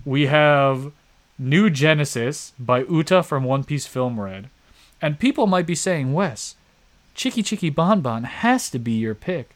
we 0.05 0.27
have 0.27 0.93
new 1.39 1.71
genesis 1.71 2.53
by 2.59 2.81
uta 2.81 3.23
from 3.23 3.45
one 3.45 3.65
piece 3.65 3.87
film 3.87 4.21
red 4.21 4.49
and 5.01 5.19
people 5.19 5.47
might 5.47 5.67
be 5.67 5.75
saying 5.75 6.13
wes 6.13 6.57
chicky 7.15 7.43
chicky 7.43 7.71
bon 7.71 8.01
bon 8.01 8.25
has 8.25 8.71
to 8.71 8.79
be 8.79 8.93
your 8.93 9.15
pick 9.15 9.51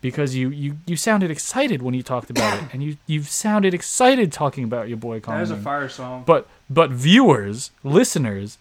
because 0.00 0.34
you, 0.34 0.50
you, 0.50 0.76
you 0.86 0.96
sounded 0.96 1.30
excited 1.30 1.82
when 1.82 1.94
you 1.94 2.02
talked 2.02 2.30
about 2.30 2.62
it 2.62 2.68
and 2.72 2.82
you, 2.82 2.96
you 3.06 3.22
sounded 3.22 3.74
excited 3.74 4.32
talking 4.32 4.64
about 4.64 4.88
your 4.88 4.96
boy 4.96 5.20
That 5.20 5.42
is 5.42 5.50
a 5.50 5.56
fire 5.56 5.88
song. 5.88 6.24
but 6.26 6.46
but 6.68 6.90
viewers 6.90 7.70
listeners 7.84 8.58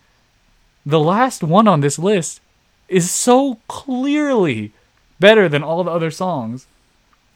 the 0.85 0.99
last 0.99 1.43
one 1.43 1.67
on 1.67 1.81
this 1.81 1.99
list 1.99 2.41
is 2.87 3.11
so 3.11 3.59
clearly 3.67 4.73
better 5.19 5.47
than 5.47 5.63
all 5.63 5.83
the 5.83 5.91
other 5.91 6.11
songs 6.11 6.65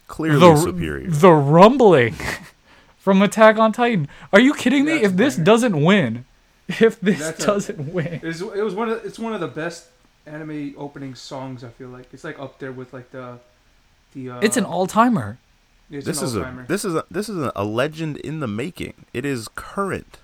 Clearly 0.07 0.39
the, 0.39 0.55
superior. 0.57 1.09
The 1.09 1.31
rumbling 1.31 2.15
from 2.97 3.21
Attack 3.21 3.57
on 3.57 3.71
Titan. 3.71 4.07
Are 4.31 4.39
you 4.39 4.53
kidding 4.53 4.85
me? 4.85 4.93
That's 4.93 5.05
if 5.05 5.15
this 5.15 5.35
banger. 5.35 5.45
doesn't 5.45 5.83
win, 5.83 6.25
if 6.67 6.99
this 6.99 7.19
That's 7.19 7.45
doesn't 7.45 7.93
win, 7.93 8.19
it 8.21 8.63
was 8.63 8.75
one 8.75 8.89
of 8.89 9.03
it's 9.05 9.17
one 9.17 9.33
of 9.33 9.39
the 9.39 9.47
best 9.47 9.87
anime 10.25 10.75
opening 10.77 11.15
songs. 11.15 11.63
I 11.63 11.69
feel 11.69 11.89
like 11.89 12.07
it's 12.13 12.23
like 12.23 12.37
up 12.37 12.59
there 12.59 12.71
with 12.71 12.93
like 12.93 13.11
the 13.11 13.39
the. 14.13 14.29
Uh, 14.31 14.39
it's 14.41 14.57
an 14.57 14.65
all 14.65 14.87
timer. 14.87 15.37
This 15.89 16.21
is 16.21 16.35
a 16.35 16.65
this 16.67 16.83
is 16.85 16.95
a 16.95 17.05
this 17.11 17.29
is 17.29 17.37
a, 17.37 17.51
a 17.55 17.63
legend 17.63 18.17
in 18.17 18.39
the 18.39 18.47
making. 18.47 18.93
It 19.13 19.25
is 19.25 19.47
current, 19.53 20.17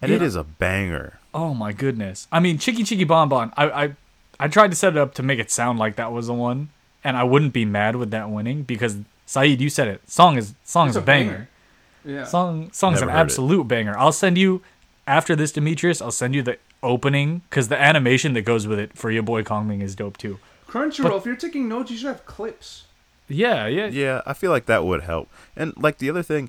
and 0.00 0.12
it 0.12 0.20
Yeah. 0.20 0.26
is 0.26 0.36
a 0.36 0.44
banger. 0.44 1.18
Oh 1.34 1.54
my 1.54 1.72
goodness! 1.72 2.28
I 2.30 2.40
mean, 2.40 2.58
Chicky 2.58 2.84
Chicky 2.84 3.04
Bon 3.04 3.28
Bon. 3.28 3.52
I, 3.56 3.84
I 3.84 3.92
I 4.38 4.48
tried 4.48 4.70
to 4.70 4.76
set 4.76 4.92
it 4.94 4.98
up 4.98 5.14
to 5.14 5.22
make 5.22 5.38
it 5.38 5.50
sound 5.50 5.78
like 5.78 5.96
that 5.96 6.12
was 6.12 6.28
the 6.28 6.34
one, 6.34 6.68
and 7.02 7.16
I 7.16 7.24
wouldn't 7.24 7.52
be 7.52 7.64
mad 7.64 7.96
with 7.96 8.10
that 8.12 8.30
winning 8.30 8.62
because 8.62 8.96
Saeed, 9.26 9.60
you 9.60 9.70
said 9.70 9.88
it. 9.88 10.08
Song 10.08 10.36
is 10.38 10.54
song 10.64 10.88
It's 10.88 10.96
is 10.96 11.02
a 11.02 11.04
banger. 11.04 11.48
Yeah. 12.04 12.24
Song 12.24 12.70
song's 12.72 13.00
Never 13.00 13.10
an 13.10 13.16
heard 13.16 13.20
it. 13.22 13.24
absolute 13.24 13.64
banger. 13.68 13.98
I'll 13.98 14.12
send 14.12 14.38
you 14.38 14.62
after 15.06 15.34
this, 15.34 15.50
Demetrius. 15.52 16.00
I'll 16.00 16.10
send 16.12 16.34
you 16.34 16.42
the 16.42 16.58
opening 16.82 17.42
because 17.50 17.68
the 17.68 17.80
animation 17.80 18.34
that 18.34 18.42
goes 18.42 18.66
with 18.68 18.78
it 18.78 18.96
for 18.96 19.10
your 19.10 19.24
boy 19.24 19.42
Kongming 19.42 19.82
is 19.82 19.96
dope 19.96 20.16
too. 20.16 20.38
Crunchyroll. 20.68 21.02
But- 21.04 21.16
if 21.16 21.26
you're 21.26 21.36
taking 21.36 21.68
notes, 21.68 21.90
you 21.90 21.96
should 21.96 22.08
have 22.08 22.26
clips. 22.26 22.84
Yeah, 23.30 23.66
yeah, 23.66 23.88
Yeah, 23.88 24.22
I 24.26 24.32
feel 24.32 24.50
like 24.50 24.66
that 24.66 24.84
would 24.84 25.02
help. 25.02 25.28
And 25.56 25.74
like 25.76 25.98
the 25.98 26.08
other 26.08 26.22
thing, 26.22 26.48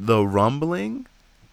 the 0.00 0.24
rumbling 0.26 1.06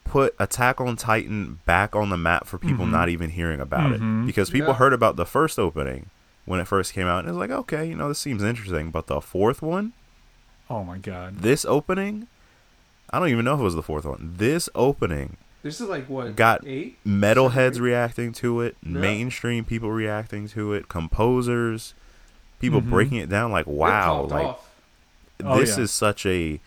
put 0.04 0.34
Attack 0.40 0.80
on 0.82 0.96
Titan 0.96 1.60
back 1.66 1.96
on 1.96 2.10
the 2.10 2.18
map 2.18 2.48
for 2.48 2.58
people 2.58 2.86
Mhm. 2.86 2.92
not 2.92 3.10
even 3.10 3.30
hearing 3.32 3.60
about 3.60 3.92
Mhm. 3.92 4.24
it 4.24 4.26
because 4.28 4.50
people 4.50 4.70
Yeah. 4.70 4.76
heard 4.78 4.94
about 4.94 5.16
the 5.16 5.26
first 5.26 5.60
opening 5.60 6.10
when 6.46 6.60
it 6.60 6.66
first 6.68 6.94
came 6.94 7.06
out, 7.08 7.20
and 7.20 7.28
it 7.28 7.32
was 7.34 7.38
like, 7.40 7.52
okay, 7.52 7.86
you 7.88 7.94
know, 7.96 8.08
this 8.08 8.20
seems 8.20 8.42
interesting. 8.42 8.90
But 8.90 9.08
the 9.08 9.20
fourth 9.22 9.62
one, 9.62 9.92
Oh 10.70 10.84
my 10.84 10.98
god. 10.98 11.40
this 11.40 11.66
opening, 11.66 12.28
I 13.12 13.20
don't 13.20 13.28
even 13.30 13.44
know 13.46 13.54
if 13.56 13.60
it 13.60 13.64
was 13.64 13.76
the 13.76 13.84
fourth 13.84 14.06
one. 14.06 14.34
This 14.38 14.70
opening 14.74 15.38
This 15.68 15.82
is 15.82 15.90
like 15.90 16.08
what 16.08 16.36
Got 16.38 16.66
eight. 16.66 16.98
metalheads 17.06 17.74
Seven? 17.74 17.82
reacting 17.82 18.32
to 18.34 18.62
it, 18.62 18.78
Yeah. 18.82 19.00
mainstream 19.00 19.66
people 19.66 19.92
reacting 19.92 20.48
to 20.50 20.72
it, 20.74 20.88
composers, 20.88 21.94
people 22.60 22.82
Mhm. 22.82 22.90
breaking 22.90 23.18
it 23.18 23.28
down 23.30 23.52
like 23.52 23.68
wow, 23.68 24.22
like 24.24 24.46
off. 24.46 24.70
Oh, 25.44 25.60
this 25.60 25.78
yeah. 25.78 25.84
is 25.84 25.92
such 25.92 26.26
a 26.26 26.60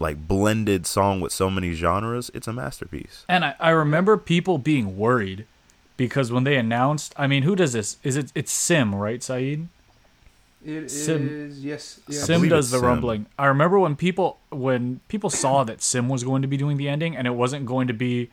like 0.00 0.26
blended 0.26 0.86
song 0.86 1.20
with 1.20 1.32
so 1.32 1.50
many 1.50 1.74
genres. 1.74 2.30
It's 2.34 2.48
a 2.48 2.52
masterpiece. 2.52 3.24
And 3.28 3.44
I, 3.44 3.54
I 3.60 3.70
remember 3.70 4.16
people 4.16 4.56
being 4.58 4.96
worried 4.96 5.44
because 5.96 6.32
when 6.32 6.44
they 6.44 6.56
announced, 6.56 7.12
I 7.16 7.26
mean, 7.26 7.42
who 7.44 7.54
does 7.54 7.74
this? 7.74 7.98
Is 8.02 8.16
it 8.16 8.32
it's 8.34 8.50
Sim, 8.50 8.94
right, 8.94 9.22
Saeed? 9.22 9.68
It 10.64 10.84
is 10.84 11.04
Sim- 11.04 11.50
yes. 11.56 12.00
Yeah. 12.08 12.20
Sim 12.20 12.48
does 12.48 12.70
the 12.70 12.78
Sim. 12.78 12.86
rumbling. 12.86 13.26
I 13.38 13.46
remember 13.46 13.78
when 13.78 13.96
people 13.96 14.38
when 14.50 15.00
people 15.08 15.28
saw 15.30 15.64
that 15.64 15.82
Sim 15.82 16.08
was 16.08 16.22
going 16.24 16.42
to 16.42 16.48
be 16.48 16.56
doing 16.56 16.76
the 16.76 16.88
ending 16.88 17.16
and 17.16 17.26
it 17.26 17.34
wasn't 17.34 17.66
going 17.66 17.88
to 17.88 17.94
be 17.94 18.30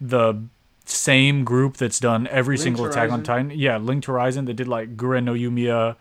the 0.00 0.42
same 0.84 1.42
group 1.44 1.76
that's 1.76 1.98
done 1.98 2.28
every 2.28 2.56
Linked 2.56 2.62
single 2.62 2.84
Attack 2.86 3.10
on 3.10 3.22
Titan. 3.24 3.50
Yeah, 3.50 3.78
Linked 3.78 4.06
Horizon 4.06 4.44
that 4.44 4.54
did 4.54 4.68
like 4.68 4.96
Guren 4.96 5.24
no 5.24 5.34
Yumiya, 5.34 5.96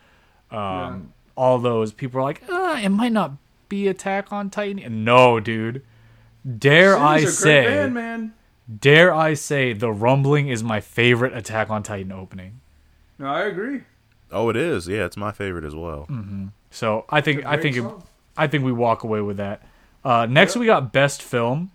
um, 0.51 0.57
Yeah. 0.57 0.97
all 1.35 1.57
those. 1.57 1.91
People 1.91 2.19
were 2.19 2.23
like, 2.23 2.43
uh, 2.47 2.79
it 2.83 2.89
might 2.89 3.11
not 3.11 3.31
be 3.67 3.87
Attack 3.87 4.31
on 4.31 4.51
Titan. 4.51 4.77
And 4.77 5.03
no, 5.03 5.39
dude. 5.39 5.81
Dare 6.59 6.91
Sim's 6.93 7.01
I 7.03 7.17
a 7.17 7.21
great 7.21 7.29
say, 7.33 7.63
band, 7.65 7.93
man. 7.95 8.33
dare 8.81 9.11
I 9.11 9.33
say, 9.33 9.73
the 9.73 9.91
rumbling 9.91 10.47
is 10.49 10.63
my 10.63 10.79
favorite 10.79 11.35
Attack 11.35 11.71
on 11.71 11.81
Titan 11.81 12.11
opening. 12.11 12.59
No, 13.17 13.25
I 13.25 13.45
agree. 13.45 13.81
Oh, 14.35 14.49
it 14.49 14.55
is. 14.57 14.87
Yeah, 14.87 15.05
it's 15.05 15.17
my 15.17 15.31
favorite 15.31 15.63
as 15.65 15.73
well. 15.73 16.07
So 16.71 17.05
I 17.09 17.21
think 17.21 17.39
It's 17.39 17.45
a 17.45 17.49
I 17.49 17.55
great 17.55 17.73
think 17.73 17.85
it. 17.85 17.91
I 18.37 18.47
think 18.47 18.63
we 18.65 18.71
walk 18.71 19.03
away 19.03 19.21
with 19.21 19.37
that. 19.37 19.61
Uh, 20.03 20.25
next, 20.29 20.55
Yeah. 20.55 20.59
we 20.59 20.65
got 20.67 20.91
best 20.93 21.23
film, 21.23 21.71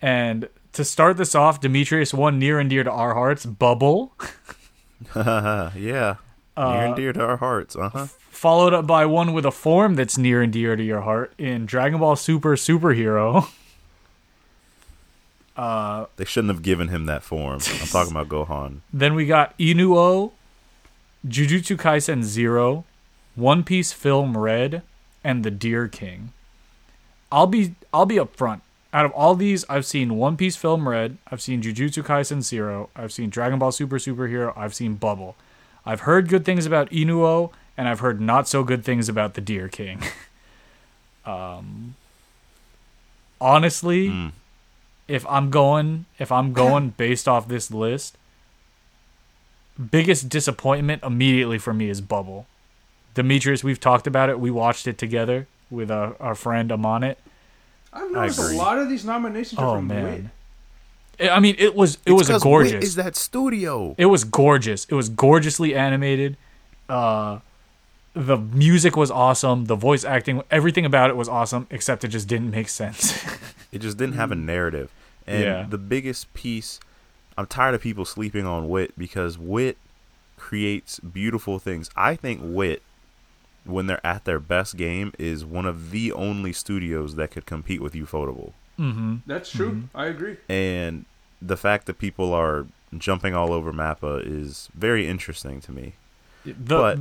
and 0.00 0.48
to 0.74 0.84
start 0.84 1.16
this 1.16 1.34
off, 1.34 1.60
Demetrius 1.60 2.12
one 2.14 2.38
near 2.38 2.58
and 2.60 2.68
dear 2.70 2.84
to 2.84 2.90
our 2.90 3.14
hearts, 3.14 3.44
Bubble, 3.46 4.12
yeah, 5.16 6.16
near 6.56 6.66
and 6.86 6.96
dear 6.96 7.12
to 7.12 7.24
our 7.24 7.36
hearts. 7.38 7.74
Uh 7.76 7.88
huh. 7.88 8.06
followed 8.30 8.72
up 8.74 8.86
by 8.86 9.04
one 9.06 9.32
with 9.32 9.44
a 9.46 9.50
form 9.50 9.94
that's 9.94 10.16
near 10.18 10.42
and 10.42 10.52
dear 10.52 10.76
to 10.76 10.82
your 10.82 11.00
heart 11.02 11.32
in 11.38 11.64
Dragon 11.66 11.98
Ball 11.98 12.14
Super 12.16 12.56
Superhero. 12.56 13.48
Uh, 15.56 16.06
They 16.16 16.24
shouldn't 16.24 16.52
have 16.52 16.62
given 16.62 16.88
him 16.88 17.04
that 17.06 17.22
form. 17.22 17.60
I'm 17.62 17.86
talking 17.88 18.10
about 18.10 18.28
Gohan. 18.30 18.78
then 18.92 19.14
we 19.14 19.26
got 19.26 19.56
Inu-Oh, 19.58 20.32
Jujutsu 21.26 21.76
Kaisen 21.76 22.22
Zero, 22.22 22.84
One 23.34 23.62
Piece 23.64 23.92
Film 23.92 24.36
Red, 24.36 24.82
and 25.22 25.44
The 25.44 25.50
Deer 25.50 25.88
King. 25.88 26.32
I'll 27.30 27.46
be 27.46 27.74
I'll 27.92 28.06
be 28.06 28.16
upfront. 28.16 28.60
Out 28.94 29.06
of 29.06 29.12
all 29.12 29.34
these, 29.34 29.64
I've 29.70 29.86
seen 29.86 30.16
One 30.16 30.36
Piece 30.36 30.56
Film 30.56 30.86
Red, 30.88 31.16
I've 31.30 31.40
seen 31.40 31.62
Jujutsu 31.62 32.02
Kaisen 32.04 32.42
Zero, 32.42 32.90
I've 32.94 33.12
seen 33.12 33.30
Dragon 33.30 33.58
Ball 33.58 33.72
Super 33.72 33.96
Superhero, 33.98 34.52
I've 34.56 34.74
seen 34.74 34.94
Bubble. 34.96 35.34
I've 35.86 36.00
heard 36.00 36.28
good 36.28 36.44
things 36.44 36.66
about 36.66 36.90
Inu-Oh, 36.90 37.50
and 37.76 37.88
I've 37.88 38.00
heard 38.00 38.20
not 38.20 38.46
so 38.48 38.62
good 38.64 38.84
things 38.84 39.08
about 39.08 39.32
The 39.34 39.40
Deer 39.40 39.68
King. 39.68 40.02
um, 41.24 41.94
honestly, 43.40 44.08
Mm. 44.08 44.32
if 45.08 45.26
I'm 45.26 45.50
going 45.50 46.04
if 46.18 46.30
I'm 46.30 46.52
going 46.52 46.90
based 46.96 47.26
off 47.28 47.48
this 47.48 47.70
list, 47.70 48.16
biggest 49.90 50.28
disappointment 50.28 51.02
immediately 51.02 51.58
for 51.58 51.72
me 51.72 51.88
is 51.88 52.00
Bubble. 52.00 52.46
Demetrius, 53.14 53.62
we've 53.62 53.80
talked 53.80 54.06
about 54.06 54.28
it. 54.30 54.40
We 54.40 54.50
watched 54.50 54.86
it 54.86 54.96
together 54.98 55.46
with 55.70 55.90
our, 55.90 56.16
our 56.20 56.34
friend 56.34 56.70
Amonit. 56.70 57.16
I've 57.92 58.10
noticed 58.10 58.38
a 58.38 58.56
lot 58.56 58.78
of 58.78 58.88
these 58.88 59.04
nominations 59.04 59.58
are 59.58 59.68
Oh 59.68 59.74
from 59.76 59.88
Wit. 59.88 60.02
man, 60.02 60.30
I 61.20 61.28
I 61.28 61.40
mean 61.40 61.56
it 61.58 61.74
was 61.74 61.94
it 61.96 62.00
It's 62.06 62.12
was 62.18 62.28
a 62.30 62.32
'cause 62.34 62.42
gorgeous. 62.42 62.72
Wit 62.72 62.82
is 62.84 62.94
that 62.94 63.16
studio? 63.16 63.94
It 63.98 64.06
was 64.06 64.24
gorgeous. 64.24 64.86
It 64.86 64.94
was 64.94 65.08
gorgeously 65.10 65.74
animated. 65.74 66.36
Uh, 66.88 67.40
the 68.14 68.36
music 68.38 68.96
was 68.96 69.10
awesome. 69.10 69.66
The 69.66 69.76
voice 69.76 70.04
acting, 70.04 70.42
everything 70.50 70.84
about 70.86 71.10
it 71.10 71.16
was 71.16 71.28
awesome, 71.28 71.66
except 71.70 72.02
it 72.04 72.08
just 72.08 72.28
didn't 72.28 72.50
make 72.50 72.68
sense. 72.68 73.22
It 73.72 73.80
just 73.80 73.96
didn't 73.96 74.16
have 74.16 74.30
a 74.30 74.34
narrative. 74.34 74.90
And 75.26 75.42
Yeah. 75.44 75.66
the 75.66 75.78
biggest 75.78 76.34
piece, 76.34 76.78
I'm 77.36 77.46
tired 77.46 77.74
of 77.74 77.80
people 77.80 78.04
sleeping 78.04 78.46
on 78.46 78.68
Wit 78.68 78.92
because 78.98 79.38
Wit 79.38 79.76
creates 80.36 80.98
beautiful 81.00 81.58
things. 81.58 81.90
I 81.96 82.14
think 82.16 82.40
Wit, 82.42 82.82
when 83.64 83.86
they're 83.86 84.04
at 84.06 84.24
their 84.24 84.40
best 84.40 84.76
game, 84.76 85.12
is 85.18 85.44
one 85.44 85.66
of 85.66 85.90
the 85.92 86.12
only 86.12 86.52
studios 86.52 87.14
that 87.16 87.30
could 87.30 87.46
compete 87.46 87.80
with 87.80 87.94
Ufotable. 87.94 88.52
mm-hmm. 88.78 89.16
That's 89.26 89.50
true. 89.50 89.84
I 89.94 90.06
agree. 90.06 90.36
And 90.48 91.04
the 91.40 91.56
fact 91.56 91.86
that 91.86 91.98
people 91.98 92.32
are 92.34 92.66
jumping 92.98 93.34
all 93.34 93.52
over 93.52 93.72
Mappa 93.72 94.22
is 94.26 94.68
very 94.74 95.06
interesting 95.08 95.60
to 95.62 95.72
me. 95.72 95.94
The 96.44 96.52
But- 96.54 96.98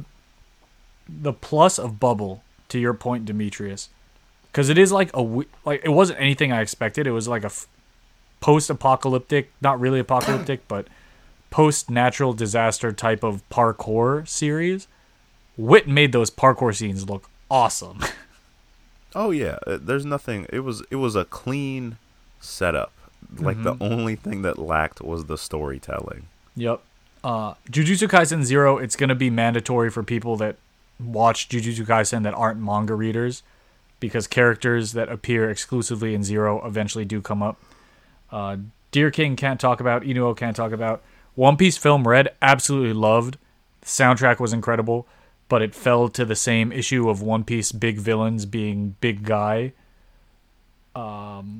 the 1.09 1.33
plus 1.33 1.77
of 1.77 1.99
Bubble, 1.99 2.41
to 2.69 2.79
your 2.79 2.93
point, 2.93 3.25
Demetrius, 3.25 3.89
because 4.51 4.69
it 4.69 4.77
is 4.77 4.91
like 4.91 5.09
a 5.13 5.21
we- 5.21 5.47
like 5.65 5.81
it 5.83 5.89
wasn't 5.89 6.19
anything 6.21 6.51
I 6.53 6.61
expected. 6.61 7.05
It 7.07 7.11
was 7.11 7.27
like 7.27 7.43
a 7.43 7.47
f- 7.47 7.67
post-apocalyptic, 8.41 9.51
not 9.61 9.79
really 9.79 9.99
apocalyptic, 9.99 10.67
but 10.67 10.87
post-natural 11.49 12.33
disaster 12.33 12.91
type 12.91 13.23
of 13.23 13.47
parkour 13.49 14.27
series. 14.27 14.87
Wit 15.57 15.87
made 15.87 16.11
those 16.11 16.29
parkour 16.29 16.75
scenes 16.75 17.09
look 17.09 17.29
awesome. 17.49 17.99
Oh 19.13 19.31
yeah, 19.31 19.57
uh, 19.67 19.77
there's 19.81 20.05
nothing. 20.05 20.47
It 20.53 20.61
was 20.61 20.83
it 20.89 20.95
was 20.95 21.15
a 21.17 21.25
clean 21.25 21.97
setup. 22.39 22.93
Like 23.37 23.61
the 23.61 23.75
only 23.81 24.15
thing 24.15 24.41
that 24.43 24.57
lacked 24.57 25.01
was 25.01 25.25
the 25.25 25.37
storytelling. 25.37 26.27
Yep. 26.55 26.81
Uh, 27.23 27.53
Jujutsu 27.69 28.07
Kaisen 28.07 28.43
Zero. 28.43 28.77
It's 28.77 28.95
gonna 28.95 29.15
be 29.15 29.29
mandatory 29.29 29.89
for 29.89 30.01
people 30.01 30.37
that 30.37 30.55
watch 30.97 31.49
Jujutsu 31.49 31.85
Kaisen 31.85 32.23
that 32.23 32.33
aren't 32.33 32.61
manga 32.61 32.95
readers, 32.95 33.43
because 33.99 34.27
characters 34.27 34.93
that 34.93 35.09
appear 35.09 35.49
exclusively 35.49 36.13
in 36.13 36.23
Zero 36.23 36.65
eventually 36.65 37.05
do 37.05 37.21
come 37.21 37.43
up. 37.43 37.57
Uh, 38.31 38.57
Deer 38.91 39.11
King 39.11 39.35
can't 39.35 39.59
talk 39.59 39.79
about. 39.79 40.03
Inu-Oh 40.03 40.33
can't 40.35 40.55
talk 40.55 40.71
about. 40.71 41.03
One 41.35 41.57
Piece 41.57 41.77
Film 41.77 42.07
Red. 42.07 42.29
Absolutely 42.41 42.93
loved. 42.93 43.37
The 43.81 43.87
soundtrack 43.87 44.39
was 44.39 44.53
incredible, 44.53 45.07
but 45.49 45.61
it 45.61 45.73
fell 45.73 46.09
to 46.09 46.25
the 46.25 46.35
same 46.35 46.71
issue 46.71 47.09
of 47.09 47.21
One 47.21 47.43
Piece 47.43 47.71
big 47.71 47.97
villains 47.97 48.45
being 48.45 48.95
big 49.01 49.23
guy. 49.23 49.73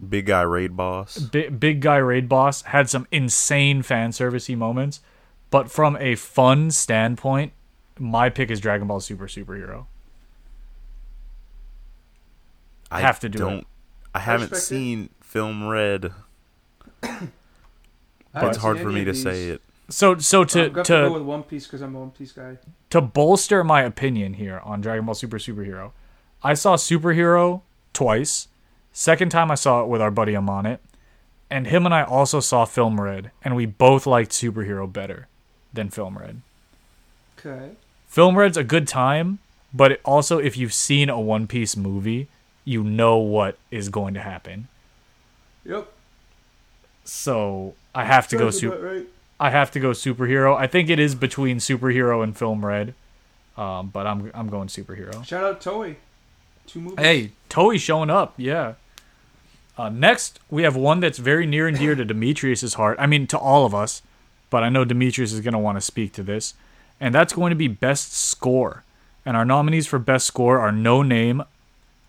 Big 0.10 0.26
guy 0.26 0.42
raid 0.42 0.76
boss. 0.76 1.18
Big, 1.18 1.58
big 1.60 1.80
guy 1.80 1.96
raid 1.98 2.28
boss 2.28 2.64
had 2.64 2.90
some 2.90 3.08
insane 3.12 3.82
fan 3.82 4.12
servicey 4.12 4.58
moments, 4.58 5.00
but 5.50 5.72
from 5.72 5.96
a 6.02 6.16
fun 6.16 6.70
standpoint, 6.70 7.54
my 7.98 8.30
pick 8.30 8.52
is 8.52 8.60
Dragon 8.60 8.88
Ball 8.88 9.00
Super 9.00 9.28
Superhero. 9.28 9.86
I 12.92 13.00
have 13.00 13.22
to 13.22 13.30
do 13.30 13.40
don't, 13.40 13.54
it. 13.60 13.68
I 14.14 14.20
haven't 14.20 14.52
respect 14.52 14.64
it. 14.64 14.66
seen 14.66 15.10
film 15.22 15.66
red. 15.68 16.12
I 17.04 18.48
It's 18.48 18.58
hard 18.58 18.80
for 18.80 18.90
me 18.92 19.04
to 19.06 19.14
say 19.14 19.50
it. 19.50 19.62
So 19.90 20.18
so 20.20 20.44
to 20.46 20.66
I'm 20.66 20.72
gonna 20.72 20.88
go 20.88 21.14
with 21.14 21.24
One 21.24 21.44
Piece 21.44 21.66
because 21.66 21.82
I'm 21.82 21.96
a 21.96 22.00
One 22.00 22.12
Piece 22.12 22.32
guy. 22.32 22.58
to 22.90 23.02
bolster 23.02 23.64
my 23.64 23.82
opinion 23.82 24.36
here 24.36 24.62
on 24.64 24.80
Dragon 24.82 25.06
Ball 25.06 25.16
Super 25.16 25.38
Superhero, 25.38 25.92
I 26.44 26.54
saw 26.54 26.76
Superhero 26.78 27.62
twice. 27.94 28.48
Second 28.94 29.30
time 29.30 29.52
I 29.52 29.56
saw 29.56 29.82
it 29.84 29.88
with 29.88 30.02
our 30.02 30.12
buddy 30.12 30.34
Amonit, 30.34 30.80
and 31.50 31.68
him 31.68 31.86
and 31.86 31.94
I 31.94 32.04
also 32.04 32.40
saw 32.40 32.66
Film 32.66 33.00
Red, 33.02 33.32
and 33.44 33.56
we 33.56 33.66
both 33.66 34.06
liked 34.06 34.32
Superhero 34.32 34.92
better 34.92 35.28
than 35.74 35.90
Film 35.90 36.18
Red. 36.18 36.42
Okay. 37.38 37.72
Film 38.08 38.38
Red's 38.38 38.58
a 38.58 38.64
good 38.64 38.88
time, 38.88 39.40
but 39.74 39.92
it 39.94 40.02
also 40.06 40.38
if 40.38 40.56
you've 40.58 40.74
seen 40.74 41.10
a 41.10 41.20
One 41.20 41.48
Piece 41.48 41.76
movie, 41.76 42.28
you 42.64 42.84
know 42.84 43.18
what 43.18 43.58
is 43.72 43.90
going 43.90 44.14
to 44.14 44.22
happen. 44.22 44.68
Yep. 45.66 45.92
So 47.04 47.76
I 47.94 48.06
have 48.06 48.28
to 48.30 48.38
go 48.38 48.50
super. 48.52 48.78
right. 48.80 49.08
I 49.40 49.50
have 49.50 49.72
to 49.72 49.80
go 49.80 49.90
superhero. 49.90 50.56
I 50.56 50.68
think 50.68 50.90
it 50.90 51.00
is 51.00 51.16
between 51.16 51.58
superhero 51.58 52.24
and 52.24 52.38
Film 52.38 52.64
Red, 52.64 52.94
um, 53.58 53.90
but 53.90 54.06
I'm 54.06 54.32
I'm 54.34 54.50
going 54.50 54.68
superhero. 54.68 55.26
Shout 55.26 55.44
out 55.44 55.62
Toei. 55.62 55.96
Two 56.68 56.80
movies. 56.80 57.00
Hey, 57.00 57.32
Toei 57.50 57.80
showing 57.80 58.10
up, 58.10 58.34
yeah. 58.38 58.74
Uh, 59.78 59.90
next, 59.90 60.40
we 60.50 60.62
have 60.64 60.76
one 60.76 61.00
that's 61.00 61.18
very 61.18 61.48
near 61.48 61.68
and 61.68 61.78
dear 61.78 61.96
to 61.96 62.06
Demetrius's 62.06 62.76
heart. 62.76 62.98
I 63.00 63.08
mean, 63.08 63.26
to 63.28 63.38
all 63.38 63.66
of 63.66 63.74
us, 63.74 64.04
but 64.52 64.64
I 64.64 64.70
know 64.70 64.86
Demetrius 64.86 65.34
is 65.34 65.40
going 65.40 65.54
to 65.54 65.60
want 65.60 65.78
to 65.78 65.82
speak 65.82 66.14
to 66.14 66.24
this, 66.24 66.54
and 67.00 67.16
that's 67.16 67.34
going 67.34 67.50
to 67.50 67.56
be 67.56 67.68
best 67.68 68.14
score. 68.14 68.84
And 69.26 69.36
our 69.36 69.46
nominees 69.46 69.88
for 69.88 69.98
best 69.98 70.28
score 70.28 70.60
are 70.60 70.72
No 70.72 71.02
Name. 71.02 71.44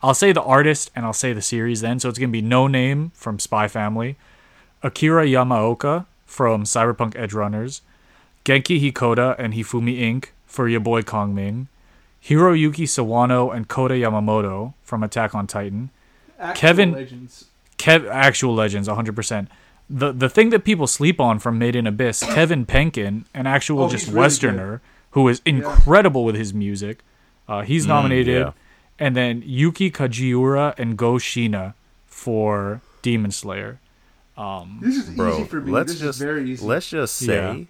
I'll 0.03 0.15
say 0.15 0.33
the 0.33 0.43
artist 0.43 0.91
and 0.97 1.05
I'll 1.07 1.13
say 1.13 1.33
the 1.33 1.43
series 1.43 1.81
then. 1.81 2.01
So 2.01 2.09
it's 2.09 2.19
going 2.19 2.31
to 2.31 2.33
be 2.33 2.43
No 2.43 2.67
Name 2.67 3.13
from 3.15 3.39
Spy 3.39 3.69
Family, 3.69 4.17
Akira 4.83 5.25
Yamaoka 5.27 6.07
from 6.27 6.65
Cyberpunk 6.65 7.15
Edge 7.17 7.33
Runners, 7.33 7.83
Genki 8.45 8.81
Hikoda 8.81 9.37
and 9.39 9.55
Hifumi 9.55 9.99
Inc. 10.01 10.27
for 10.47 10.69
your 10.69 10.81
boy 10.81 11.03
Kong 11.03 11.35
Ming, 11.35 11.69
Hiroyuki 12.25 12.85
Sawano 12.87 13.55
and 13.55 13.69
Kota 13.69 13.95
Yamamoto 13.95 14.75
from 14.83 15.03
Attack 15.03 15.35
on 15.35 15.47
Titan. 15.47 15.91
Actual 16.39 16.61
Kevin- 16.61 16.93
Legends. 16.93 17.45
Kev, 17.79 18.09
actual 18.09 18.55
legends, 18.55 18.87
100%. 18.89 19.49
The 19.91 20.13
the 20.13 20.29
thing 20.29 20.51
that 20.51 20.61
people 20.65 20.87
sleep 20.87 21.21
on 21.21 21.41
from 21.41 21.59
Made 21.59 21.75
in 21.75 21.87
Abyss, 21.87 22.23
Kevin 22.35 22.65
Penkin, 22.65 23.25
an 23.35 23.47
actual 23.47 23.83
Oh, 23.85 23.89
just 23.89 24.07
really 24.07 24.21
Westerner 24.21 24.81
who 25.11 25.29
is 25.29 25.43
incredible 25.45 26.25
with 26.25 26.37
his 26.37 26.55
music. 26.55 27.01
Uh, 27.49 27.63
he's 27.63 27.87
nominated, 27.87 28.39
yeah. 28.47 28.53
and 29.01 29.15
then 29.17 29.43
Yuki 29.45 29.91
Kajiura 29.91 30.79
and 30.79 30.97
Go 30.97 31.15
Shina 31.15 31.75
for 32.07 32.81
Demon 33.03 33.33
Slayer. 33.33 33.81
This 34.81 34.97
is 34.97 35.11
Bro, 35.11 35.35
easy 35.35 35.45
for 35.45 35.61
me. 35.61 35.73
let's 35.73 35.93
this 35.93 36.01
just 36.01 36.19
is 36.21 36.25
very 36.25 36.51
easy. 36.51 36.65
let's 36.65 36.89
just 36.89 37.17
say 37.17 37.59
Yeah. 37.59 37.65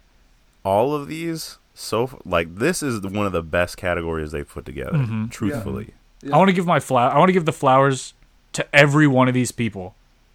all 0.65 0.95
of 0.95 1.09
these 1.09 1.59
so 1.75 2.21
like 2.25 2.57
this 2.57 2.83
is 2.83 3.01
one 3.03 3.27
of 3.27 3.33
the 3.33 3.43
best 3.43 3.77
categories 3.77 4.31
they've 4.33 4.49
put 4.49 4.65
together. 4.65 4.93
Mhm. 4.99 5.31
Truthfully, 5.31 5.95
Yeah. 6.23 6.35
I 6.35 6.39
want 6.39 6.49
to 6.49 6.53
give 6.53 6.67
my 6.67 6.81
flower. 6.81 7.11
I 7.11 7.19
want 7.19 7.29
to 7.31 7.33
give 7.33 7.47
the 7.47 7.53
flowers 7.53 8.15
to 8.53 8.67
every 8.77 9.07
one 9.07 9.27
of 9.29 9.35
these 9.35 9.51
people, 9.53 9.95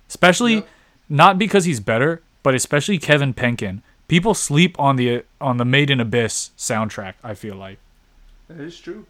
especially 0.09 0.55
Yep. 0.55 0.67
not 1.09 1.37
because 1.39 1.65
he's 1.65 1.79
better, 1.79 2.21
but 2.43 2.55
especially 2.55 2.97
Kevin 2.97 3.33
Penkin. 3.33 3.81
People 4.07 4.33
sleep 4.33 4.77
on 4.79 4.95
the 4.95 5.23
on 5.39 5.57
the 5.57 5.65
Made 5.65 5.89
in 5.89 5.99
Abyss 5.99 6.51
soundtrack. 6.57 7.13
I 7.23 7.33
feel 7.35 7.55
like. 7.55 7.77
That 8.47 8.59
is 8.61 8.79
true. 8.79 9.05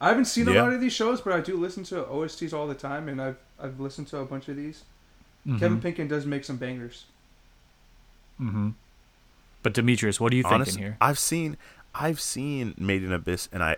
I 0.00 0.08
haven't 0.08 0.26
seen 0.26 0.46
a 0.48 0.52
lot 0.52 0.72
of 0.72 0.80
these 0.80 0.92
shows, 0.92 1.20
but 1.20 1.32
I 1.32 1.40
do 1.40 1.56
listen 1.56 1.82
to 1.84 2.04
OSTs 2.06 2.52
all 2.52 2.66
the 2.66 2.74
time, 2.74 3.08
and 3.08 3.20
I've 3.20 3.36
I've 3.60 3.80
listened 3.80 4.06
to 4.08 4.18
a 4.18 4.24
bunch 4.24 4.48
of 4.48 4.56
these. 4.56 4.84
Mm-hmm. 5.46 5.58
Kevin 5.58 5.80
Penkin 5.80 6.08
does 6.08 6.26
make 6.26 6.44
some 6.44 6.56
bangers. 6.56 7.04
hmm 8.38 8.70
But 9.62 9.74
Demetrius, 9.74 10.20
what 10.20 10.32
are 10.32 10.36
you 10.36 10.42
thinking 10.42 10.54
honestly, 10.54 10.82
here? 10.82 10.96
I've 11.00 11.18
seen 11.18 11.56
I've 11.94 12.20
seen 12.20 12.74
Made 12.78 13.02
in 13.02 13.12
Abyss, 13.12 13.48
and 13.52 13.62
I 13.62 13.76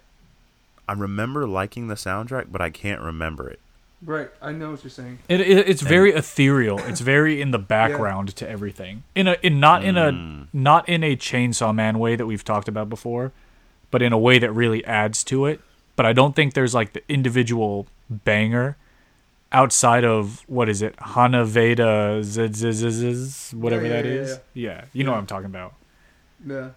I 0.88 0.94
remember 0.94 1.46
liking 1.46 1.88
the 1.88 1.94
soundtrack, 1.94 2.46
but 2.50 2.60
I 2.60 2.70
can't 2.70 3.00
remember 3.00 3.48
it. 3.48 3.60
Right, 4.00 4.30
I 4.40 4.52
know 4.52 4.70
what 4.70 4.84
you're 4.84 4.90
saying. 4.90 5.18
It, 5.28 5.40
it 5.40 5.68
it's 5.68 5.82
very 5.82 6.12
ethereal. 6.12 6.78
It's 6.78 7.00
very 7.00 7.40
in 7.42 7.50
the 7.50 7.58
background 7.58 8.34
to 8.36 8.48
everything. 8.48 9.02
In 9.14 9.26
a 9.26 9.36
in 9.42 9.60
not 9.60 9.84
in 9.84 9.96
a 9.96 10.12
Mm. 10.12 10.46
not 10.52 10.88
in 10.88 11.02
a 11.04 11.16
Chainsaw 11.16 11.74
Man 11.74 11.98
way 11.98 12.14
that 12.16 12.24
we've 12.26 12.44
talked 12.44 12.68
about 12.68 12.88
before, 12.88 13.32
but 13.90 14.00
in 14.00 14.12
a 14.12 14.18
way 14.18 14.38
that 14.38 14.52
really 14.52 14.84
adds 14.84 15.24
to 15.24 15.46
it. 15.46 15.60
But 15.96 16.06
I 16.06 16.12
don't 16.12 16.36
think 16.36 16.54
there's 16.54 16.74
like 16.74 16.92
the 16.92 17.02
individual 17.08 17.88
banger 18.08 18.76
outside 19.52 20.04
of 20.04 20.42
what 20.46 20.68
is 20.68 20.82
it 20.82 20.94
Hanaveda 20.96 22.22
z- 22.22 22.48
z- 22.52 22.72
z- 22.72 22.90
z- 23.14 23.56
whatever 23.56 23.84
Yeah, 23.86 23.88
yeah, 23.96 24.02
that 24.02 24.08
yeah, 24.08 24.14
is. 24.20 24.40
Yeah, 24.54 24.84
you 24.92 25.04
know 25.04 25.12
what 25.12 25.18
I'm 25.18 25.26
talking 25.26 25.46
about. 25.46 25.74
Yeah. 26.46 26.70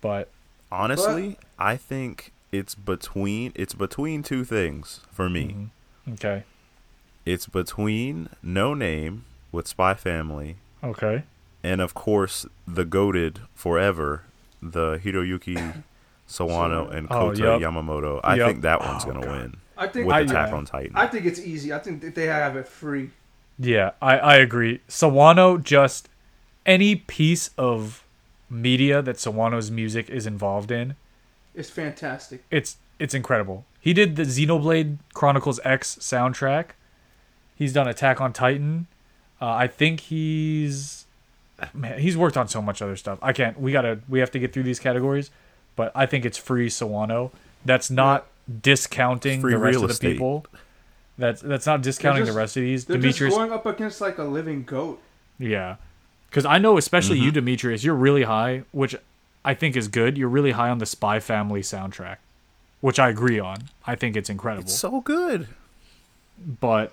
But 0.00 0.28
Honestly, 0.72 1.36
I 1.58 1.76
think 1.76 2.32
it's 2.52 2.74
between 2.74 3.52
it's 3.54 3.74
between 3.74 4.22
two 4.22 4.44
things 4.44 5.00
for 5.12 5.28
me. 5.28 5.70
mhm. 6.08 6.14
okay, 6.14 6.44
It's 7.26 7.46
between 7.46 8.28
No 8.42 8.74
Name 8.74 9.24
with 9.52 9.66
Spy 9.68 9.94
Family 9.94 10.56
okay, 10.82 11.24
and 11.62 11.80
of 11.80 11.92
course 11.94 12.46
the 12.68 12.84
goaded 12.84 13.40
forever, 13.54 14.22
the 14.62 14.98
Hiroyuki 14.98 15.82
Sawano 16.28 16.90
and 16.92 17.08
Oh, 17.10 17.30
Kota. 17.30 17.42
Yamamoto. 17.60 18.20
I 18.22 18.36
Yup. 18.36 18.48
think 18.48 18.62
that 18.62 18.80
one's 18.80 19.04
Oh, 19.04 19.08
gonna 19.12 19.26
God. 19.26 19.36
win 19.40 19.56
I 19.80 19.86
think 19.88 20.06
with 20.06 20.14
I- 20.16 20.20
Attack 20.20 20.50
yeah. 20.50 20.56
on 20.56 20.64
Titan. 20.66 20.92
I 20.94 21.06
think 21.06 21.26
it's 21.26 21.40
easy. 21.40 21.72
I 21.72 21.78
think 21.80 22.14
they 22.14 22.26
have 22.26 22.54
it 22.56 22.68
free. 22.68 23.10
yeah, 23.58 23.90
I 24.02 24.18
I 24.18 24.36
agree. 24.36 24.80
Sawano 24.88 25.60
just 25.62 26.08
any 26.66 26.94
piece 26.96 27.50
of 27.58 28.04
media 28.48 29.00
that 29.02 29.16
Sawano's 29.16 29.70
music 29.70 30.08
is 30.10 30.26
involved 30.26 30.70
in 30.70 30.94
It's 31.54 31.70
fantastic. 31.70 32.44
it's 32.50 32.76
it's 32.98 33.14
incredible. 33.14 33.64
He 33.80 33.92
did 33.94 34.16
the 34.16 34.24
Xenoblade 34.24 34.98
Chronicles 35.14 35.58
X 35.64 35.96
soundtrack. 36.00 36.70
He's 37.56 37.72
done 37.72 37.88
Attack 37.88 38.20
on 38.20 38.32
Titan. 38.32 38.86
Uh, 39.40 39.48
I 39.64 39.66
think 39.66 40.00
he's 40.00 41.06
man, 41.72 41.98
he's 41.98 42.16
worked 42.16 42.36
on 42.36 42.46
so 42.48 42.60
much 42.60 42.82
other 42.82 42.96
stuff. 42.96 43.18
I 43.22 43.32
can't. 43.32 43.58
We 43.58 43.72
gotta. 43.72 44.00
We 44.08 44.20
have 44.20 44.30
to 44.32 44.38
get 44.38 44.52
through 44.52 44.64
these 44.64 44.78
categories, 44.78 45.30
but 45.76 45.90
I 45.94 46.04
think 46.06 46.24
it's 46.26 46.36
free 46.38 46.68
Sawano. 46.68 47.30
That's 47.64 47.90
not 47.90 48.26
discounting 48.60 49.40
Free 49.40 49.52
the 49.52 49.58
rest 49.58 49.74
real 49.74 49.82
of 49.84 49.88
the 49.88 49.92
estate. 49.94 50.12
people. 50.14 50.46
That's 51.18 51.40
that's 51.42 51.66
not 51.66 51.82
discounting 51.82 52.22
just- 52.24 52.32
the 52.34 52.38
rest 52.38 52.56
of 52.56 52.62
these. 52.62 52.84
They're 52.86 52.96
Demetrius, 52.96 53.32
just 53.32 53.38
going 53.38 53.52
up 53.52 53.66
against 53.66 54.00
like 54.00 54.18
a 54.18 54.24
living 54.24 54.64
goat. 54.64 55.00
yeah, 55.38 55.76
because 56.28 56.44
I 56.46 56.58
know 56.58 56.78
especially 56.78 57.16
Mm-hmm. 57.16 57.24
you, 57.26 57.30
Demetrius, 57.32 57.84
you're 57.84 57.94
really 57.94 58.22
high, 58.22 58.62
which 58.72 58.96
I 59.44 59.54
think 59.54 59.76
is 59.76 59.88
good. 59.88 60.16
You're 60.18 60.28
really 60.28 60.52
high 60.52 60.70
on 60.70 60.78
the 60.78 60.86
Spy 60.86 61.20
Family 61.20 61.60
soundtrack, 61.62 62.16
which 62.80 62.98
I 62.98 63.08
agree 63.10 63.38
on. 63.38 63.68
I 63.86 63.94
think 63.96 64.16
it's 64.16 64.30
incredible. 64.30 64.64
It's 64.64 64.78
so 64.78 65.00
good. 65.02 65.48
but 66.60 66.92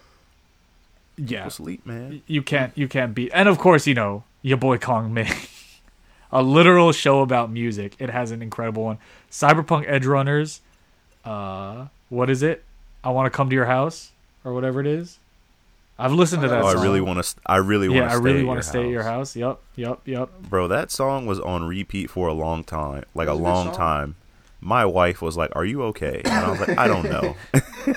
yeah, 1.18 1.48
sleep, 1.48 1.86
man. 1.86 2.22
you 2.28 2.42
can't 2.42 2.74
you 2.78 2.88
can't 2.88 3.16
beat. 3.16 3.32
And 3.34 3.48
of 3.50 3.58
course, 3.58 3.88
you 3.88 3.94
know 3.94 4.24
your 4.42 4.58
boy 4.58 4.78
Kong 4.78 5.14
Ming, 5.14 5.32
a 6.32 6.44
literal 6.44 6.92
show 6.92 7.22
about 7.22 7.50
music. 7.50 7.96
It 7.98 8.10
has 8.10 8.32
an 8.32 8.42
incredible 8.42 8.84
one. 8.84 8.98
Cyberpunk 9.32 9.86
Edge 9.88 10.06
Runners. 10.06 10.62
Uh, 11.28 11.88
what 12.10 12.30
is 12.30 12.42
it? 12.42 12.64
I 13.04 13.10
want 13.10 13.32
to 13.32 13.36
come 13.36 13.50
to 13.50 13.56
your 13.56 13.66
house 13.66 14.12
or 14.46 14.54
whatever 14.54 14.80
it 14.80 14.88
is. 14.88 15.20
I've 16.00 16.14
listened 16.14 16.44
to 16.44 16.48
that. 16.48 16.62
Oh, 16.64 16.68
I 16.68 16.74
really 16.74 17.02
want 17.02 17.24
to. 17.24 17.36
I 17.46 17.58
really 17.58 17.90
want 17.90 17.98
to. 17.98 18.06
Yeah, 18.06 18.12
I 18.12 18.16
really 18.16 18.44
want 18.44 18.62
to 18.62 18.68
stay 18.68 18.84
at 18.84 18.90
your 18.90 19.04
house. 19.04 19.36
Yep, 19.36 19.60
yep, 19.76 20.00
yep. 20.06 20.30
Bro, 20.42 20.68
that 20.68 20.92
song 20.92 21.26
was 21.26 21.40
on 21.40 21.64
repeat 21.64 22.10
for 22.10 22.28
a 22.28 22.34
long 22.34 22.64
time, 22.64 23.04
like 23.16 23.28
a 23.28 23.32
a 23.32 23.34
long 23.34 23.74
time. 23.74 24.16
My 24.62 24.86
wife 24.86 25.22
was 25.22 25.36
like, 25.36 25.56
"Are 25.56 25.66
you 25.66 25.84
okay?" 25.86 26.22
And 26.24 26.34
I 26.34 26.52
was 26.52 26.60
like, 26.60 26.78
"I 26.78 26.88
don't 26.88 27.10
know. 27.10 27.36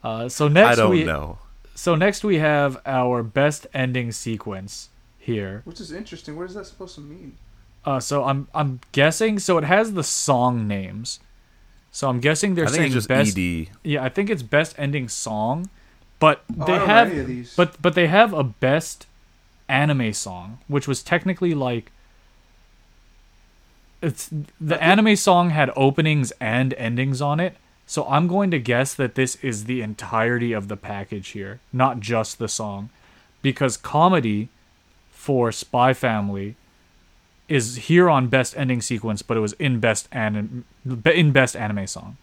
Uh, 0.00 0.28
so 0.28 0.46
next 0.46 0.68
I 0.68 0.74
don't 0.76 0.90
we 0.92 1.02
know." 1.02 1.38
so 1.74 1.96
next 1.96 2.22
we 2.22 2.38
have 2.38 2.80
our 2.86 3.24
best 3.24 3.66
ending 3.74 4.12
sequence 4.12 4.90
here. 5.18 5.62
Which 5.64 5.80
is 5.80 5.90
interesting. 5.90 6.36
What 6.36 6.44
is 6.44 6.54
that 6.54 6.66
supposed 6.66 6.94
to 6.94 7.00
mean? 7.00 7.36
Uh, 7.84 7.98
so 7.98 8.22
I'm 8.24 8.46
I'm 8.54 8.80
guessing. 8.92 9.40
So 9.40 9.58
it 9.58 9.64
has 9.64 9.94
the 9.94 10.04
song 10.04 10.68
names. 10.68 11.18
So 11.90 12.08
I'm 12.08 12.20
guessing 12.20 12.54
they're 12.54 12.64
I 12.66 12.68
think 12.68 12.76
saying 12.76 12.86
it's 12.88 12.94
just 12.94 13.08
best. 13.08 13.36
ED. 13.38 13.68
Yeah, 13.82 14.04
I 14.04 14.08
think 14.08 14.30
it's 14.30 14.42
best 14.42 14.74
ending 14.78 15.08
song, 15.08 15.68
but 16.18 16.44
Oh, 16.60 16.64
they 16.66 16.74
I 16.74 16.84
have 16.86 17.10
any 17.10 17.20
of 17.20 17.26
these. 17.26 17.54
but 17.56 17.80
but 17.82 17.94
they 17.94 18.06
have 18.08 18.32
a 18.32 18.44
best 18.44 19.06
anime 19.68 20.12
song, 20.12 20.58
which 20.68 20.86
was 20.86 21.02
technically 21.02 21.54
like 21.54 21.90
it's 24.00 24.30
the 24.60 24.80
anime 24.82 25.16
song 25.16 25.50
had 25.50 25.70
openings 25.76 26.32
and 26.40 26.72
endings 26.74 27.20
on 27.20 27.40
it. 27.40 27.56
So 27.86 28.06
I'm 28.06 28.28
going 28.28 28.50
to 28.50 28.58
guess 28.58 28.94
that 28.94 29.14
this 29.14 29.36
is 29.36 29.64
the 29.64 29.80
entirety 29.80 30.52
of 30.52 30.68
the 30.68 30.76
package 30.76 31.28
here, 31.28 31.58
not 31.72 32.00
just 32.00 32.38
the 32.38 32.48
song, 32.48 32.90
because 33.42 33.76
comedy 33.78 34.50
for 35.10 35.50
Spy 35.50 35.94
Family 35.94 36.54
is 37.48 37.76
here 37.76 38.10
on 38.10 38.28
best 38.28 38.56
ending 38.56 38.82
sequence, 38.82 39.22
but 39.22 39.36
it 39.36 39.40
was 39.40 39.54
in 39.54 39.80
best 39.80 40.08
anim- 40.12 40.64
in 41.06 41.32
best 41.32 41.56
anime 41.56 41.86
song. 41.86 42.16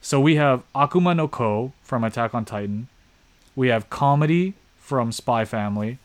So 0.00 0.20
we 0.20 0.36
have 0.36 0.62
Akuma 0.74 1.16
no 1.16 1.28
Ko 1.28 1.72
from 1.82 2.04
Attack 2.04 2.34
on 2.34 2.44
Titan. 2.44 2.88
We 3.54 3.68
have 3.68 3.88
comedy 3.88 4.54
from 4.78 5.12
Spy 5.12 5.44
Family. 5.44 5.98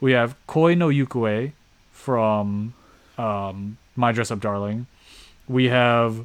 We 0.00 0.12
have 0.12 0.34
Koi 0.46 0.74
no 0.74 0.88
Yukue 0.88 1.52
from 1.92 2.74
um, 3.18 3.76
My 3.96 4.12
Dress 4.12 4.30
Up 4.30 4.40
Darling. 4.40 4.86
We 5.46 5.68
have 5.68 6.24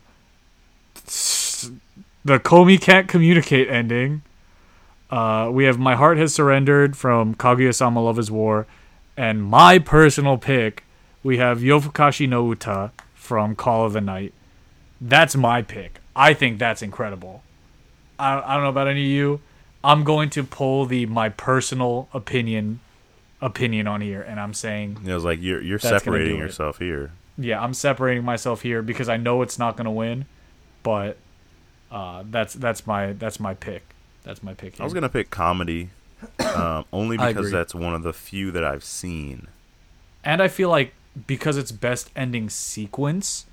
the 2.23 2.39
Komi 2.39 2.79
Can't 2.79 3.07
Communicate 3.07 3.69
ending. 3.69 4.21
Uh, 5.11 5.49
we 5.51 5.65
have 5.65 5.77
My 5.77 5.95
Heart 5.95 6.17
Has 6.17 6.33
Surrendered 6.33 6.95
from 6.95 7.35
Kaguya 7.35 7.73
Sama 7.73 8.01
Love 8.01 8.17
is 8.17 8.31
War. 8.31 8.65
And 9.17 9.43
my 9.43 9.79
personal 9.79 10.37
pick, 10.37 10.83
we 11.25 11.37
have 11.37 11.59
Yofukashi 11.59 12.29
no 12.29 12.47
Uta 12.47 12.91
from 13.15 13.55
Call 13.55 13.85
of 13.85 13.93
the 13.93 14.01
Night. 14.01 14.31
That's 15.01 15.35
my 15.35 15.63
pick. 15.63 15.99
I 16.15 16.33
think 16.35 16.59
that's 16.59 16.81
incredible. 16.83 17.41
I, 18.19 18.41
I 18.45 18.53
don't 18.53 18.63
know 18.63 18.69
about 18.69 18.87
any 18.87 19.01
of 19.03 19.09
you. 19.09 19.41
I'm 19.83 20.03
going 20.03 20.29
to 20.31 20.43
pull 20.43 20.85
the 20.85 21.05
my 21.07 21.29
personal 21.29 22.07
opinion 22.13 22.79
opinion 23.41 23.87
on 23.87 24.01
here, 24.01 24.21
and 24.21 24.39
I'm 24.39 24.53
saying 24.53 24.99
It 25.05 25.13
was 25.13 25.25
like 25.25 25.41
you're 25.41 25.61
you're 25.61 25.79
separating 25.79 26.35
do 26.37 26.41
it. 26.43 26.45
yourself 26.45 26.77
here. 26.77 27.11
yeah, 27.37 27.61
I'm 27.61 27.73
separating 27.73 28.23
myself 28.23 28.61
here 28.61 28.81
because 28.83 29.09
I 29.09 29.17
know 29.17 29.41
it's 29.41 29.57
not 29.59 29.75
going 29.75 29.85
to 29.85 29.91
win, 29.91 30.25
but 30.83 31.17
uh, 31.91 32.23
that's 32.29 32.53
that's 32.53 32.85
my 32.87 33.13
that's 33.13 33.39
my 33.39 33.53
pick. 33.55 33.83
That's 34.23 34.41
my 34.43 34.53
pick. 34.53 34.75
Here. 34.75 34.81
I 34.81 34.85
was 34.85 34.93
gonna 34.93 35.09
pick 35.09 35.29
comedy, 35.29 35.89
um, 36.39 36.85
only 36.93 37.17
because 37.17 37.51
that's 37.51 37.75
one 37.75 37.93
of 37.93 38.03
the 38.03 38.13
few 38.13 38.51
that 38.51 38.63
I've 38.63 38.83
seen. 38.83 39.47
and 40.23 40.41
I 40.41 40.47
feel 40.47 40.69
like 40.69 40.93
because 41.27 41.57
it's 41.57 41.71
best 41.71 42.11
ending 42.15 42.49
sequence, 42.49 43.45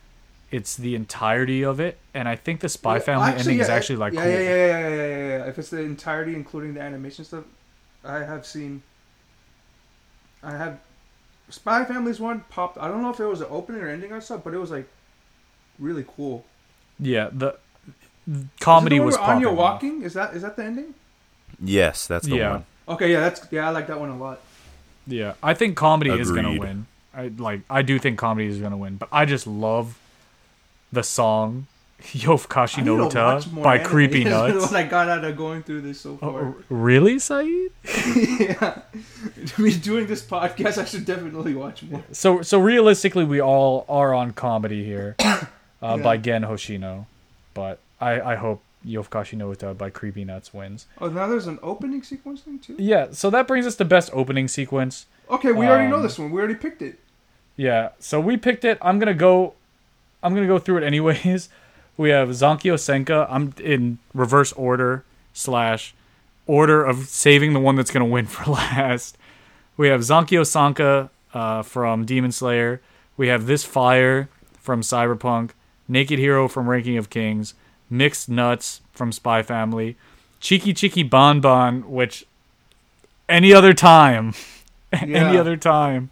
it's 0.50 0.76
the 0.76 0.94
entirety 0.94 1.62
of 1.62 1.80
it, 1.80 1.98
and 2.14 2.28
I 2.28 2.36
think 2.36 2.60
the 2.60 2.68
Spy 2.68 2.94
Yeah, 2.94 3.00
Family 3.00 3.28
actually, 3.30 3.40
ending 3.40 3.60
is 3.60 3.68
actually 3.68 3.96
like 3.96 4.12
yeah, 4.14 4.22
cool. 4.22 4.30
yeah, 4.32 4.38
yeah, 4.38 4.54
yeah, 4.54 4.88
yeah, 4.88 4.88
yeah, 4.88 5.28
yeah. 5.38 5.44
If 5.46 5.58
it's 5.58 5.70
the 5.70 5.80
entirety, 5.80 6.34
including 6.34 6.74
the 6.74 6.80
animation 6.80 7.24
stuff, 7.24 7.44
I 8.04 8.18
have 8.18 8.44
seen. 8.44 8.82
I 10.42 10.52
have, 10.56 10.80
Spy 11.48 11.84
Family's 11.84 12.18
one 12.20 12.44
popped. 12.50 12.76
I 12.78 12.88
don't 12.88 13.02
know 13.02 13.10
if 13.10 13.20
it 13.20 13.26
was 13.26 13.38
the 13.38 13.48
opening 13.48 13.80
or 13.82 13.88
ending 13.88 14.12
or 14.12 14.20
stuff, 14.20 14.42
but 14.44 14.52
it 14.54 14.58
was 14.58 14.70
like, 14.70 14.88
really 15.78 16.04
cool. 16.16 16.44
Yeah, 16.98 17.30
the 17.32 17.56
comedy 18.60 18.96
Is 18.96 19.00
it 19.00 19.00
the 19.00 19.02
one 19.02 19.06
was 19.06 19.14
where 19.16 19.24
Anya 19.24 19.46
popping 19.46 19.58
off. 19.58 19.58
walking. 19.58 20.02
Is 20.02 20.14
that 20.14 20.34
is 20.34 20.42
that 20.42 20.56
the 20.56 20.64
ending? 20.64 20.94
Yes, 21.60 22.06
that's 22.06 22.26
the 22.26 22.36
Yeah. 22.36 22.50
one. 22.50 22.64
Okay, 22.88 23.12
yeah, 23.12 23.20
that's 23.20 23.46
yeah, 23.50 23.68
I 23.68 23.70
like 23.70 23.86
that 23.86 23.98
one 23.98 24.10
a 24.10 24.18
lot. 24.18 24.40
Yeah, 25.06 25.34
I 25.42 25.54
think 25.54 25.76
comedy 25.76 26.10
is 26.10 26.30
gonna 26.30 26.58
win. 26.58 26.86
I 27.14 27.28
like. 27.36 27.60
I 27.68 27.82
do 27.82 27.98
think 27.98 28.18
comedy 28.18 28.48
is 28.48 28.58
gonna 28.58 28.76
win, 28.76 28.96
but 28.96 29.08
I 29.12 29.24
just 29.24 29.46
love 29.46 29.98
the 30.92 31.02
song 31.02 31.66
"Yofukashi 32.02 32.84
no 32.84 33.04
Uta" 33.04 33.44
by 33.62 33.76
anime. 33.76 33.86
Creepy 33.86 34.24
That's 34.24 34.54
Nuts. 34.54 34.72
what 34.72 34.74
I 34.80 34.82
got 34.84 35.08
out 35.08 35.24
of 35.24 35.36
going 35.36 35.62
through 35.62 35.82
this 35.82 36.00
so 36.00 36.18
Oh, 36.22 36.32
far. 36.32 36.54
really, 36.68 37.18
Saeed? 37.18 37.70
yeah, 38.40 38.82
I 39.56 39.60
mean, 39.60 39.78
doing 39.80 40.06
this 40.06 40.22
podcast, 40.24 40.78
I 40.78 40.84
should 40.84 41.04
definitely 41.04 41.54
watch 41.54 41.82
more. 41.84 42.02
So, 42.12 42.42
so 42.42 42.58
realistically, 42.58 43.24
we 43.24 43.40
all 43.40 43.84
are 43.88 44.14
on 44.14 44.32
comedy 44.32 44.84
here, 44.84 45.14
uh, 45.20 45.44
Yeah. 45.82 45.96
by 45.98 46.16
Gen 46.16 46.42
Hoshino, 46.42 47.06
but 47.54 47.78
I, 48.00 48.20
I 48.20 48.34
hope 48.36 48.62
Yofukashi 48.86 49.34
no 49.36 49.48
Uta 49.50 49.74
by 49.74 49.90
Creepy 49.90 50.24
Nuts 50.24 50.52
wins. 50.52 50.86
Oh, 51.00 51.08
now 51.08 51.26
there's 51.26 51.46
an 51.46 51.58
opening 51.62 52.02
sequence 52.02 52.40
thing 52.42 52.58
too. 52.58 52.76
Yeah, 52.78 53.08
so 53.12 53.30
that 53.30 53.46
brings 53.46 53.66
us 53.66 53.74
to 53.74 53.78
the 53.78 53.84
best 53.88 54.10
opening 54.12 54.48
sequence. 54.48 55.06
Okay, 55.30 55.52
we 55.52 55.66
already 55.66 55.88
know 55.88 55.96
Um, 55.96 56.02
this 56.02 56.18
one. 56.18 56.30
We 56.30 56.38
already 56.40 56.54
picked 56.56 56.82
it. 56.82 56.98
Yeah, 57.56 57.90
so 57.98 58.20
we 58.20 58.36
picked 58.36 58.64
it. 58.64 58.78
I'm 58.82 58.98
gonna 58.98 59.14
go. 59.14 59.54
I'm 60.22 60.34
gonna 60.34 60.46
go 60.46 60.58
through 60.58 60.78
it 60.78 60.84
anyways. 60.84 61.48
We 61.98 62.08
have 62.08 62.30
Zankyo 62.30 62.80
Sanka. 62.80 63.26
I'm 63.30 63.52
in 63.62 63.98
reverse 64.14 64.50
order 64.54 65.04
slash 65.34 65.94
order 66.46 66.82
of 66.82 67.06
saving 67.06 67.52
the 67.52 67.60
one 67.60 67.76
that's 67.76 67.90
gonna 67.90 68.06
win 68.06 68.24
for 68.34 68.50
last. 68.50 69.18
We 69.76 69.88
have 69.88 70.00
Zankyo 70.00 70.46
Sanka 70.46 71.10
uh, 71.34 71.62
from 71.62 72.06
Demon 72.06 72.32
Slayer. 72.32 72.80
We 73.18 73.28
have 73.28 73.46
This 73.46 73.64
Fire 73.64 74.30
from 74.58 74.80
Cyberpunk. 74.80 75.50
Naked 75.86 76.18
Hero 76.18 76.48
from 76.48 76.66
Ranking 76.68 76.96
of 76.96 77.10
Kings. 77.10 77.52
Mixed 77.92 78.28
Nuts 78.28 78.80
from 78.92 79.12
Spy 79.12 79.42
Family. 79.42 79.96
Cheeky 80.40 80.72
Cheeky 80.72 81.02
Bon 81.02 81.40
Bon, 81.40 81.82
which 81.90 82.24
any 83.28 83.52
other 83.52 83.74
time, 83.74 84.32
any 84.92 85.36
other 85.38 85.56
time. 85.56 86.10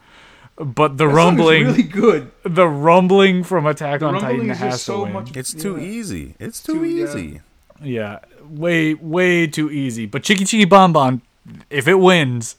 But 0.56 0.98
the 0.98 1.06
That 1.06 1.14
rumbling, 1.14 1.64
really 1.64 1.82
good. 1.82 2.30
the 2.42 2.68
rumbling 2.68 3.44
from 3.44 3.64
Attack 3.64 4.00
The 4.00 4.06
on 4.06 4.20
Titan 4.20 4.50
is 4.50 4.58
has 4.58 4.72
just 4.74 4.84
to 4.86 4.92
so 4.92 5.02
win. 5.04 5.12
much- 5.14 5.34
It's 5.36 5.54
too 5.54 5.76
Yeah. 5.78 5.82
easy. 5.88 6.34
It's 6.38 6.62
too, 6.62 6.74
Too- 6.74 6.84
yeah. 6.84 7.04
easy. 7.04 7.40
Yeah, 7.82 8.18
way 8.46 8.92
way 8.92 9.46
too 9.46 9.70
easy. 9.70 10.04
But 10.04 10.22
Cheeky 10.22 10.44
Cheeky 10.44 10.66
Bon 10.66 10.92
Bon, 10.92 11.22
if 11.70 11.88
it 11.88 11.94
wins, 11.94 12.56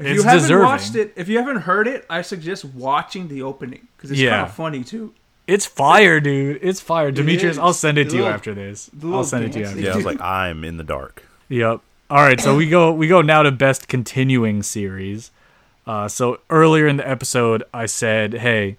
If 0.00 0.06
it's 0.06 0.16
you 0.16 0.22
haven't 0.24 0.42
deserving. 0.42 0.66
watched 0.66 0.94
it, 0.96 1.12
if 1.14 1.28
you 1.28 1.38
haven't 1.38 1.58
heard 1.62 1.86
it, 1.86 2.04
I 2.10 2.22
suggest 2.22 2.64
watching 2.64 3.28
the 3.28 3.42
opening 3.42 3.86
because 3.96 4.10
it's 4.10 4.18
Yeah. 4.20 4.30
kind 4.38 4.48
of 4.48 4.54
funny 4.54 4.82
too. 4.82 5.12
It's 5.50 5.66
fire, 5.66 6.20
dude. 6.20 6.60
It's 6.62 6.80
fire. 6.80 7.10
Demetrius, 7.10 7.54
is. 7.54 7.58
I'll 7.58 7.72
send 7.72 7.98
it 7.98 8.08
to 8.10 8.16
you 8.16 8.26
after 8.26 8.54
this. 8.54 8.88
I'll 9.02 9.24
send 9.24 9.44
it 9.44 9.52
to 9.52 9.58
you 9.60 9.64
after. 9.66 9.80
Yeah, 9.80 9.92
I 9.92 9.96
was 9.96 10.04
like, 10.04 10.20
I'm 10.20 10.62
in 10.64 10.76
the 10.76 10.84
dark. 10.84 11.24
Yep. 11.48 11.80
All 12.10 12.22
right, 12.22 12.40
so 12.40 12.56
we 12.56 12.68
go 12.68 12.92
we 12.92 13.06
go 13.08 13.20
now 13.22 13.42
to 13.42 13.50
best 13.52 13.88
continuing 13.88 14.62
series. 14.62 15.30
Uh, 15.86 16.06
so 16.08 16.38
earlier 16.50 16.86
in 16.86 16.96
the 16.98 17.08
episode, 17.08 17.62
I 17.74 17.86
said, 17.86 18.34
"Hey, 18.34 18.76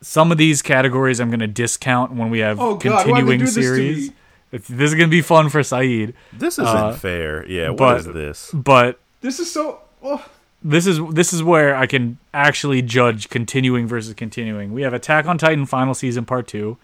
some 0.00 0.32
of 0.32 0.38
these 0.38 0.62
categories 0.62 1.20
I'm 1.20 1.28
going 1.30 1.40
to 1.40 1.46
discount 1.46 2.12
when 2.12 2.30
we 2.30 2.38
have 2.40 2.60
Oh, 2.60 2.76
God, 2.76 3.06
why'd 3.06 3.06
they 3.06 3.10
continuing 3.12 3.38
do 3.40 3.44
this 3.46 3.54
to 3.54 3.62
series. 3.62 4.08
me? 4.10 4.14
It's- 4.52 4.68
This 4.68 4.90
is 4.90 4.94
going 4.94 5.08
to 5.08 5.10
be 5.10 5.22
fun 5.22 5.48
for 5.48 5.62
Saeed, 5.62 6.14
This 6.32 6.54
isn't 6.54 6.66
Uh, 6.66 6.92
fair. 6.92 7.46
Yeah, 7.48 7.68
but- 7.68 7.80
what 7.80 7.96
is 7.98 8.06
this? 8.06 8.50
but 8.54 8.98
This 9.20 9.40
is 9.40 9.52
so. 9.52 9.80
Oh, 10.02 10.24
this 10.66 10.84
is 10.86 11.00
this 11.12 11.32
is 11.32 11.44
where 11.44 11.76
I 11.76 11.86
can 11.86 12.18
actually 12.34 12.82
judge 12.82 13.28
continuing 13.28 13.86
versus 13.86 14.14
continuing. 14.14 14.72
We 14.72 14.82
have 14.82 14.92
Attack 14.92 15.26
on 15.26 15.38
Titan 15.38 15.64
final 15.64 15.94
season 15.94 16.24
part 16.24 16.48
2 16.48 16.76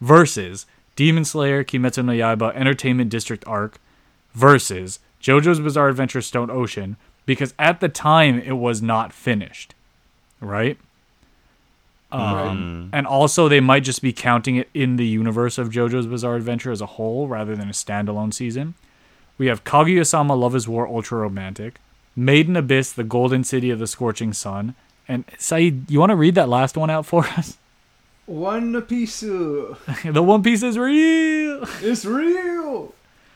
versus 0.00 0.66
Demon 0.94 1.24
Slayer 1.24 1.64
Kimetsu 1.64 2.04
no 2.04 2.12
Yaiba 2.12 2.54
Entertainment 2.54 3.08
District 3.08 3.42
arc 3.46 3.80
versus 4.34 4.98
JoJo's 5.22 5.58
Bizarre 5.58 5.88
Adventure 5.88 6.20
Stone 6.20 6.50
Ocean 6.50 6.98
because 7.24 7.54
at 7.58 7.80
the 7.80 7.88
time 7.88 8.38
it 8.40 8.52
was 8.52 8.82
not 8.82 9.10
finished. 9.12 9.74
Right? 10.40 10.76
Um, 12.12 12.90
and 12.92 13.06
also 13.06 13.48
they 13.48 13.60
might 13.60 13.84
just 13.84 14.02
be 14.02 14.12
counting 14.12 14.56
it 14.56 14.68
in 14.74 14.96
the 14.96 15.06
universe 15.06 15.56
of 15.56 15.70
JoJo's 15.70 16.08
Bizarre 16.08 16.36
Adventure 16.36 16.72
as 16.72 16.80
a 16.80 16.86
whole 16.86 17.26
rather 17.28 17.56
than 17.56 17.68
a 17.68 17.72
standalone 17.72 18.34
season. 18.34 18.74
We 19.38 19.46
have 19.46 19.64
Kaguya-sama 19.64 20.34
Love 20.34 20.54
is 20.56 20.68
War 20.68 20.86
Ultra 20.86 21.18
Romantic, 21.18 21.78
Made 22.16 22.48
in 22.48 22.56
Abyss, 22.56 22.92
The 22.92 23.04
Golden 23.04 23.44
City 23.44 23.70
of 23.70 23.78
the 23.78 23.86
Scorching 23.86 24.32
Sun. 24.32 24.74
And 25.08 25.24
Saeed, 25.38 25.90
you 25.90 25.98
want 26.00 26.10
to 26.10 26.16
read 26.16 26.34
that 26.34 26.48
last 26.48 26.76
one 26.76 26.90
out 26.90 27.06
for 27.06 27.24
us? 27.36 27.56
One 28.26 28.80
Piece. 28.82 29.20
the 29.20 29.76
One 30.22 30.42
Piece 30.42 30.62
is 30.62 30.78
real. 30.78 31.64
It's 31.82 32.04
real. 32.04 32.94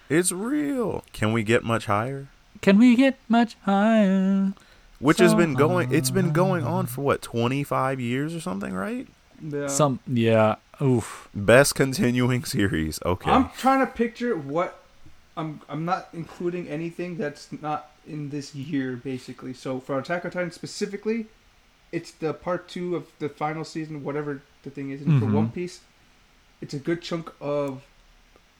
It's 0.08 0.30
real. 0.30 1.02
Can 1.12 1.32
we 1.32 1.42
get 1.42 1.64
much 1.64 1.86
higher? 1.86 2.28
Can 2.60 2.78
we 2.78 2.94
get 2.94 3.18
much 3.28 3.56
higher? 3.64 4.52
Which 5.00 5.18
has 5.18 5.34
been 5.34 5.54
going. 5.54 5.92
It's 5.92 6.10
been 6.10 6.32
going 6.32 6.64
on 6.64 6.86
for 6.86 7.02
what 7.02 7.22
25 7.22 8.00
years 8.00 8.34
or 8.34 8.40
something, 8.40 8.72
right? 8.72 9.08
Yeah. 9.42 9.66
Some, 9.66 9.98
yeah. 10.06 10.56
Oof. 10.80 11.28
Best 11.34 11.74
continuing 11.74 12.44
series. 12.46 13.00
Okay. 13.04 13.30
I'm 13.30 13.50
trying 13.58 13.80
to 13.80 13.92
picture 13.92 14.36
what. 14.36 14.80
I'm. 15.36 15.60
I'm 15.68 15.84
not 15.84 16.08
including 16.12 16.68
anything 16.68 17.18
that's 17.18 17.48
not 17.60 17.90
in 18.06 18.30
this 18.30 18.54
year, 18.54 18.96
basically. 18.96 19.52
So 19.54 19.80
for 19.80 19.98
Attack 19.98 20.24
on 20.24 20.30
Titan 20.30 20.50
specifically, 20.50 21.26
it's 21.92 22.10
the 22.10 22.34
part 22.34 22.68
two 22.68 22.96
of 22.96 23.06
the 23.18 23.28
final 23.28 23.64
season, 23.64 24.02
whatever 24.04 24.42
the 24.62 24.70
thing 24.70 24.90
is. 24.90 25.00
And 25.02 25.20
for 25.20 25.26
Mhm. 25.26 25.32
One 25.34 25.50
Piece, 25.50 25.80
it's 26.60 26.74
a 26.74 26.78
good 26.78 27.02
chunk 27.02 27.30
of 27.40 27.82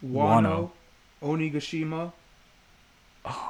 Wano. 0.05 0.71
Wano, 1.23 1.39
Onigashima. 1.39 2.13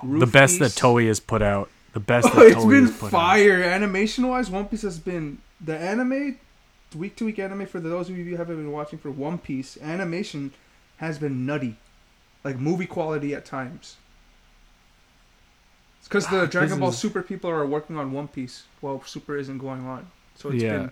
the 0.02 0.26
best 0.26 0.58
that 0.60 0.70
Toei 0.72 1.06
has 1.08 1.20
put 1.20 1.42
out. 1.42 1.68
The 1.92 2.00
best 2.00 2.26
that 2.34 2.36
Oh, 2.38 2.46
it's 2.46 2.56
Toei 2.56 2.70
been 2.70 2.86
has 2.86 2.96
put 2.96 3.06
out. 3.06 3.10
fire 3.10 3.62
animation 3.62 4.26
wise. 4.28 4.50
One 4.50 4.66
Piece 4.66 4.82
has 4.82 4.98
been 4.98 5.38
the 5.60 5.76
anime, 5.76 6.38
week 6.94 7.16
to 7.16 7.24
week 7.24 7.38
anime. 7.38 7.66
For 7.66 7.80
those 7.80 8.08
of 8.08 8.16
you 8.16 8.24
who 8.24 8.36
haven't 8.36 8.56
been 8.56 8.70
watching 8.72 8.98
for 8.98 9.10
One 9.10 9.38
Piece, 9.38 9.76
animation 9.82 10.52
has 10.98 11.18
been 11.18 11.44
nutty, 11.44 11.76
like 12.44 12.58
movie 12.58 12.86
quality 12.86 13.34
at 13.34 13.44
times. 13.44 13.96
It's 16.04 16.08
because 16.08 16.26
the 16.26 16.42
Ah, 16.42 16.46
Dragon 16.46 16.68
this 16.70 16.78
Ball 16.78 16.88
is- 16.90 16.98
Super 16.98 17.22
people 17.22 17.48
are 17.50 17.64
working 17.64 17.96
on 17.96 18.12
One 18.12 18.28
Piece 18.28 18.64
while 18.82 19.02
Super 19.06 19.38
isn't 19.38 19.56
going 19.56 19.86
on, 19.86 20.08
so 20.34 20.50
it's 20.50 20.62
Yeah. 20.62 20.72
been 20.76 20.90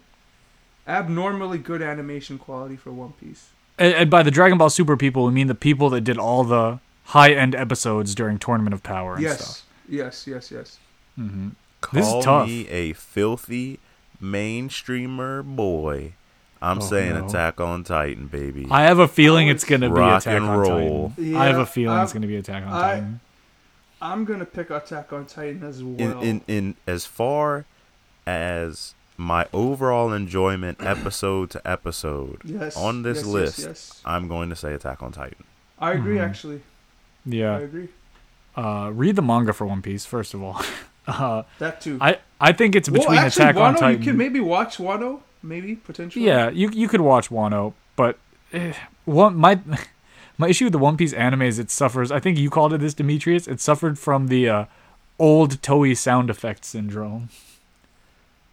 abnormally 0.89 1.59
good 1.59 1.83
animation 1.83 2.39
quality 2.39 2.77
for 2.77 2.91
One 2.93 3.13
Piece. 3.21 3.51
And, 3.79 3.95
and 3.95 4.11
by 4.11 4.23
the 4.23 4.31
Dragon 4.31 4.57
Ball 4.57 4.71
Super 4.71 4.97
people, 4.97 5.27
we 5.27 5.33
mean 5.33 5.49
the 5.49 5.55
people 5.55 5.91
that 5.91 6.01
did 6.01 6.17
all 6.17 6.45
the 6.45 6.79
high 7.07 7.33
end 7.33 7.55
episodes 7.55 8.15
during 8.15 8.39
Tournament 8.39 8.73
of 8.73 8.83
Power 8.83 9.15
and 9.15 9.23
Yes, 9.23 9.45
stuff. 9.45 9.67
yes, 9.89 10.27
yes, 10.27 10.51
yes. 10.51 10.79
hmm 11.17 11.49
Call 11.83 12.01
This 12.01 12.09
is 12.09 12.25
tough. 12.25 12.47
me 12.47 12.67
a 12.69 12.93
filthy 12.95 13.81
mainstreamer 14.23 15.45
boy. 15.45 16.13
I'm 16.63 16.79
Oh, 16.79 16.81
saying 16.81 17.15
no. 17.15 17.27
Attack 17.27 17.61
on 17.61 17.83
Titan, 17.85 18.29
baby. 18.29 18.67
I 18.71 18.83
have 18.85 18.99
a 19.01 19.09
feeling 19.09 19.49
Oh, 19.49 19.51
it's 19.53 19.65
going 19.65 19.81
to 19.81 19.91
be 19.91 20.01
Attack 20.01 20.27
and 20.29 20.45
on 20.45 20.59
roll. 20.59 21.09
Titan. 21.17 21.37
I 21.37 21.47
have 21.47 21.59
a 21.59 21.67
feeling 21.67 21.99
it's 21.99 22.13
I'm- 22.13 22.21
going 22.21 22.23
to 22.23 22.29
be 22.29 22.37
Attack 22.37 22.63
on 22.65 22.73
I- 22.73 22.81
Titan. 22.95 23.21
I'm 24.03 24.25
gonna 24.25 24.45
pick 24.45 24.69
Attack 24.71 25.13
on 25.13 25.25
Titan 25.27 25.63
as 25.63 25.83
well. 25.83 25.97
in, 25.99 26.21
in 26.23 26.41
in 26.49 26.75
as 26.87 27.07
far 27.07 27.65
as 28.27 28.95
my 29.17 29.47
overall 29.53 30.13
enjoyment 30.13 30.79
episode 30.83 31.51
to 31.51 31.61
episode 31.65 32.41
yes, 32.45 32.77
on 32.77 33.03
this 33.03 33.19
yes, 33.19 33.27
yes, 33.27 33.33
list, 33.35 33.59
yes. 33.61 34.01
I'm 34.05 34.27
going 34.27 34.49
to 34.51 34.57
say 34.57 34.73
Attack 34.75 35.03
on 35.03 35.13
Titan. 35.13 35.45
I 35.79 35.93
agree. 35.93 36.17
Mhm. 36.17 36.29
Actually, 36.29 36.61
Yeah, 37.25 37.57
I 37.57 37.61
agree. 37.61 37.89
Uh, 38.57 38.91
read 38.93 39.15
the 39.17 39.23
manga 39.23 39.53
for 39.53 39.67
One 39.67 39.81
Piece 39.83 40.05
first 40.05 40.35
of 40.35 40.43
all. 40.43 40.61
uh, 41.07 41.43
That 41.59 41.81
too. 41.81 41.99
I 42.01 42.19
I 42.41 42.53
think 42.53 42.75
it's 42.75 42.89
between 42.89 43.17
well, 43.17 43.27
actually, 43.27 43.45
Attack 43.45 43.57
on 43.57 43.75
Titan. 43.77 44.01
you 44.01 44.07
could 44.07 44.19
maybe 44.19 44.41
watch 44.41 44.79
Wano, 44.79 45.21
maybe 45.43 45.77
potentially. 45.77 46.25
yeah, 46.27 46.51
you 46.51 46.69
you 46.71 46.89
could 46.89 47.01
watch 47.03 47.29
Wano, 47.31 47.75
but 47.97 48.19
eh, 48.53 48.73
one 49.05 49.37
my 49.37 49.61
my 50.43 50.49
issue 50.49 50.67
with 50.67 50.73
the 50.73 50.79
One 50.79 50.97
Piece 50.97 51.13
anime 51.13 51.43
is 51.43 51.59
it 51.59 51.71
suffers. 51.71 52.11
I 52.13 52.21
think 52.21 52.39
you 52.39 52.51
called 52.51 52.73
it 52.75 52.79
this, 52.79 52.95
Demetrius. 52.95 53.49
It 53.49 53.61
suffered 53.61 53.99
from 53.99 54.29
the 54.29 54.49
uh, 54.49 54.65
old 55.19 55.63
Toei 55.63 55.97
sound 55.97 56.29
effect 56.31 56.65
syndrome, 56.65 57.29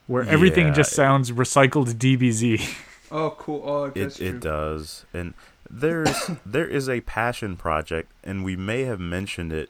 where 0.08 0.24
everything 0.24 0.68
Yeah, 0.68 0.74
just 0.74 0.92
sounds 0.94 1.32
recycled 1.32 1.94
DBZ. 1.96 2.86
Oh, 3.12 3.32
cool. 3.40 3.64
Oh, 3.66 3.90
that's 3.90 4.20
It 4.20 4.30
true. 4.30 4.38
it 4.38 4.40
does, 4.42 5.06
and 5.14 5.34
there's 5.70 6.30
there 6.46 6.68
is 6.68 6.88
a 6.88 7.02
passion 7.02 7.58
project, 7.58 8.12
and 8.24 8.44
we 8.46 8.56
may 8.56 8.84
have 8.84 9.00
mentioned 9.00 9.52
it 9.52 9.70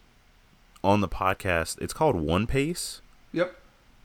on 0.83 1.01
the 1.01 1.07
podcast. 1.09 1.81
It's 1.81 1.93
called 1.93 2.15
One 2.15 2.47
Pace. 2.47 3.01
Yep. 3.31 3.55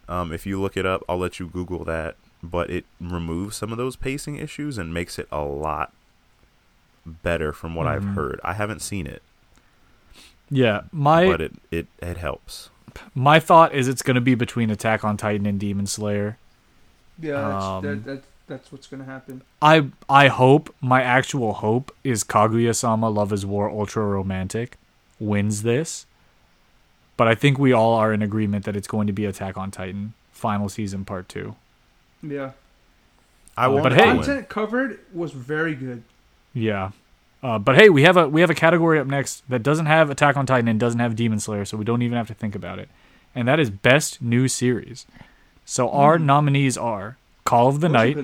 Um, 0.09 0.33
if 0.33 0.47
you 0.47 0.61
look 0.61 0.77
it 0.77 0.87
up, 0.87 1.03
I'll 1.09 1.19
let 1.19 1.41
you 1.41 1.49
Google 1.49 1.85
that. 1.85 2.17
But 2.43 2.69
it 2.71 2.85
removes 3.01 3.57
some 3.57 3.73
of 3.73 3.79
those 3.79 3.97
pacing 3.97 4.37
issues 4.37 4.77
and 4.79 4.93
makes 4.93 5.19
it 5.19 5.27
a 5.33 5.41
lot 5.43 5.93
better 7.07 7.53
from 7.53 7.75
what 7.75 7.87
Mhm. 7.87 7.91
I've 7.91 8.05
heard. 8.15 8.41
I 8.45 8.55
haven't 8.55 8.81
seen 8.83 9.07
it, 9.07 9.23
yeah, 10.51 10.83
my 10.93 11.27
but 11.27 11.41
it, 11.41 11.53
it 11.71 11.87
it 12.01 12.17
helps. 12.17 12.71
my 13.15 13.41
thought 13.41 13.73
is 13.75 13.89
it's 13.89 14.03
going 14.03 14.15
to 14.15 14.21
be 14.21 14.35
between 14.35 14.71
Attack 14.71 15.05
on 15.05 15.17
Titan 15.17 15.47
and 15.47 15.59
Demon 15.59 15.87
Slayer. 15.87 16.39
Yeah, 17.19 17.33
that's, 17.49 17.65
Um, 17.65 17.85
that, 17.85 18.05
that, 18.05 18.23
that's 18.47 18.73
what's 18.73 18.87
gonna 18.87 19.05
happen. 19.05 19.43
I 19.63 19.87
I 20.09 20.29
hope 20.29 20.75
my 20.81 21.03
actual 21.03 21.55
hope 21.55 21.95
is 22.05 22.25
Kaguya-sama 22.25 23.09
Love 23.09 23.33
is 23.33 23.45
War 23.47 23.69
Ultra 23.71 24.05
Romantic 24.05 24.77
wins 25.19 25.63
this. 25.63 26.07
But 27.17 27.29
I 27.29 27.37
think 27.37 27.59
we 27.61 27.73
all 27.73 27.95
are 27.95 28.13
in 28.13 28.23
agreement 28.23 28.65
that 28.65 28.75
it's 28.75 28.89
going 28.89 29.07
to 29.07 29.13
be 29.13 29.25
Attack 29.25 29.57
on 29.57 29.71
Titan 29.71 30.15
final 30.33 30.69
season 30.69 31.05
part 31.05 31.29
2. 31.29 31.55
Yeah. 32.25 32.51
I 33.57 33.69
want 33.69 33.85
but 33.85 33.93
hey- 33.93 34.03
Content 34.05 34.49
covered 34.49 34.99
was 35.13 35.31
very 35.31 35.77
good. 35.77 36.03
Yeah. 36.55 36.93
Uh, 37.43 37.59
but 37.59 37.77
hey, 37.77 37.91
we 37.91 38.05
have 38.05 38.17
a 38.17 38.27
we 38.27 38.41
have 38.41 38.49
a 38.49 38.55
category 38.55 38.99
up 38.99 39.07
next 39.07 39.43
that 39.51 39.63
doesn't 39.63 39.85
have 39.87 40.09
Attack 40.09 40.37
on 40.37 40.47
Titan 40.47 40.67
and 40.69 40.81
doesn't 40.81 41.01
have 41.01 41.15
Demon 41.15 41.41
Slayer, 41.41 41.67
so 41.67 41.77
we 41.77 41.85
don't 41.85 42.01
even 42.01 42.17
have 42.17 42.29
to 42.29 42.35
think 42.35 42.55
about 42.55 42.79
it. 42.79 42.89
And 43.35 43.47
that 43.47 43.61
is 43.61 43.69
best 43.69 44.23
new 44.23 44.49
series. 44.49 45.05
So 45.67 45.91
our 45.91 46.19
nominees 46.19 46.79
are 46.79 47.19
Call 47.45 47.69
of 47.69 47.81
the 47.81 47.89
Night. 47.89 48.17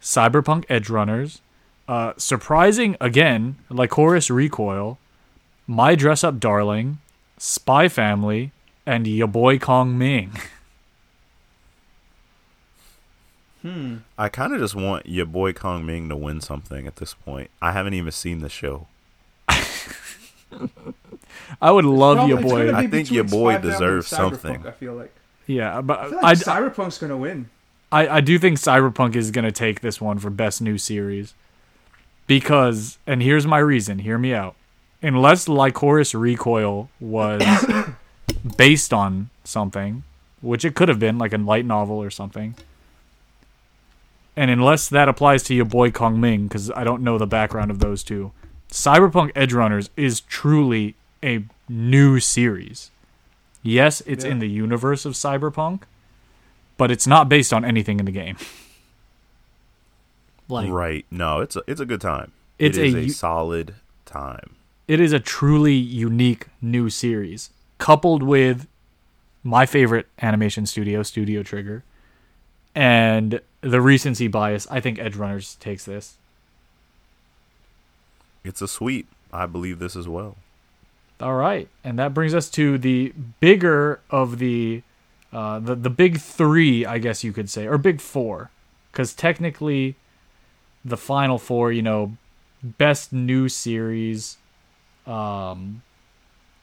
Cyberpunk 0.00 0.64
Edge 0.68 0.88
Runners, 0.88 1.40
uh, 1.88 2.12
surprising 2.16 2.96
again, 3.00 3.56
Lycoris 3.70 4.34
Recoil, 4.34 4.98
My 5.66 5.94
Dress 5.94 6.22
Up 6.22 6.38
Darling, 6.38 6.98
Spy 7.38 7.88
Family, 7.88 8.52
and 8.86 9.06
Ya 9.06 9.26
Boy 9.26 9.58
Kong 9.58 9.96
Ming. 9.98 10.32
Hmm. 13.64 13.96
I 14.18 14.28
kind 14.28 14.52
of 14.52 14.60
just 14.60 14.74
want 14.74 15.06
your 15.06 15.24
boy 15.24 15.54
Kong 15.54 15.86
Ming 15.86 16.10
to 16.10 16.16
win 16.16 16.42
something 16.42 16.86
at 16.86 16.96
this 16.96 17.14
point. 17.14 17.48
I 17.62 17.72
haven't 17.72 17.94
even 17.94 18.12
seen 18.12 18.40
the 18.40 18.50
show. 18.50 18.88
I 19.48 19.64
would 21.70 21.86
love 21.86 22.18
Probably- 22.18 22.34
Ya 22.34 22.40
it's 22.40 22.52
gonna 22.52 22.72
Boy. 22.72 22.78
I 22.78 22.86
think 22.86 23.10
your 23.10 23.24
boy 23.24 23.28
Spy 23.28 23.32
Family 23.32 23.54
and 23.54 23.62
deserves 23.62 24.06
something. 24.08 24.66
I 24.66 24.70
feel 24.72 24.94
like. 24.94 25.14
Yeah, 25.46 25.80
but 25.80 25.98
I 25.98 26.10
feel 26.10 26.18
I, 26.22 26.34
Cyberpunk's 26.34 26.98
gonna 26.98 27.16
win. 27.16 27.48
I, 27.90 28.08
I 28.16 28.20
do 28.20 28.38
think 28.38 28.58
Cyberpunk 28.58 29.14
is 29.14 29.30
going 29.30 29.44
to 29.44 29.52
take 29.52 29.80
this 29.80 30.00
one 30.00 30.18
for 30.18 30.28
best 30.28 30.60
new 30.60 30.78
series. 30.78 31.32
Because, 32.26 32.98
and 33.06 33.22
here's 33.22 33.46
my 33.46 33.58
reason, 33.58 34.00
hear 34.00 34.18
me 34.18 34.34
out. 34.34 34.56
Unless 35.00 35.46
Lycoris 35.46 36.18
Recoil 36.18 36.88
was 36.98 37.40
based 38.56 38.92
on 38.92 39.30
something, 39.44 40.02
which 40.40 40.64
it 40.64 40.74
could 40.74 40.88
have 40.88 40.98
been, 40.98 41.18
like 41.18 41.32
a 41.32 41.38
light 41.38 41.66
novel 41.66 42.02
or 42.02 42.10
something. 42.10 42.56
And 44.36 44.50
unless 44.50 44.88
that 44.88 45.08
applies 45.08 45.42
to 45.44 45.54
your 45.54 45.64
boy 45.64 45.90
Kong 45.92 46.20
Ming, 46.20 46.48
because 46.48 46.70
I 46.72 46.82
don't 46.84 47.02
know 47.02 47.18
the 47.18 47.26
background 47.26 47.70
of 47.70 47.78
those 47.78 48.02
two, 48.02 48.32
Cyberpunk 48.70 49.30
Edge 49.36 49.52
Runners 49.52 49.90
is 49.96 50.20
truly 50.22 50.96
a 51.22 51.44
new 51.68 52.18
series. 52.20 52.90
Yes, 53.62 54.02
it's 54.06 54.24
Yeah. 54.24 54.32
in 54.32 54.38
the 54.40 54.48
universe 54.48 55.04
of 55.04 55.12
Cyberpunk, 55.14 55.82
but 56.76 56.90
it's 56.90 57.06
not 57.06 57.28
based 57.28 57.52
on 57.52 57.64
anything 57.64 57.98
in 58.00 58.06
the 58.06 58.12
game. 58.12 58.36
Like 60.48 60.70
right? 60.70 61.06
No, 61.10 61.40
it's 61.40 61.56
a 61.56 61.62
it's 61.66 61.80
a 61.80 61.86
good 61.86 62.00
time. 62.02 62.32
It's 62.58 62.76
it 62.76 62.84
is 62.86 62.94
a 62.94 62.98
a, 62.98 63.00
u- 63.02 63.08
solid 63.10 63.74
time. 64.04 64.56
it 64.86 65.00
is 65.00 65.12
a 65.12 65.18
truly 65.18 65.72
unique 65.74 66.48
new 66.60 66.90
series, 66.90 67.48
coupled 67.78 68.22
with 68.22 68.66
my 69.42 69.64
favorite 69.64 70.06
animation 70.20 70.66
studio, 70.66 71.02
Studio 71.02 71.42
Trigger, 71.42 71.82
and 72.74 73.40
the 73.60 73.80
recency 73.80 74.28
bias. 74.28 74.66
I 74.70 74.80
think 74.80 74.98
Edge 74.98 75.16
Runners 75.16 75.56
takes 75.56 75.84
this. 75.84 76.16
It's 78.44 78.60
a 78.60 78.68
sweep. 78.68 79.08
I 79.32 79.46
believe 79.46 79.78
this 79.78 79.96
as 79.96 80.06
well. 80.06 80.36
All 81.20 81.34
right, 81.34 81.68
and 81.82 81.98
that 81.98 82.12
brings 82.12 82.34
us 82.34 82.50
to 82.50 82.76
the 82.76 83.12
bigger 83.40 84.00
of 84.10 84.38
the, 84.38 84.82
uh, 85.32 85.58
the 85.60 85.74
the 85.74 85.90
big 85.90 86.18
three, 86.18 86.84
I 86.84 86.98
guess 86.98 87.22
you 87.22 87.32
could 87.32 87.48
say, 87.48 87.66
or 87.66 87.78
big 87.78 88.00
four, 88.00 88.50
because 88.90 89.14
technically, 89.14 89.94
the 90.84 90.96
final 90.96 91.38
four, 91.38 91.72
you 91.72 91.82
know, 91.82 92.16
best 92.62 93.12
new 93.12 93.48
series, 93.48 94.38
um, 95.06 95.82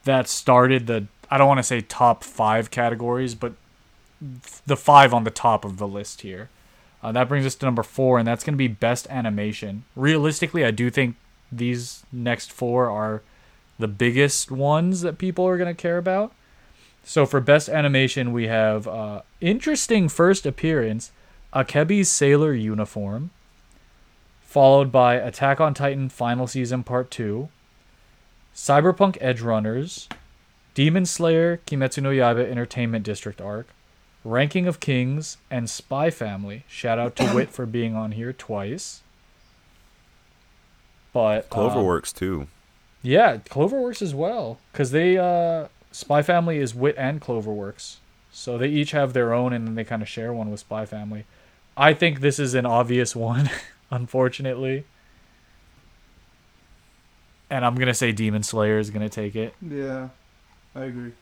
that 0.04 0.28
started 0.28 0.86
the 0.86 1.06
I 1.30 1.38
don't 1.38 1.48
want 1.48 1.58
to 1.58 1.64
say 1.64 1.80
top 1.80 2.22
five 2.22 2.70
categories, 2.70 3.34
but 3.34 3.54
the 4.66 4.76
five 4.76 5.12
on 5.12 5.24
the 5.24 5.30
top 5.30 5.64
of 5.64 5.78
the 5.78 5.88
list 5.88 6.22
here. 6.22 6.48
Uh, 7.02 7.10
that 7.12 7.28
brings 7.28 7.44
us 7.44 7.56
to 7.56 7.66
number 7.66 7.82
four, 7.82 8.18
and 8.18 8.26
that's 8.26 8.44
going 8.44 8.54
to 8.54 8.58
be 8.58 8.68
best 8.68 9.08
animation. 9.10 9.84
Realistically, 9.96 10.64
I 10.64 10.70
do 10.70 10.88
think 10.88 11.16
these 11.50 12.04
next 12.12 12.52
four 12.52 12.88
are 12.88 13.22
the 13.78 13.88
biggest 13.88 14.50
ones 14.50 15.00
that 15.00 15.18
people 15.18 15.46
are 15.46 15.58
going 15.58 15.74
to 15.74 15.80
care 15.80 15.98
about. 15.98 16.32
So 17.04 17.26
for 17.26 17.40
best 17.40 17.68
animation, 17.68 18.32
we 18.32 18.46
have 18.46 18.86
uh, 18.86 19.22
interesting 19.40 20.08
first 20.08 20.46
appearance, 20.46 21.10
Akebi's 21.52 22.08
sailor 22.08 22.54
uniform, 22.54 23.30
followed 24.42 24.92
by 24.92 25.16
Attack 25.16 25.60
on 25.60 25.74
Titan 25.74 26.08
final 26.08 26.46
season 26.46 26.84
part 26.84 27.10
two, 27.10 27.48
Cyberpunk 28.54 29.18
Edge 29.20 29.40
Runners, 29.40 30.08
Demon 30.74 31.04
Slayer 31.04 31.60
Kimetsu 31.66 32.02
no 32.02 32.10
Yaiba 32.10 32.48
Entertainment 32.48 33.04
District 33.04 33.40
arc, 33.40 33.66
Ranking 34.24 34.66
of 34.68 34.78
Kings, 34.80 35.36
and 35.50 35.68
Spy 35.68 36.10
Family. 36.10 36.64
Shout 36.68 36.98
out 36.98 37.16
to 37.16 37.34
Wit 37.34 37.50
for 37.50 37.66
being 37.66 37.96
on 37.96 38.12
here 38.12 38.32
twice. 38.32 39.02
But 41.12 41.46
um, 41.52 41.70
Cloverworks 41.70 42.14
too. 42.14 42.46
yeah, 43.02 43.38
Cloverworks 43.38 44.00
as 44.00 44.14
well, 44.14 44.58
because 44.72 44.92
they 44.92 45.18
uh, 45.18 45.66
Spy 45.90 46.22
Family 46.22 46.58
is 46.58 46.74
Wit 46.74 46.94
and 46.96 47.20
Cloverworks, 47.20 47.96
so 48.32 48.56
they 48.56 48.68
each 48.68 48.92
have 48.92 49.12
their 49.12 49.34
own, 49.34 49.52
and 49.52 49.66
then 49.66 49.74
they 49.74 49.84
kind 49.84 50.02
of 50.02 50.08
share 50.08 50.32
one 50.32 50.50
with 50.50 50.60
Spy 50.60 50.86
Family. 50.86 51.24
I 51.76 51.92
think 51.92 52.20
this 52.20 52.38
is 52.38 52.54
an 52.54 52.64
obvious 52.64 53.14
one, 53.16 53.50
unfortunately, 53.90 54.84
and 57.50 57.64
I'm 57.64 57.74
gonna 57.74 57.92
say 57.92 58.12
Demon 58.12 58.42
Slayer 58.42 58.78
is 58.78 58.90
gonna 58.90 59.08
take 59.08 59.34
it. 59.36 59.54
Yeah, 59.60 60.08
I 60.74 60.84
agree. 60.84 61.12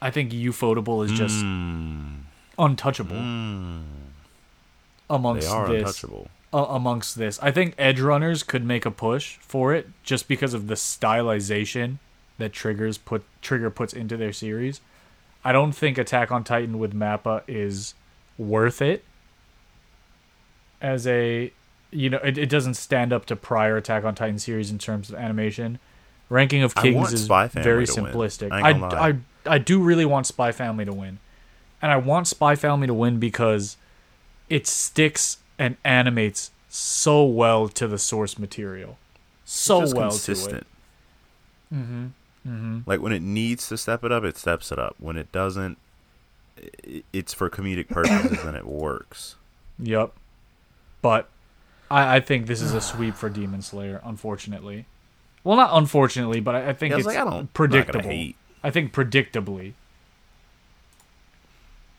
I 0.00 0.10
think 0.10 0.32
Ufotable 0.32 1.04
is 1.04 1.10
just 1.12 1.36
Mm, 1.44 2.20
untouchable 2.58 3.16
mm. 3.16 3.82
amongst 5.10 5.48
They 5.48 5.52
are 5.52 5.68
this. 5.68 5.78
untouchable. 6.02 6.28
uh, 6.52 6.64
amongst 6.68 7.16
this. 7.18 7.38
I 7.42 7.50
think 7.50 7.74
Edge 7.78 8.00
Runners 8.00 8.42
could 8.42 8.64
make 8.64 8.86
a 8.86 8.90
push 8.90 9.36
for 9.40 9.74
it 9.74 9.88
just 10.02 10.28
because 10.28 10.54
of 10.54 10.66
the 10.68 10.74
stylization 10.74 11.98
that 12.38 12.52
Triggers 12.52 12.96
put 12.98 13.24
Trigger 13.42 13.70
puts 13.70 13.92
into 13.92 14.16
their 14.16 14.32
series. 14.32 14.80
I 15.44 15.52
don't 15.52 15.72
think 15.72 15.98
Attack 15.98 16.30
on 16.30 16.44
Titan 16.44 16.78
with 16.78 16.94
Mappa 16.94 17.42
is 17.48 17.94
worth 18.36 18.80
it 18.80 19.04
as 20.80 21.06
a 21.06 21.52
you 21.90 22.08
know 22.10 22.18
it, 22.18 22.38
it 22.38 22.48
doesn't 22.48 22.74
stand 22.74 23.12
up 23.12 23.26
to 23.26 23.34
prior 23.36 23.76
Attack 23.76 24.04
on 24.04 24.14
Titan 24.14 24.38
series 24.38 24.70
in 24.70 24.78
terms 24.78 25.10
of 25.10 25.16
animation. 25.16 25.78
Ranking 26.30 26.62
of 26.62 26.74
Kings 26.74 27.12
is 27.12 27.26
very 27.26 27.86
simplistic. 27.86 28.52
I 28.52 28.70
I. 28.70 29.08
I 29.08 29.14
I 29.48 29.58
do 29.58 29.80
really 29.80 30.04
want 30.04 30.26
Spy 30.26 30.52
Family 30.52 30.84
to 30.84 30.92
win. 30.92 31.18
And 31.80 31.92
I 31.92 31.96
want 31.96 32.26
Spy 32.26 32.56
Family 32.56 32.86
to 32.86 32.94
win 32.94 33.18
because 33.18 33.76
it 34.48 34.66
sticks 34.66 35.38
and 35.58 35.76
animates 35.84 36.50
so 36.68 37.24
well 37.24 37.68
to 37.68 37.86
the 37.86 37.98
source 37.98 38.38
material. 38.38 38.98
So 39.44 39.80
well 39.94 40.10
consistent. 40.10 40.50
to 40.50 40.56
it. 40.58 40.66
Mm-hmm. 41.74 42.06
Mm-hmm. 42.46 42.78
Like 42.86 43.00
when 43.00 43.12
it 43.12 43.22
needs 43.22 43.68
to 43.68 43.76
step 43.78 44.04
it 44.04 44.12
up, 44.12 44.24
it 44.24 44.36
steps 44.36 44.72
it 44.72 44.78
up. 44.78 44.96
When 44.98 45.16
it 45.16 45.30
doesn't, 45.32 45.78
it's 47.12 47.32
for 47.32 47.48
comedic 47.50 47.88
purposes 47.88 48.44
and 48.44 48.56
it 48.56 48.66
works. 48.66 49.36
Yep. 49.78 50.12
But 51.02 51.28
I, 51.90 52.16
I 52.16 52.20
think 52.20 52.46
this 52.46 52.60
is 52.60 52.74
a 52.74 52.80
sweep 52.80 53.14
for 53.14 53.28
Demon 53.28 53.62
Slayer, 53.62 54.00
unfortunately. 54.04 54.86
Well, 55.44 55.56
not 55.56 55.70
unfortunately, 55.72 56.40
but 56.40 56.54
I, 56.54 56.70
I 56.70 56.72
think 56.72 56.92
Yeah, 56.92 56.98
it's 56.98 57.06
like 57.06 57.16
I 57.16 57.24
don't 57.24 57.52
predictable. 57.54 58.10
Gonna 58.62 58.68
hate. 58.68 58.68
I 58.68 58.70
think 58.70 58.92
predictably. 58.92 59.72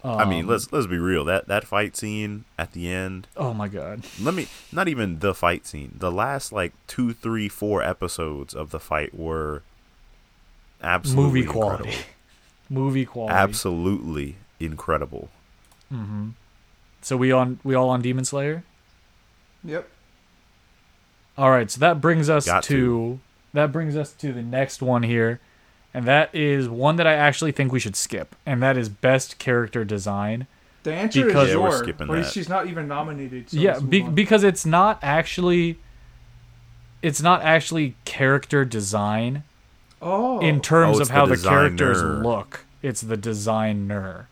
I 0.03 0.23
mean, 0.23 0.45
Um, 0.45 0.51
let's 0.51 0.71
let's 0.71 0.87
be 0.87 0.97
real. 0.97 1.25
That 1.25 1.47
that 1.49 1.65
fight 1.65 1.97
scene 1.97 2.45
at 2.57 2.71
the 2.71 2.89
end. 2.89 3.27
Oh 3.35 3.53
my 3.53 3.67
god. 3.67 4.05
Let 4.21 4.33
me 4.33 4.47
not 4.71 4.87
even 4.87 5.19
the 5.19 5.33
fight 5.33 5.67
scene. 5.67 5.95
The 5.97 6.11
last 6.11 6.53
like 6.53 6.71
two, 6.87 7.11
three, 7.13 7.49
four 7.49 7.83
episodes 7.83 8.53
of 8.53 8.69
the 8.71 8.79
fight 8.79 9.13
were 9.13 9.61
absolutely 10.81 11.41
Movie 11.41 11.51
quality. 11.51 11.83
incredible. 11.89 12.09
Movie 12.69 13.05
quality. 13.05 13.33
Absolutely 13.35 14.35
incredible. 14.61 15.27
Mm-hmm. 15.91 16.29
So 17.01 17.17
we 17.17 17.33
on 17.33 17.59
we 17.65 17.75
all 17.75 17.89
on 17.89 18.01
Demon 18.01 18.23
Slayer? 18.23 18.63
Yep. 19.65 19.89
All 21.37 21.51
right, 21.51 21.69
so 21.71 21.79
that 21.81 21.99
brings 22.01 22.29
us 22.29 22.45
to, 22.45 22.61
to. 22.61 23.19
that 23.53 23.71
brings 23.73 23.95
us 23.97 24.11
to 24.13 24.31
the 24.33 24.41
next 24.41 24.81
one 24.81 25.03
here, 25.03 25.39
and 25.93 26.05
that 26.05 26.33
is 26.33 26.69
one 26.69 26.95
that 26.97 27.07
I 27.07 27.13
actually 27.13 27.51
think 27.51 27.71
we 27.71 27.79
should 27.79 27.95
skip, 27.95 28.35
and 28.45 28.61
that 28.61 28.77
is 28.77 28.89
best 28.89 29.37
character 29.39 29.83
design. 29.83 30.47
The 30.83 30.93
answer 30.93 31.25
Because- 31.25 31.49
is 31.49 31.55
Yeah, 31.55 31.59
we're 31.61 31.69
Yor, 31.69 31.77
skipping 31.83 32.07
but 32.07 32.23
that. 32.23 32.31
she's 32.31 32.47
not 32.49 32.67
even 32.67 32.87
nominated. 32.87 33.49
So 33.49 33.57
yeah, 33.57 33.79
be, 33.79 34.01
because 34.01 34.43
it's 34.43 34.65
not 34.65 34.99
actually 35.01 35.77
it's 37.01 37.21
not 37.21 37.41
actually 37.41 37.95
character 38.05 38.65
design 38.65 39.43
oh, 40.01 40.39
in 40.39 40.59
terms 40.61 40.99
Oh, 40.99 41.01
of 41.01 41.09
how 41.09 41.25
the 41.25 41.35
the 41.35 41.47
characters 41.47 42.01
look. 42.01 42.65
It's 42.81 43.01
the 43.01 43.17
designer. 43.17 44.27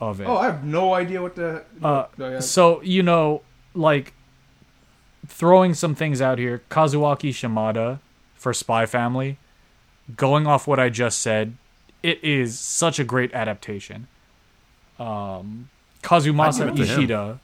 of 0.00 0.20
it. 0.20 0.26
Oh, 0.26 0.38
I 0.38 0.46
have 0.46 0.64
no 0.64 0.94
idea 0.94 1.20
what 1.20 1.34
the. 1.36 1.62
Uh, 1.82 2.06
no, 2.16 2.30
yeah. 2.30 2.40
So 2.40 2.80
you 2.82 3.02
know, 3.02 3.42
like 3.74 4.14
throwing 5.26 5.74
some 5.74 5.94
things 5.94 6.22
out 6.22 6.38
here. 6.38 6.62
Kazuaki 6.70 7.30
Shimada 7.34 8.00
for 8.34 8.54
Spy 8.54 8.86
Family. 8.86 9.36
Going 10.16 10.46
off 10.46 10.66
what 10.66 10.78
I 10.80 10.88
just 10.88 11.20
said, 11.20 11.56
it 12.02 12.22
is 12.22 12.58
such 12.58 12.98
a 12.98 13.04
great 13.04 13.32
adaptation. 13.34 14.08
Um, 14.98 15.70
Kazumasa 16.02 16.68
I'd 16.68 16.76
give 16.76 16.86
it 16.86 16.86
to 16.86 16.92
him. 16.92 16.98
Ishida. 17.00 17.40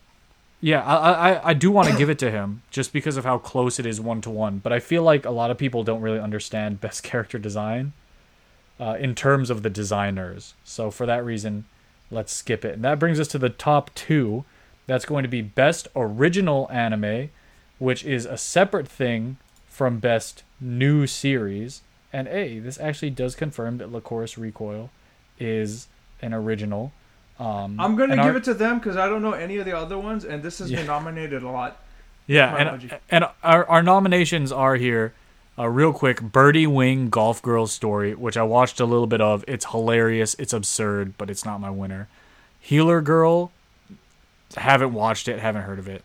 Yeah, 0.61 0.83
I, 0.83 1.33
I 1.33 1.49
I 1.51 1.55
do 1.55 1.71
want 1.71 1.89
to 1.89 1.97
give 1.97 2.09
it 2.09 2.19
to 2.21 2.31
him 2.31 2.63
just 2.71 2.93
because 2.93 3.17
of 3.17 3.25
how 3.25 3.39
close 3.39 3.79
it 3.79 3.85
is 3.87 4.01
one 4.01 4.21
to 4.23 4.31
one. 4.31 4.59
But 4.59 4.73
I 4.73 4.81
feel 4.81 5.03
like 5.03 5.25
a 5.27 5.31
lot 5.31 5.51
of 5.51 5.59
people 5.59 5.85
don't 5.85 6.01
really 6.01 6.19
understand 6.19 6.81
best 6.81 7.03
character 7.03 7.39
design 7.39 7.93
uh, 8.81 8.97
in 8.99 9.15
terms 9.15 9.51
of 9.51 9.63
the 9.63 9.71
designers. 9.71 10.55
So 10.65 10.91
for 10.91 11.07
that 11.07 11.25
reason, 11.25 11.67
let's 12.11 12.33
skip 12.33 12.65
it. 12.65 12.75
And 12.75 12.85
that 12.85 12.99
brings 12.99 13.21
us 13.21 13.29
to 13.29 13.39
the 13.39 13.51
top 13.51 13.95
two. 13.95 14.45
That's 14.87 15.05
going 15.05 15.25
to 15.25 15.29
be 15.29 15.43
best 15.43 15.89
original 15.97 16.69
anime, 16.71 17.31
which 17.79 18.05
is 18.05 18.25
a 18.25 18.39
separate 18.39 18.89
thing 18.89 19.37
from 19.69 19.99
best 19.99 20.43
new 20.61 21.07
series. 21.07 21.83
And 22.17 22.29
A, 22.29 22.61
this 22.61 22.81
actually 22.81 23.11
does 23.11 23.35
confirm 23.35 23.77
that 23.77 23.93
Lycoris 23.93 24.39
Recoil 24.39 24.89
is 25.39 25.87
an 26.23 26.33
original. 26.33 26.93
Um, 27.39 27.79
I'm 27.79 27.95
gonna 27.95 28.17
give 28.17 28.25
our- 28.25 28.37
it 28.39 28.45
to 28.45 28.55
them 28.55 28.79
because 28.79 28.97
I 28.97 29.07
don't 29.07 29.21
know 29.21 29.33
any 29.33 29.59
of 29.59 29.67
the 29.67 29.77
other 29.77 29.99
ones, 29.99 30.25
and 30.25 30.43
this 30.43 30.59
has 30.61 30.71
Yeah. 30.71 30.79
been 30.79 30.87
nominated 30.87 31.43
a 31.43 31.51
lot. 31.51 31.77
Yeah, 32.27 32.55
and 32.57 32.99
and 33.11 33.27
our 33.45 33.69
our 33.69 33.83
nominations 33.83 34.51
are 34.51 34.77
here. 34.77 35.13
Uh, 35.59 35.69
real 35.69 35.93
quick, 35.93 36.23
Birdie 36.23 36.67
Wing 36.67 37.11
Golf 37.11 37.43
Girls 37.43 37.71
Story, 37.73 38.15
which 38.15 38.39
I 38.39 38.43
watched 38.45 38.81
a 38.81 38.87
little 38.87 39.07
bit 39.07 39.21
of. 39.21 39.45
It's 39.47 39.67
hilarious. 39.67 40.35
It's 40.39 40.55
absurd, 40.55 41.19
but 41.19 41.29
it's 41.29 41.45
not 41.45 41.61
my 41.61 41.71
winner. 41.71 42.09
Healer 42.61 43.03
Girl, 43.03 43.53
haven't 44.57 44.95
watched 44.95 45.29
it, 45.29 45.41
haven't 45.41 45.63
heard 45.63 45.79
of 45.79 45.87
it. 45.87 46.03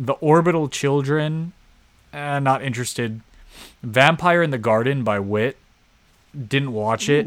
The 0.00 0.14
Orbital 0.14 0.68
Children, 0.68 1.52
eh, 2.12 2.40
not 2.40 2.60
interested. 2.62 3.20
Vampire 3.82 4.42
in 4.42 4.50
the 4.50 4.58
Garden 4.58 5.04
by 5.04 5.18
Wit, 5.20 5.56
didn't 6.48 6.72
watch 6.72 7.08
it, 7.08 7.26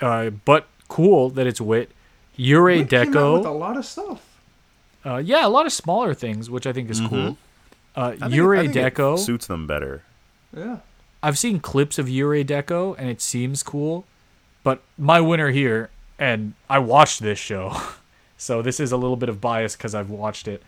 uh, 0.00 0.30
but 0.30 0.66
cool 0.88 1.30
that 1.30 1.46
it's 1.46 1.60
Wit. 1.60 1.90
Yurei 2.38 2.78
Wick 2.78 2.90
came 2.90 3.00
out 3.00 3.14
Deco. 3.14 3.38
with 3.38 3.46
a 3.46 3.50
lot 3.50 3.76
of 3.76 3.84
stuff. 3.84 4.22
Uh, 5.04 5.16
yeah, 5.16 5.46
a 5.46 5.48
lot 5.48 5.66
of 5.66 5.72
smaller 5.72 6.14
things, 6.14 6.48
which 6.48 6.66
I 6.66 6.72
think 6.72 6.88
is 6.90 7.00
cool. 7.00 7.36
Uh, 7.96 8.00
I 8.00 8.16
think- 8.16 8.32
Yurei 8.32 8.64
it 8.64 8.94
Deco. 8.94 9.18
suits 9.18 9.46
them 9.46 9.66
better. 9.66 10.02
Yeah. 10.56 10.78
I've 11.22 11.38
seen 11.38 11.60
clips 11.60 11.98
of 11.98 12.06
Yurei 12.06 12.44
Deco, 12.44 12.96
and 12.98 13.08
it 13.08 13.20
seems 13.20 13.62
cool. 13.62 14.04
But 14.64 14.80
my 14.96 15.20
winner 15.20 15.50
here, 15.50 15.90
and 16.18 16.54
I 16.70 16.78
watched 16.78 17.20
this 17.20 17.38
show, 17.38 17.76
so 18.36 18.62
this 18.62 18.80
is 18.80 18.92
a 18.92 18.96
little 18.96 19.16
bit 19.16 19.28
of 19.28 19.40
bias 19.40 19.76
because 19.76 19.94
I've 19.94 20.10
watched 20.10 20.48
it. 20.48 20.62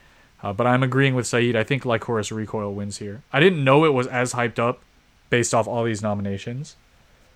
Uh, 0.45 0.53
but 0.53 0.67
I'm 0.67 0.83
agreeing 0.83 1.15
with 1.15 1.27
Saeed. 1.27 1.57
I 1.57 1.65
think 1.65 1.85
Lycoris 1.85 2.31
Recoil 2.31 2.75
wins 2.75 2.99
here. 2.99 3.23
I 3.33 3.41
didn't 3.41 3.65
know 3.65 3.85
it 3.87 3.95
was 3.95 4.07
as 4.07 4.35
hyped 4.35 4.59
up 4.59 4.83
based 5.31 5.55
off 5.55 5.67
all 5.67 5.85
these 5.85 6.03
nominations. 6.03 6.77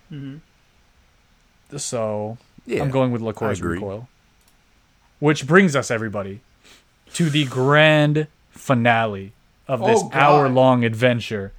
hmm 0.09 0.37
So 1.75 2.37
Yeah, 2.65 2.83
I'm 2.83 2.91
going 2.91 3.11
with 3.11 3.21
Lycoris 3.21 3.57
agree. 3.57 3.75
Recoil. 3.75 4.07
Which 5.19 5.47
brings 5.47 5.75
us, 5.75 5.91
everybody, 5.91 6.41
to 7.13 7.29
the 7.29 7.45
grand 7.45 8.27
finale 8.51 9.33
of 9.67 9.79
this 9.81 9.99
Oh, 10.01 10.09
hour 10.13 10.47
long 10.47 10.83
adventure. 10.85 11.51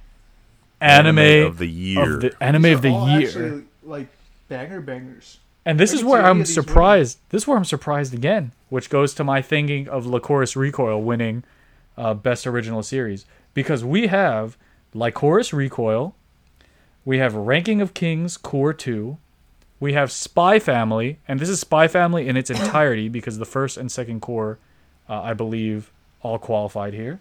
Anime, 0.79 1.45
of 1.45 1.57
the 1.59 1.67
year. 1.67 2.15
Of 2.15 2.21
the 2.21 2.35
anime 2.43 2.63
These 2.63 2.73
of 2.75 2.81
the 2.81 2.89
year. 2.89 3.27
Actually, 3.27 3.63
like 3.83 4.07
banger 4.49 4.81
bangers. 4.81 5.37
And 5.63 5.79
this 5.79 5.91
I 5.91 5.97
is 5.97 6.03
where 6.03 6.23
I'm 6.23 6.41
of 6.41 6.47
these 6.47 6.53
surprised. 6.55 7.19
This 7.29 7.43
is 7.43 7.47
where 7.47 7.57
I'm 7.57 7.65
surprised 7.65 8.13
again, 8.15 8.51
which 8.71 8.89
goes 8.89 9.13
to 9.13 9.21
my 9.23 9.41
thinking 9.41 9.89
of 9.89 10.05
Lycoris 10.05 10.55
Recoil 10.55 11.01
winning 11.01 11.43
uh, 11.97 12.13
Best 12.13 12.47
Original 12.47 12.81
Series. 12.81 13.25
Because 13.53 13.83
we 13.83 14.07
have 14.07 14.57
Lycoris 14.95 15.51
Recoil, 15.51 16.15
we 17.03 17.17
have 17.17 17.35
Ranking 17.35 17.81
of 17.81 17.93
Kings 17.93 18.37
Cour 18.37 18.71
2, 18.71 19.17
we 19.81 19.91
have 19.91 20.09
Spy 20.09 20.57
Family, 20.57 21.19
and 21.27 21.37
this 21.37 21.49
is 21.49 21.59
Spy 21.59 21.89
Family 21.89 22.29
in 22.29 22.37
its 22.37 22.49
entirety 22.49 23.09
because 23.09 23.39
the 23.39 23.45
first 23.45 23.75
and 23.75 23.91
second 23.91 24.21
cour, 24.21 24.57
uh, 25.09 25.19
I 25.21 25.33
believe, 25.33 25.91
all 26.21 26.39
qualified 26.39 26.93
here. 26.93 27.19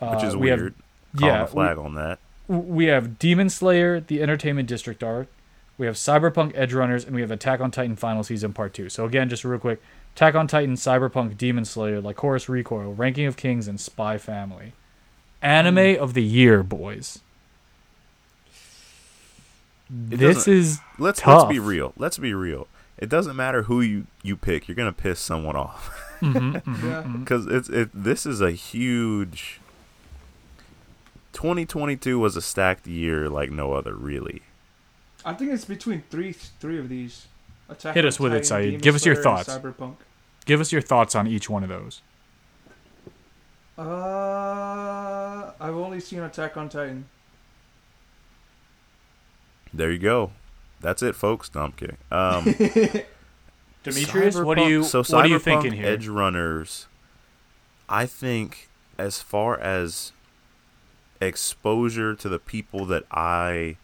Uh, 0.00 0.14
which 0.14 0.24
is 0.24 0.34
we 0.34 0.48
have- 0.48 0.60
weird. 0.60 0.74
Calling 1.14 1.34
yeah, 1.34 1.42
a 1.42 1.46
flag 1.46 1.76
on 1.76 1.92
that. 1.96 2.18
we 2.48 2.86
have 2.86 3.18
Demon 3.18 3.50
Slayer, 3.50 4.00
the 4.00 4.22
Entertainment 4.22 4.66
District 4.66 5.02
arc. 5.02 5.26
We 5.76 5.84
have 5.84 5.96
Cyberpunk 5.96 6.52
Edge 6.54 6.72
Runners, 6.72 7.04
and 7.04 7.14
we 7.14 7.20
have 7.20 7.30
Attack 7.30 7.60
on 7.60 7.70
Titan 7.70 7.96
Final 7.96 8.24
Season 8.24 8.54
Part 8.54 8.72
2. 8.72 8.88
So, 8.88 9.04
again, 9.04 9.28
just 9.28 9.44
real 9.44 9.58
quick 9.58 9.82
Attack 10.14 10.34
on 10.34 10.46
Titan, 10.46 10.74
Cyberpunk, 10.74 11.36
Demon 11.38 11.64
Slayer, 11.64 12.00
Lycoris 12.00 12.48
Recoil, 12.48 12.92
Ranking 12.94 13.26
of 13.26 13.36
Kings, 13.36 13.66
and 13.66 13.80
Spy 13.80 14.18
Family. 14.18 14.72
Anime 15.40 16.00
of 16.00 16.14
the 16.14 16.22
year, 16.22 16.62
boys. 16.62 17.20
It 20.10 20.18
This 20.18 20.46
is 20.48 20.80
Let's 20.98 21.20
tough. 21.20 21.42
let's 21.44 21.52
be 21.52 21.58
real. 21.58 21.92
Let's 21.96 22.18
be 22.18 22.32
real. 22.34 22.68
It 22.98 23.08
doesn't 23.08 23.36
matter 23.36 23.62
who 23.64 23.80
you 23.80 24.06
you 24.22 24.36
pick. 24.36 24.68
You're 24.68 24.74
gonna 24.76 24.92
piss 24.92 25.18
someone 25.18 25.56
off 25.56 25.90
mhm, 26.20 26.62
mhm, 26.62 26.82
Yeah. 26.82 27.02
mhm. 27.02 27.20
because 27.20 27.46
it's 27.46 27.68
it. 27.68 27.90
This 27.92 28.24
is 28.24 28.40
a 28.40 28.52
huge. 28.52 29.60
2022 31.32 32.18
was 32.18 32.36
a 32.36 32.42
stacked 32.42 32.86
year 32.86 33.28
like 33.28 33.50
no 33.50 33.72
other, 33.72 33.94
really. 33.94 34.42
I 35.24 35.32
think 35.34 35.50
it's 35.52 35.64
between 35.64 36.02
three 36.10 36.32
three 36.32 36.78
of 36.78 36.88
these. 36.88 37.26
Attack 37.72 37.94
Hit 37.94 38.04
us 38.04 38.20
with 38.20 38.32
it, 38.32 38.44
Titan, 38.44 38.46
Saeed. 38.46 38.64
Demon 38.70 38.80
Give 38.80 38.94
us 38.94 39.06
your 39.06 39.14
Slayer, 39.16 39.24
thoughts. 39.24 39.48
Cyberpunk. 39.48 39.96
Give 40.44 40.60
us 40.60 40.72
your 40.72 40.82
thoughts 40.82 41.14
on 41.14 41.26
each 41.26 41.48
one 41.50 41.62
of 41.62 41.68
those. 41.68 42.02
Uh, 43.78 45.52
I've 45.60 45.74
only 45.74 46.00
seen 46.00 46.20
Attack 46.20 46.56
on 46.56 46.68
Titan. 46.68 47.06
There 49.72 49.90
you 49.90 49.98
go. 49.98 50.32
That's 50.80 51.02
it, 51.02 51.14
folks. 51.14 51.54
No, 51.54 51.62
I'm 51.62 51.72
kidding. 51.72 51.96
Um, 52.10 52.44
Demetrius, 53.82 54.36
what 54.36 54.58
do 54.58 54.64
you 54.64 54.84
so 54.84 54.98
what 55.00 55.24
are 55.24 55.28
you 55.28 55.38
Cyberpunk 55.38 55.42
thinking 55.42 55.72
here? 55.72 55.86
Edge 55.86 56.08
Runners. 56.08 56.86
I 57.88 58.06
think 58.06 58.68
as 58.98 59.20
far 59.22 59.58
as 59.58 60.12
exposure 61.20 62.14
to 62.14 62.28
the 62.28 62.38
people 62.38 62.84
that 62.86 63.04
I 63.10 63.76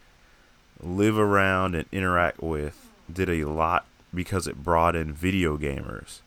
live 0.81 1.19
around 1.19 1.75
and 1.75 1.87
interact 1.91 2.43
with, 2.43 2.88
did 3.13 3.29
a 3.31 3.45
lot 3.45 3.87
because 4.15 4.47
it 4.47 4.63
brought 4.63 4.97
in 4.97 5.13
video 5.13 5.57
gamers. 5.57 6.21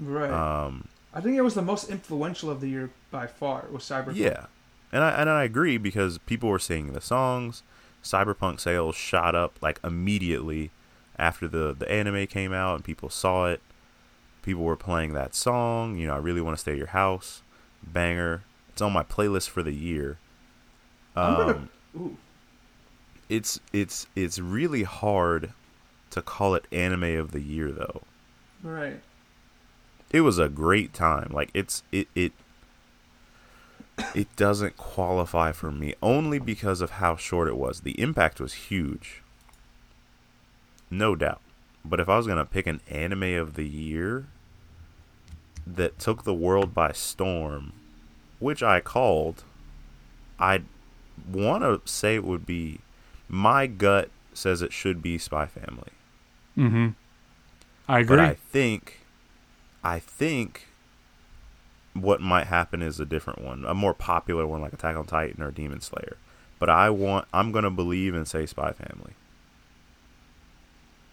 Right. 0.00 0.30
Um, 0.30 0.88
I 1.14 1.20
think 1.20 1.36
it 1.36 1.42
was 1.42 1.54
the 1.54 1.62
most 1.62 1.88
influential 1.90 2.50
of 2.50 2.60
the 2.60 2.68
year 2.68 2.90
by 3.10 3.26
far. 3.26 3.64
Was 3.70 3.82
Cyberpunk. 3.84 4.16
yeah, 4.16 4.46
and 4.92 5.02
I 5.02 5.10
and 5.10 5.30
I 5.30 5.44
agree 5.44 5.78
because 5.78 6.18
people 6.18 6.48
were 6.48 6.58
singing 6.58 6.92
the 6.92 7.00
songs. 7.00 7.62
Cyberpunk 8.04 8.60
sales 8.60 8.94
shot 8.94 9.34
up 9.34 9.58
like 9.60 9.80
immediately 9.82 10.70
after 11.18 11.48
the 11.48 11.74
the 11.76 11.90
anime 11.90 12.26
came 12.26 12.52
out 12.52 12.74
and 12.76 12.84
people 12.84 13.08
saw 13.08 13.46
it. 13.46 13.60
People 14.42 14.62
were 14.62 14.76
playing 14.76 15.12
that 15.14 15.34
song. 15.34 15.96
You 15.96 16.06
know, 16.08 16.14
I 16.14 16.18
really 16.18 16.40
want 16.40 16.56
to 16.56 16.60
stay 16.60 16.72
at 16.72 16.78
your 16.78 16.88
house. 16.88 17.42
Banger. 17.82 18.44
It's 18.68 18.82
on 18.82 18.92
my 18.92 19.02
playlist 19.02 19.48
for 19.48 19.62
the 19.62 19.72
year. 19.72 20.18
I'm 21.16 21.34
Um, 21.34 21.36
gonna. 21.46 21.68
Ooh. 21.96 22.16
it's 23.28 23.58
it's 23.72 24.06
it's 24.14 24.38
really 24.38 24.82
hard 24.82 25.52
to 26.16 26.22
call 26.22 26.54
it 26.54 26.66
anime 26.72 27.16
of 27.18 27.30
the 27.30 27.40
year 27.40 27.70
though. 27.70 28.02
Right. 28.62 29.00
it 30.10 30.22
was 30.22 30.38
a 30.38 30.48
great 30.48 30.92
time. 30.92 31.30
Like 31.32 31.50
it's 31.54 31.82
it 31.92 32.08
it 32.14 32.32
it 34.14 34.34
doesn't 34.36 34.76
qualify 34.76 35.52
for 35.52 35.70
me 35.70 35.94
only 36.02 36.38
because 36.38 36.80
of 36.80 36.92
how 36.92 37.16
short 37.16 37.48
it 37.48 37.56
was. 37.56 37.80
The 37.80 37.98
impact 38.00 38.40
was 38.40 38.54
huge. 38.54 39.22
No 40.90 41.14
doubt. 41.14 41.40
But 41.84 42.00
if 42.00 42.08
I 42.08 42.16
was 42.16 42.26
going 42.26 42.38
to 42.38 42.44
pick 42.44 42.66
an 42.66 42.80
anime 42.90 43.34
of 43.36 43.54
the 43.54 43.66
year 43.66 44.26
that 45.66 45.98
took 45.98 46.24
the 46.24 46.34
world 46.34 46.74
by 46.74 46.92
storm, 46.92 47.72
which 48.38 48.62
I 48.62 48.80
called, 48.80 49.44
I'd 50.38 50.64
want 51.30 51.62
to 51.62 51.80
say 51.90 52.16
it 52.16 52.24
would 52.24 52.44
be 52.46 52.80
my 53.28 53.66
gut 53.66 54.10
says 54.34 54.62
it 54.62 54.72
should 54.72 55.00
be 55.00 55.16
Spy 55.18 55.46
Family. 55.46 55.90
Mm-hmm. 56.56 56.88
I 57.88 58.00
agree. 58.00 58.16
But 58.16 58.24
I 58.24 58.34
think, 58.34 59.00
I 59.84 59.98
think, 59.98 60.66
what 61.94 62.20
might 62.20 62.46
happen 62.46 62.82
is 62.82 63.00
a 63.00 63.06
different 63.06 63.42
one, 63.42 63.64
a 63.64 63.74
more 63.74 63.94
popular 63.94 64.46
one 64.46 64.60
like 64.60 64.72
Attack 64.72 64.96
on 64.96 65.06
Titan 65.06 65.42
or 65.42 65.50
Demon 65.50 65.80
Slayer. 65.80 66.16
But 66.58 66.70
I 66.70 66.90
want, 66.90 67.28
I'm 67.32 67.52
gonna 67.52 67.70
believe 67.70 68.14
and 68.14 68.26
say 68.26 68.46
Spy 68.46 68.72
Family. 68.72 69.12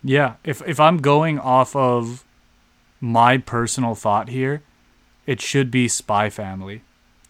Yeah, 0.03 0.35
if 0.43 0.61
if 0.67 0.79
I'm 0.79 0.97
going 0.97 1.39
off 1.39 1.75
of 1.75 2.25
my 2.99 3.37
personal 3.37 3.95
thought 3.95 4.29
here, 4.29 4.61
it 5.25 5.41
should 5.41 5.71
be 5.71 5.87
Spy 5.87 6.29
Family. 6.29 6.81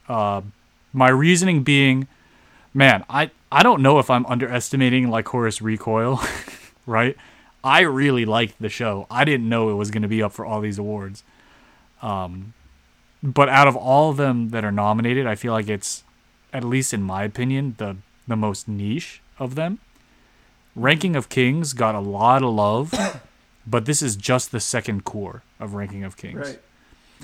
Uh, 0.07 0.41
my 0.91 1.09
reasoning 1.09 1.63
being, 1.63 2.07
man, 2.73 3.03
I 3.09 3.31
I 3.51 3.63
don't 3.63 3.81
know 3.81 3.99
if 3.99 4.09
I'm 4.09 4.25
underestimating 4.25 5.07
Lycoris 5.07 5.61
Recoil, 5.61 6.19
right? 6.85 7.15
I 7.63 7.81
really 7.81 8.25
liked 8.25 8.59
the 8.59 8.69
show. 8.69 9.07
I 9.09 9.23
didn't 9.23 9.47
know 9.47 9.69
it 9.69 9.75
was 9.75 9.91
going 9.91 10.01
to 10.01 10.07
be 10.07 10.21
up 10.21 10.33
for 10.33 10.45
all 10.45 10.61
these 10.61 10.77
awards. 10.77 11.23
Um, 12.01 12.53
but 13.21 13.47
out 13.47 13.67
of 13.67 13.75
all 13.75 14.09
of 14.09 14.17
them 14.17 14.49
that 14.49 14.65
are 14.65 14.71
nominated, 14.71 15.25
I 15.25 15.35
feel 15.35 15.53
like 15.53 15.69
it's, 15.69 16.03
at 16.51 16.63
least 16.63 16.93
in 16.93 17.01
my 17.01 17.23
opinion, 17.23 17.75
the 17.77 17.97
the 18.27 18.35
most 18.35 18.67
niche 18.67 19.21
of 19.37 19.55
them. 19.55 19.79
Ranking 20.75 21.15
of 21.15 21.29
Kings 21.29 21.73
got 21.73 21.93
a 21.93 21.99
lot 21.99 22.41
of 22.41 22.53
love, 22.53 22.93
but 23.67 23.85
this 23.85 24.01
is 24.01 24.15
just 24.15 24.51
the 24.51 24.59
second 24.59 25.05
cour 25.05 25.43
of 25.59 25.73
Ranking 25.73 26.03
of 26.03 26.17
Kings. 26.17 26.39
Right. 26.39 26.59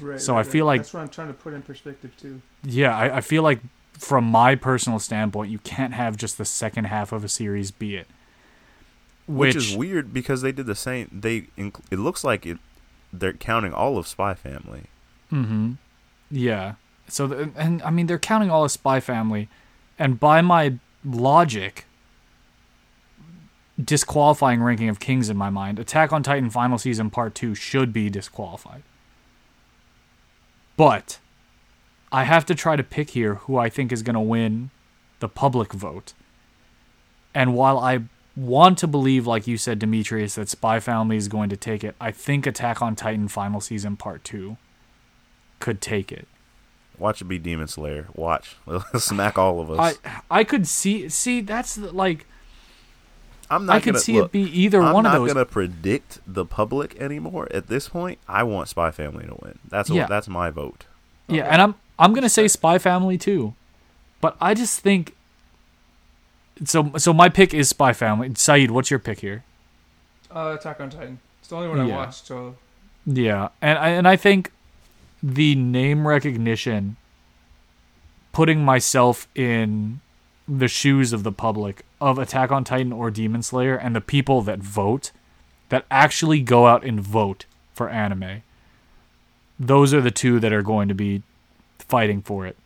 Right. 0.01 0.21
So 0.21 0.33
right, 0.33 0.39
I 0.39 0.43
feel 0.43 0.65
right. 0.65 0.73
like- 0.73 0.81
that's 0.81 0.93
what 0.93 1.01
I'm 1.01 1.09
trying 1.09 1.27
to 1.27 1.33
put 1.33 1.53
in 1.53 1.61
perspective 1.61 2.11
too. 2.17 2.41
Yeah, 2.63 2.95
I, 2.95 3.17
I 3.17 3.21
feel 3.21 3.43
like 3.43 3.59
from 3.93 4.23
my 4.23 4.55
personal 4.55 4.99
standpoint, 4.99 5.51
you 5.51 5.59
can't 5.59 5.93
have 5.93 6.15
just 6.15 6.37
the 6.37 6.45
second 6.45 6.85
half 6.85 7.11
of 7.11 7.23
a 7.23 7.29
series 7.29 7.71
be 7.71 7.95
it. 7.95 8.07
Which, 9.29 9.55
is 9.55 9.75
weird 9.75 10.13
because 10.13 10.41
they 10.41 10.51
did 10.51 10.65
the 10.65 10.75
same. 10.75 11.09
They 11.11 11.41
inc- 11.57 11.81
it 11.91 11.99
looks 11.99 12.23
like 12.23 12.45
it. 12.45 12.57
They're 13.13 13.33
counting 13.33 13.73
all 13.73 13.97
of 13.97 14.07
Spy 14.07 14.33
Family. 14.33 14.83
Mm-hmm. 15.31 15.73
Yeah. 16.31 16.75
So, 17.07 17.27
the, 17.27 17.51
and 17.55 17.81
I 17.83 17.89
mean, 17.91 18.07
they're 18.07 18.19
counting 18.19 18.49
all 18.49 18.63
of 18.63 18.71
Spy 18.71 18.99
Family, 18.99 19.49
and 19.97 20.19
by 20.19 20.41
my 20.41 20.79
logic, 21.03 21.85
disqualifying 23.83 24.61
Ranking 24.61 24.89
of 24.89 24.99
Kings 24.99 25.29
in 25.29 25.37
my 25.37 25.49
mind, 25.49 25.79
Attack 25.79 26.11
on 26.11 26.23
Titan 26.23 26.49
Final 26.49 26.77
Season 26.77 27.09
Part 27.09 27.35
2 27.35 27.55
should 27.55 27.93
be 27.93 28.09
disqualified. 28.09 28.83
But 30.75 31.19
I 32.11 32.23
have 32.23 32.45
to 32.47 32.55
try 32.55 32.75
to 32.75 32.83
pick 32.83 33.11
here 33.11 33.35
who 33.35 33.57
I 33.57 33.69
think 33.69 33.91
is 33.91 34.01
going 34.01 34.15
to 34.15 34.19
win 34.19 34.71
the 35.19 35.29
public 35.29 35.73
vote. 35.73 36.13
And 37.33 37.53
while 37.53 37.77
I 37.77 38.03
want 38.39 38.77
to 38.79 38.87
believe, 38.87 39.27
like 39.27 39.47
you 39.47 39.57
said, 39.57 39.79
Demetrius, 39.79 40.35
that 40.35 40.49
Spy 40.49 40.79
Family 40.79 41.17
is 41.17 41.27
going 41.27 41.49
to 41.49 41.57
take 41.57 41.83
it, 41.83 41.95
I 41.99 42.11
think 42.11 42.47
Attack 42.47 42.81
on 42.81 42.95
Titan 42.95 43.27
Final 43.27 43.59
Season 43.61 43.95
Part 43.97 44.23
2 44.23 44.57
could 45.59 45.81
take 45.81 46.11
it. 46.11 46.27
Watch 46.97 47.21
it 47.21 47.25
be 47.25 47.37
Demon 47.39 47.67
Slayer. 47.67 48.07
Watch, 48.15 48.55
smack 48.97 49.37
all 49.37 49.59
of 49.61 49.71
us. 49.71 49.97
I 50.03 50.21
I 50.29 50.43
could 50.43 50.67
see 50.67 51.07
see 51.09 51.39
that's 51.41 51.75
the- 51.75 51.91
like 51.91 52.25
I'm 53.49 53.65
not 53.65 53.77
I 53.77 53.79
could 53.79 53.97
see 53.97 54.13
look, 54.13 54.25
it 54.27 54.31
be 54.33 54.41
either 54.41 54.79
one. 54.79 54.87
I'm 54.89 54.93
one 54.93 55.05
of 55.05 55.13
not 55.13 55.27
gonna 55.27 55.45
predict 55.45 56.19
the 56.27 56.45
public 56.45 56.99
anymore. 57.01 57.47
At 57.51 57.67
this 57.67 57.87
point, 57.89 58.19
I 58.27 58.43
want 58.43 58.67
Spy 58.69 58.91
Family 58.91 59.25
to 59.25 59.35
win. 59.41 59.59
That's 59.67 59.89
Yeah. 59.89 60.01
what, 60.03 60.09
that's 60.09 60.27
my 60.27 60.49
vote. 60.49 60.85
Yeah, 61.27 61.43
Okay. 61.43 61.49
and 61.51 61.61
I'm 61.61 61.75
I'm 61.97 62.13
gonna 62.13 62.29
say 62.29 62.47
Spy 62.47 62.77
Family 62.77 63.17
too, 63.17 63.53
but 64.21 64.35
I 64.41 64.53
just 64.53 64.79
think. 64.81 65.15
So 66.65 66.91
so 66.97 67.13
my 67.13 67.29
pick 67.29 67.53
is 67.53 67.69
Spy 67.69 67.93
Family. 67.93 68.31
Saeed, 68.35 68.71
what's 68.71 68.89
your 68.89 68.99
pick 68.99 69.19
here? 69.19 69.43
Uh, 70.33 70.55
Attack 70.59 70.79
on 70.81 70.89
Titan. 70.89 71.19
It's 71.39 71.49
the 71.49 71.55
only 71.55 71.69
one 71.69 71.79
I 71.79 71.85
watched. 71.85 72.27
So 72.27 72.55
Yeah, 73.05 73.49
and 73.61 73.77
I 73.77 73.89
and 73.89 74.07
I 74.07 74.15
think 74.15 74.51
the 75.23 75.55
name 75.55 76.07
recognition, 76.07 76.97
putting 78.31 78.63
myself 78.63 79.27
in 79.35 80.01
the 80.47 80.67
shoes 80.67 81.13
of 81.13 81.23
the 81.23 81.31
public 81.31 81.83
of 82.01 82.17
Attack 82.17 82.51
on 82.51 82.63
Titan 82.63 82.91
or 82.91 83.11
Demon 83.11 83.43
Slayer, 83.43 83.75
and 83.75 83.95
the 83.95 84.01
people 84.01 84.41
that 84.41 84.59
vote, 84.59 85.11
that 85.69 85.85
actually 85.91 86.41
go 86.41 86.67
out 86.67 86.83
and 86.83 86.99
vote 86.99 87.45
for 87.73 87.89
anime. 87.89 88.41
Those 89.59 89.93
are 89.93 90.01
the 90.01 90.11
two 90.11 90.39
that 90.39 90.53
are 90.53 90.61
going 90.61 90.87
to 90.87 90.95
be 90.95 91.21
fighting 91.77 92.21
for 92.21 92.45
it. 92.47 92.57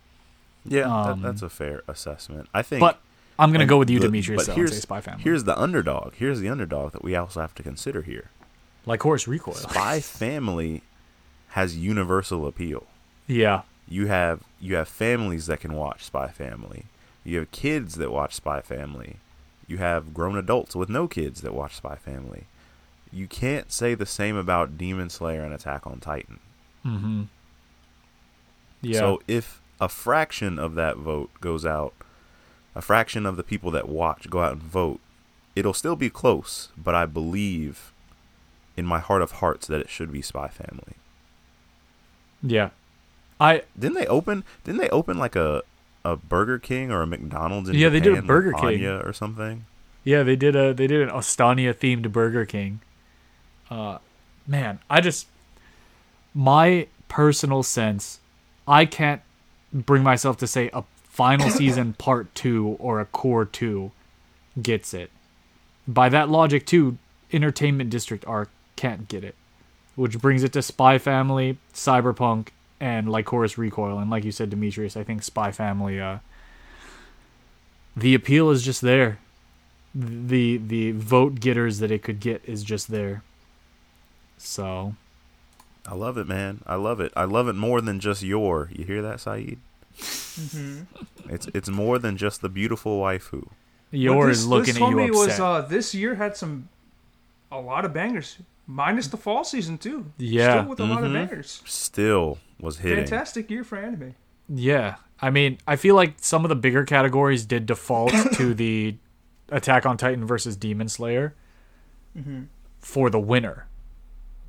Yeah, 0.65 0.83
Um, 0.83 1.21
that, 1.21 1.27
that's 1.27 1.41
a 1.41 1.49
fair 1.49 1.81
assessment. 1.87 2.47
I 2.53 2.61
think. 2.61 2.79
But 2.79 3.01
I'm 3.39 3.51
gonna 3.51 3.65
go 3.65 3.77
with 3.77 3.89
you, 3.89 3.99
the- 3.99 4.07
Demetrius, 4.07 4.45
but 4.47 4.55
here's- 4.55 4.71
say 4.73 4.79
Spy 4.79 5.01
Family. 5.01 5.23
Here's 5.23 5.43
the 5.43 5.59
underdog. 5.59 6.13
Here's 6.15 6.39
the 6.39 6.49
underdog 6.49 6.91
that 6.93 7.03
we 7.03 7.15
also 7.15 7.41
have 7.41 7.55
to 7.55 7.63
consider 7.63 8.01
here. 8.03 8.29
Lycoris 8.85 9.27
Recoil. 9.27 9.55
Spy 9.55 9.99
Family 10.01 10.83
has 11.49 11.77
universal 11.77 12.45
appeal. 12.47 12.85
yeah, 13.27 13.61
You 13.87 14.07
have 14.07 14.41
you 14.59 14.75
have 14.75 14.87
families 14.87 15.47
that 15.47 15.59
can 15.59 15.73
watch 15.73 16.03
Spy 16.03 16.27
Family. 16.29 16.85
You 17.23 17.39
have 17.39 17.51
kids 17.51 17.95
that 17.95 18.11
watch 18.11 18.33
Spy 18.33 18.61
Family. 18.61 19.17
You 19.67 19.77
have 19.77 20.13
grown 20.13 20.37
adults 20.37 20.75
with 20.75 20.89
no 20.89 21.07
kids 21.07 21.41
that 21.41 21.53
watch 21.53 21.75
Spy 21.75 21.95
Family. 21.95 22.45
You 23.11 23.27
can't 23.27 23.71
say 23.71 23.93
the 23.95 24.05
same 24.05 24.35
about 24.35 24.77
Demon 24.77 25.09
Slayer 25.09 25.43
and 25.43 25.53
Attack 25.53 25.85
on 25.87 25.99
Titan. 25.99 26.39
mm-hmm. 26.85 27.23
Yeah, 28.81 28.99
So 28.99 29.21
if 29.27 29.61
a 29.79 29.87
fraction 29.87 30.59
of 30.59 30.75
that 30.75 30.97
vote 30.97 31.29
goes 31.39 31.65
out, 31.65 31.93
a 32.75 32.81
fraction 32.81 33.25
of 33.25 33.37
the 33.37 33.43
people 33.43 33.71
that 33.71 33.87
watch 33.87 34.29
go 34.29 34.41
out 34.41 34.53
and 34.53 34.61
vote, 34.63 34.99
it'll 35.55 35.73
still 35.73 35.95
be 35.95 36.09
close, 36.09 36.69
but 36.77 36.95
I 36.95 37.05
believe 37.05 37.91
in 38.75 38.85
my 38.85 38.99
heart 38.99 39.21
of 39.21 39.33
hearts 39.33 39.67
that 39.67 39.81
it 39.81 39.89
should 39.89 40.11
be 40.11 40.21
Spy 40.21 40.47
Family. 40.47 40.95
yeah. 42.41 42.69
I 43.39 43.63
Didn't 43.77 43.95
they 43.95 44.05
open 44.07 44.43
didn't 44.63 44.79
they 44.79 44.89
open 44.89 45.17
like 45.17 45.35
a 45.35 45.63
a 46.05 46.15
Burger 46.15 46.59
King 46.59 46.91
or 46.91 47.01
a 47.01 47.07
McDonald's 47.07 47.69
in 47.69 47.75
Yeah, 47.75 47.89
they 47.89 47.99
did 47.99 48.13
a 48.13 48.15
Japan, 48.17 48.27
like 48.27 48.27
Burger 48.27 48.53
King. 48.53 48.65
Anya 48.65 49.01
or 49.03 49.11
something? 49.13 49.65
Yeah, 50.03 50.23
they 50.23 50.35
did 50.35 50.55
a 50.55 50.73
they 50.73 50.87
did 50.87 51.01
an 51.01 51.09
Ostania 51.09 51.73
themed 51.73 52.11
Burger 52.11 52.45
King. 52.45 52.79
Uh, 53.69 53.97
man, 54.47 54.79
I 54.89 55.01
just 55.01 55.27
my 56.33 56.87
personal 57.07 57.63
sense, 57.63 58.19
I 58.67 58.85
can't 58.85 59.21
bring 59.73 60.03
myself 60.03 60.37
to 60.37 60.47
say 60.47 60.69
a 60.73 60.83
final 61.13 61.49
season 61.61 61.93
part 61.93 62.33
two 62.35 62.75
or 62.79 62.99
a 62.99 63.05
cour 63.05 63.45
two 63.45 63.91
gets 64.61 64.93
it. 64.93 65.11
By 65.87 66.09
that 66.09 66.29
logic, 66.29 66.65
too, 66.65 66.97
Entertainment 67.31 67.89
District 67.89 68.25
arc 68.27 68.49
can't 68.75 69.07
get 69.07 69.23
it, 69.23 69.35
which 69.95 70.19
brings 70.19 70.43
it 70.43 70.53
to 70.53 70.61
Spy 70.61 70.97
Family, 70.97 71.57
Cyberpunk, 71.73 72.49
and 72.79 73.07
Lycoris 73.07 73.57
Recoil. 73.57 73.99
And 73.99 74.09
like 74.09 74.23
you 74.23 74.31
said, 74.31 74.49
Demetrius, 74.49 74.95
I 74.97 75.03
think 75.03 75.23
Spy 75.23 75.51
Family. 75.51 75.99
Uh, 75.99 76.19
the 77.95 78.15
appeal 78.15 78.49
is 78.49 78.63
just 78.63 78.81
there 78.81 79.19
the 79.93 80.57
the 80.57 80.91
vote 80.91 81.39
getters 81.39 81.79
that 81.79 81.91
it 81.91 82.01
could 82.01 82.19
get 82.19 82.41
is 82.45 82.63
just 82.63 82.89
there. 82.89 83.23
So 84.37 84.95
I 85.85 85.95
love 85.95 86.17
it, 86.17 86.27
man. 86.27 86.61
I 86.65 86.75
love 86.75 86.99
it. 86.99 87.13
I 87.15 87.25
love 87.25 87.47
it 87.47 87.53
more 87.53 87.81
than 87.81 87.99
just 87.99 88.23
Yor. 88.23 88.69
You 88.73 88.85
hear 88.85 89.01
that, 89.01 89.19
Saeed? 89.19 89.59
Mm-hmm. 89.97 91.29
It's 91.29 91.47
it's 91.53 91.69
more 91.69 91.99
than 91.99 92.17
just 92.17 92.41
the 92.41 92.49
beautiful 92.49 92.99
waifu. 93.01 93.47
yours 93.91 94.39
is 94.39 94.47
looking 94.47 94.73
this 94.73 94.81
at 94.83 94.89
you 94.89 94.99
upset. 95.01 95.15
was 95.15 95.39
uh, 95.39 95.61
this 95.61 95.93
year 95.95 96.15
had 96.15 96.35
some 96.35 96.69
a 97.51 97.59
lot 97.61 97.85
of 97.85 97.93
bangers, 97.93 98.37
minus 98.65 99.07
the 99.07 99.17
fall 99.17 99.43
season 99.43 99.77
too. 99.77 100.11
Yeah. 100.17 100.61
still 100.61 100.69
with 100.69 100.79
a 100.79 100.85
lot 100.85 101.03
of 101.03 101.11
Mhm. 101.11 101.13
bangers. 101.13 101.61
Still 101.65 102.39
was 102.59 102.79
hitting. 102.79 103.05
Fantastic 103.05 103.49
year 103.51 103.63
for 103.63 103.77
anime. 103.77 104.15
yeah, 104.49 104.95
I 105.21 105.29
mean, 105.29 105.57
I 105.67 105.75
feel 105.75 105.95
like 105.95 106.15
some 106.17 106.43
of 106.45 106.49
the 106.49 106.55
bigger 106.55 106.83
categories 106.83 107.45
did 107.45 107.65
default 107.65 108.11
to 108.33 108.53
the 108.53 108.95
Attack 109.49 109.85
on 109.85 109.97
Titan 109.97 110.25
versus 110.25 110.55
Demon 110.55 110.89
Slayer 110.89 111.35
Mm-hmm. 112.17 112.43
for 112.79 113.09
the 113.09 113.19
winner. 113.19 113.67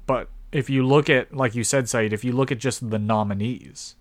But 0.06 0.28
if 0.52 0.68
you 0.70 0.86
look 0.86 1.08
at, 1.10 1.34
like 1.34 1.54
you 1.54 1.64
said, 1.64 1.88
Saeed, 1.88 2.12
if 2.12 2.24
you 2.24 2.32
look 2.32 2.52
at 2.52 2.58
just 2.58 2.90
the 2.90 2.98
nominees, 2.98 3.94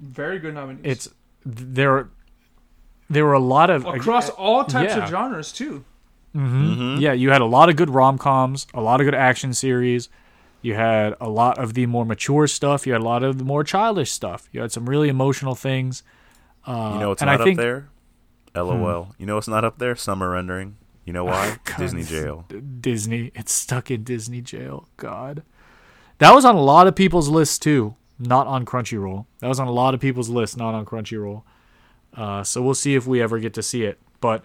Very 0.00 0.38
good 0.38 0.54
nominees. 0.54 0.82
it's 0.84 1.08
there. 1.44 2.08
There 3.10 3.24
were 3.24 3.32
a 3.32 3.40
lot 3.40 3.70
of 3.70 3.84
across 3.86 4.28
all 4.30 4.64
types 4.64 4.94
yeah. 4.94 5.04
of 5.04 5.08
genres 5.10 5.52
too. 5.52 5.84
hmm 6.34 6.96
Yeah, 6.98 7.12
you 7.12 7.30
had 7.30 7.40
a 7.40 7.46
lot 7.46 7.68
of 7.68 7.76
good 7.76 7.90
rom 7.90 8.18
coms, 8.18 8.66
a 8.74 8.80
lot 8.80 9.00
of 9.00 9.06
good 9.06 9.14
action 9.14 9.54
series. 9.54 10.08
You 10.60 10.74
had 10.74 11.14
a 11.20 11.28
lot 11.28 11.58
of 11.58 11.74
the 11.74 11.86
more 11.86 12.04
mature 12.04 12.46
stuff. 12.46 12.86
You 12.86 12.92
had 12.92 13.00
a 13.02 13.04
lot 13.04 13.22
of 13.22 13.38
the 13.38 13.44
more 13.44 13.64
childish 13.64 14.10
stuff. 14.12 14.48
You 14.52 14.60
had 14.60 14.72
some 14.72 14.88
really 14.88 15.08
emotional 15.08 15.54
things. 15.54 16.02
Uh, 16.66 16.90
You 16.94 17.00
know 17.00 17.08
what's 17.10 17.22
and 17.22 17.30
not 17.30 17.40
I 17.40 17.44
think, 17.44 17.56
Hmm. 17.58 17.60
up 17.60 17.64
there? 17.64 17.88
LOL. 18.64 19.14
You 19.18 19.26
know 19.26 19.36
what's 19.36 19.48
not 19.48 19.64
up 19.64 19.78
there? 19.78 19.94
Summer 19.96 20.30
rendering. 20.30 20.76
You 21.04 21.12
know 21.12 21.24
why? 21.24 21.56
God, 21.64 21.78
Disney 21.78 22.02
jail. 22.02 22.44
D- 22.48 22.60
Disney. 22.60 23.30
It's 23.34 23.52
stuck 23.52 23.90
in 23.90 24.02
Disney 24.04 24.42
jail. 24.42 24.88
God. 24.96 25.42
That 26.18 26.34
was 26.34 26.44
on 26.44 26.56
a 26.56 26.60
lot 26.60 26.86
of 26.86 26.94
people's 26.94 27.28
lists 27.28 27.58
too. 27.58 27.94
Not 28.18 28.46
on 28.46 28.64
Crunchyroll. 28.64 29.26
That 29.40 29.48
was 29.48 29.60
on 29.60 29.68
a 29.68 29.72
lot 29.72 29.94
of 29.94 30.00
people's 30.00 30.28
lists, 30.28 30.56
not 30.56 30.74
on 30.74 30.84
Crunchyroll. 30.84 31.42
Uh, 32.14 32.42
so 32.42 32.62
we'll 32.62 32.74
see 32.74 32.94
if 32.94 33.06
we 33.06 33.22
ever 33.22 33.38
get 33.38 33.54
to 33.54 33.62
see 33.62 33.84
it. 33.84 33.98
But 34.20 34.44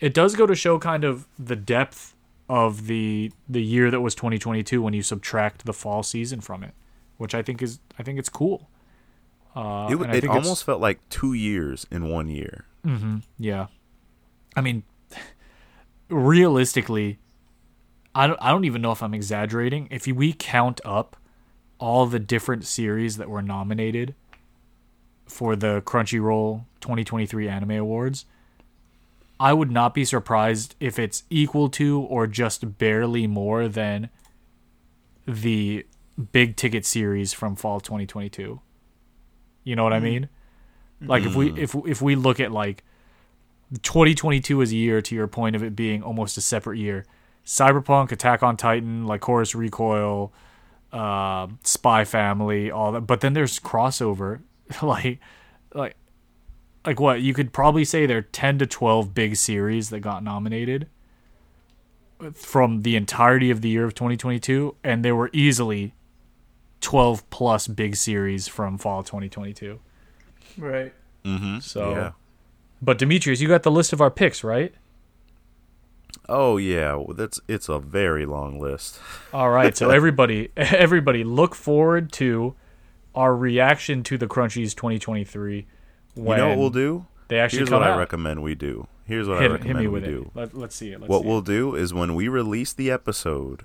it 0.00 0.12
does 0.12 0.34
go 0.34 0.46
to 0.46 0.54
show 0.54 0.78
kind 0.78 1.04
of 1.04 1.28
the 1.38 1.56
depth 1.56 2.14
of 2.48 2.86
the 2.86 3.32
the 3.48 3.62
year 3.62 3.90
that 3.90 4.00
was 4.00 4.14
2022 4.14 4.82
when 4.82 4.92
you 4.92 5.02
subtract 5.02 5.64
the 5.64 5.72
fall 5.72 6.02
season 6.02 6.40
from 6.40 6.62
it, 6.62 6.74
which 7.16 7.34
I 7.34 7.42
think 7.42 7.62
is 7.62 7.78
I 7.98 8.02
think 8.02 8.18
it's 8.18 8.28
cool. 8.28 8.68
Uh, 9.54 9.86
it 9.88 9.92
w- 9.92 10.02
and 10.04 10.12
I 10.12 10.16
it 10.16 10.26
almost 10.26 10.64
felt 10.64 10.80
like 10.80 10.98
two 11.08 11.32
years 11.32 11.86
in 11.90 12.08
one 12.08 12.28
year. 12.28 12.64
Mm-hmm. 12.84 13.18
Yeah. 13.38 13.68
I 14.56 14.60
mean, 14.60 14.82
realistically, 16.08 17.18
I 18.14 18.26
don't, 18.26 18.38
I 18.42 18.50
don't 18.50 18.64
even 18.64 18.82
know 18.82 18.92
if 18.92 19.02
I'm 19.02 19.14
exaggerating. 19.14 19.88
If 19.90 20.06
we 20.06 20.32
count 20.32 20.80
up 20.84 21.16
all 21.84 22.06
the 22.06 22.18
different 22.18 22.64
series 22.64 23.18
that 23.18 23.28
were 23.28 23.42
nominated 23.42 24.14
for 25.26 25.54
the 25.54 25.82
Crunchyroll 25.82 26.64
2023 26.80 27.46
Anime 27.46 27.72
Awards, 27.72 28.24
I 29.38 29.52
would 29.52 29.70
not 29.70 29.92
be 29.92 30.06
surprised 30.06 30.76
if 30.80 30.98
it's 30.98 31.24
equal 31.28 31.68
to 31.70 32.00
or 32.00 32.26
just 32.26 32.78
barely 32.78 33.26
more 33.26 33.68
than 33.68 34.08
the 35.28 35.84
big 36.32 36.56
ticket 36.56 36.86
series 36.86 37.34
from 37.34 37.54
fall 37.54 37.80
2022. 37.80 38.62
You 39.64 39.76
know 39.76 39.84
what 39.84 39.92
I 39.92 39.96
mm-hmm. 39.96 40.04
mean? 40.04 40.28
Like 41.02 41.24
if 41.24 41.34
we 41.34 41.50
mm. 41.50 41.58
if 41.58 41.74
if 41.86 42.00
we 42.00 42.16
look 42.16 42.40
at 42.40 42.50
like 42.50 42.82
2022 43.82 44.62
as 44.62 44.72
a 44.72 44.76
year 44.76 45.02
to 45.02 45.14
your 45.14 45.26
point 45.26 45.54
of 45.54 45.62
it 45.62 45.76
being 45.76 46.02
almost 46.02 46.38
a 46.38 46.40
separate 46.40 46.78
year, 46.78 47.04
Cyberpunk, 47.44 48.10
Attack 48.10 48.42
on 48.42 48.56
Titan, 48.56 49.04
Lycoris 49.04 49.54
Recoil, 49.54 50.32
uh, 50.94 51.48
Spy 51.64 52.04
Family, 52.04 52.70
all 52.70 52.92
that. 52.92 53.02
But 53.02 53.20
then 53.20 53.32
there's 53.34 53.58
crossover, 53.58 54.40
like 54.82 55.18
like 55.74 55.96
like 56.86 57.00
what 57.00 57.20
you 57.20 57.34
could 57.34 57.52
probably 57.52 57.84
say 57.84 58.06
there 58.06 58.18
are 58.18 58.22
10 58.22 58.58
to 58.58 58.66
12 58.66 59.14
big 59.14 59.36
series 59.36 59.90
that 59.90 60.00
got 60.00 60.22
nominated 60.22 60.86
from 62.34 62.82
the 62.82 62.94
entirety 62.96 63.50
of 63.50 63.60
the 63.60 63.68
year 63.68 63.84
of 63.84 63.94
2022 63.94 64.76
and 64.84 65.04
there 65.04 65.16
were 65.16 65.30
easily 65.32 65.94
12 66.80 67.28
plus 67.30 67.66
big 67.68 67.96
series 67.96 68.46
from 68.48 68.78
fall 68.78 69.02
2022 69.02 69.80
Right. 70.56 70.94
Mm-hmm. 71.24 71.58
So- 71.58 71.90
yeah. 71.90 72.12
but 72.80 72.98
demetrius 72.98 73.40
you 73.40 73.48
got 73.48 73.62
the 73.62 73.70
list 73.70 73.92
of 73.92 74.00
our 74.00 74.10
picks 74.10 74.44
right 74.44 74.72
Oh 76.28 76.56
yeah, 76.56 76.94
well, 76.94 77.14
that's 77.14 77.40
it's 77.48 77.68
a 77.68 77.78
very 77.78 78.24
long 78.26 78.58
list. 78.58 78.98
all 79.32 79.50
right 79.50 79.76
so 79.76 79.90
everybody 79.90 80.50
everybody 80.56 81.24
look 81.24 81.54
forward 81.54 82.12
to 82.12 82.54
our 83.14 83.36
reaction 83.36 84.02
to 84.04 84.18
the 84.18 84.26
crunchies 84.26 84.74
2023 84.74 85.66
when 86.14 86.38
you 86.38 86.44
know 86.44 86.48
what 86.50 86.58
we'll 86.58 86.70
do? 86.70 87.06
they 87.28 87.38
actually 87.38 87.58
Here's 87.60 87.70
what 87.70 87.82
out 87.82 87.92
I 87.92 87.98
recommend 87.98 88.42
we 88.42 88.54
do. 88.54 88.86
Here's 89.04 89.28
what 89.28 89.38
I 89.38 89.42
hit, 89.42 89.50
recommend 89.52 89.78
hit 89.78 89.82
me 89.82 89.88
we 89.88 89.92
with 90.00 90.04
do. 90.04 90.30
it 90.34 90.38
Let, 90.38 90.54
let's 90.54 90.74
see 90.76 90.92
it 90.92 91.00
let's 91.00 91.10
what 91.10 91.22
see 91.22 91.28
we'll 91.28 91.38
it. 91.38 91.44
do 91.46 91.74
is 91.74 91.92
when 91.92 92.14
we 92.14 92.28
release 92.28 92.72
the 92.72 92.90
episode, 92.90 93.64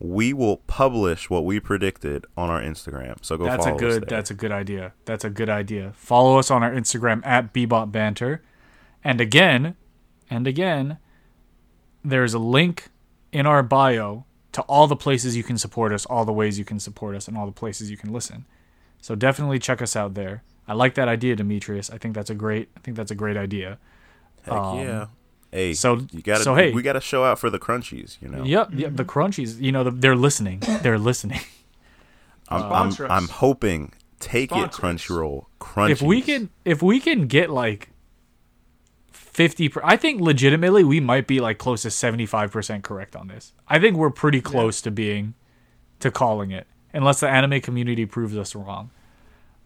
we 0.00 0.32
will 0.32 0.58
publish 0.58 1.28
what 1.30 1.44
we 1.44 1.60
predicted 1.60 2.24
on 2.36 2.50
our 2.50 2.60
Instagram. 2.60 3.24
So 3.24 3.36
go 3.36 3.44
That's 3.44 3.66
a 3.66 3.74
us 3.74 3.78
good. 3.80 4.08
That's 4.08 4.30
a 4.30 4.34
good 4.34 4.52
idea. 4.52 4.92
That's 5.04 5.24
a 5.24 5.30
good 5.30 5.48
idea. 5.48 5.92
Follow 5.96 6.38
us 6.38 6.50
on 6.50 6.62
our 6.62 6.72
Instagram 6.72 7.24
at 7.26 7.52
Bebop 7.52 7.90
Banter, 7.92 8.42
and 9.02 9.20
again, 9.20 9.76
and 10.30 10.46
again, 10.46 10.98
there's 12.04 12.34
a 12.34 12.38
link 12.38 12.88
in 13.32 13.46
our 13.46 13.62
bio 13.62 14.24
to 14.52 14.62
all 14.62 14.86
the 14.86 14.96
places 14.96 15.36
you 15.36 15.42
can 15.42 15.58
support 15.58 15.92
us, 15.92 16.06
all 16.06 16.24
the 16.24 16.32
ways 16.32 16.58
you 16.58 16.64
can 16.64 16.80
support 16.80 17.14
us, 17.14 17.28
and 17.28 17.36
all 17.36 17.46
the 17.46 17.52
places 17.52 17.90
you 17.90 17.96
can 17.96 18.12
listen. 18.12 18.46
So 19.00 19.14
definitely 19.14 19.58
check 19.58 19.80
us 19.80 19.94
out 19.94 20.14
there. 20.14 20.42
I 20.66 20.74
like 20.74 20.94
that 20.94 21.08
idea, 21.08 21.36
Demetrius. 21.36 21.90
I 21.90 21.98
think 21.98 22.14
that's 22.14 22.30
a 22.30 22.34
great. 22.34 22.68
I 22.76 22.80
think 22.80 22.96
that's 22.96 23.10
a 23.10 23.14
great 23.14 23.36
idea. 23.36 23.78
Heck 24.42 24.54
um, 24.54 24.78
yeah. 24.78 25.06
Hey, 25.50 25.74
so- 25.74 26.06
you 26.10 26.20
got 26.22 26.38
to 26.38 26.44
so 26.44 26.54
hey. 26.54 26.72
we 26.72 26.82
got 26.82 26.92
to 26.94 27.00
show 27.00 27.24
out 27.24 27.38
for 27.38 27.48
the 27.50 27.58
crunchies, 27.58 28.20
you 28.20 28.28
know. 28.28 28.44
Yep. 28.44 28.70
Yep. 28.74 28.96
The 28.96 29.04
crunchies. 29.04 29.60
You 29.60 29.72
know, 29.72 29.84
the, 29.84 29.90
they're 29.90 30.16
listening. 30.16 30.60
They're 30.82 30.98
listening. 30.98 31.40
I'm, 32.48 32.62
I'm, 32.72 33.10
I'm 33.10 33.28
hoping 33.28 33.92
take 34.20 34.50
it 34.52 34.54
Sponsor 34.54 34.66
us. 34.66 34.80
Crunchyroll. 34.80 35.44
Crunchies. 35.60 35.90
if 35.90 36.02
we 36.02 36.22
can 36.22 36.50
if 36.64 36.82
we 36.82 37.00
can 37.00 37.26
get 37.26 37.50
like 37.50 37.90
50 39.38 39.68
per, 39.68 39.80
i 39.84 39.96
think 39.96 40.20
legitimately 40.20 40.82
we 40.82 40.98
might 40.98 41.28
be 41.28 41.38
like 41.38 41.58
close 41.58 41.82
to 41.82 41.88
75% 41.88 42.82
correct 42.82 43.14
on 43.14 43.28
this. 43.28 43.52
I 43.68 43.78
think 43.78 43.96
we're 43.96 44.10
pretty 44.10 44.40
close 44.40 44.82
to 44.82 44.90
being 44.90 45.34
to 46.00 46.10
calling 46.10 46.50
it 46.50 46.66
unless 46.92 47.20
the 47.20 47.28
anime 47.28 47.60
community 47.60 48.04
proves 48.04 48.36
us 48.36 48.56
wrong. 48.56 48.90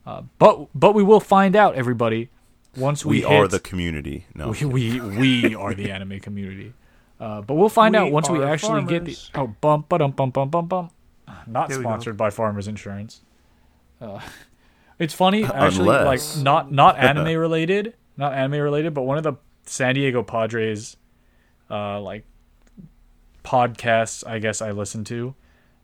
Uh, 0.04 0.24
but 0.38 0.68
but 0.74 0.94
we 0.94 1.02
will 1.02 1.20
find 1.20 1.56
out 1.56 1.74
everybody 1.74 2.28
once 2.76 3.02
we, 3.02 3.20
we 3.20 3.24
are 3.24 3.42
hit- 3.42 3.50
the 3.52 3.60
community. 3.60 4.26
No. 4.34 4.50
we, 4.50 4.66
we 4.66 5.00
we 5.00 5.54
are 5.54 5.72
the 5.72 5.90
anime 5.90 6.20
community. 6.20 6.74
Uh, 7.18 7.40
but 7.40 7.54
we'll 7.54 7.70
find 7.70 7.94
We 7.94 7.98
out 8.00 8.12
once 8.12 8.28
we 8.28 8.40
are 8.40 8.48
actually 8.52 8.84
get 8.84 9.06
the 9.06 9.16
oh 9.36 9.46
bump 9.62 9.88
ba 9.88 9.96
dum 9.96 10.10
bump 10.10 10.34
bump 10.34 10.50
bum 10.50 10.66
bum. 10.66 10.90
Not 11.46 11.70
There 11.70 11.80
sponsored 11.80 12.18
by 12.18 12.28
farmers 12.28 12.68
insurance. 12.68 13.22
Uh, 14.02 14.20
it's 14.98 15.14
funny 15.14 15.44
actually 15.64 15.96
Unless. 15.96 16.36
like 16.36 16.44
not 16.44 16.70
not 16.70 16.98
anime 17.08 17.38
related 17.38 17.94
not 18.18 18.34
anime 18.34 18.60
related 18.60 18.92
but 18.92 19.04
one 19.04 19.16
of 19.16 19.24
the 19.24 19.32
san 19.64 19.94
diego 19.94 20.22
padres 20.22 20.96
uh 21.70 22.00
like 22.00 22.24
podcasts 23.44 24.26
i 24.26 24.38
guess 24.38 24.60
i 24.62 24.70
listen 24.70 25.04
to 25.04 25.34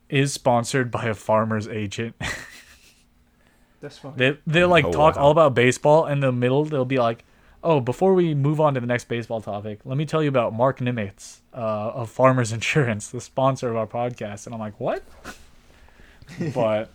is 0.09 0.33
sponsored 0.33 0.91
by 0.91 1.05
a 1.07 1.15
farmer's 1.15 1.67
agent 1.69 2.15
That's 3.81 3.99
fine. 3.99 4.15
they 4.17 4.39
they 4.47 4.65
like 4.65 4.85
Oh, 4.85 4.93
talk 4.93 5.17
wow. 5.17 5.23
all 5.25 5.31
about 5.31 5.55
baseball 5.55 6.07
in 6.07 6.21
the 6.21 6.33
middle 6.33 6.65
they'll 6.65 6.85
be 6.85 6.99
like 6.99 7.25
oh 7.63 7.81
before 7.81 8.15
we 8.15 8.35
move 8.35 8.61
on 8.61 8.75
to 8.75 8.81
the 8.81 8.87
next 8.87 9.09
baseball 9.09 9.41
topic 9.41 9.81
let 9.85 9.97
me 9.97 10.05
tell 10.07 10.23
you 10.23 10.29
about 10.29 10.53
mark 10.53 10.79
nimitz 10.81 11.39
uh, 11.55 11.57
of 11.59 12.11
farmers 12.11 12.53
insurance 12.59 13.09
the 13.09 13.21
sponsor 13.21 13.69
of 13.71 13.77
our 13.77 13.87
podcast 13.87 14.47
and 14.47 14.55
i'm 14.55 14.61
like 14.61 14.79
what 14.81 15.05
but 16.55 16.91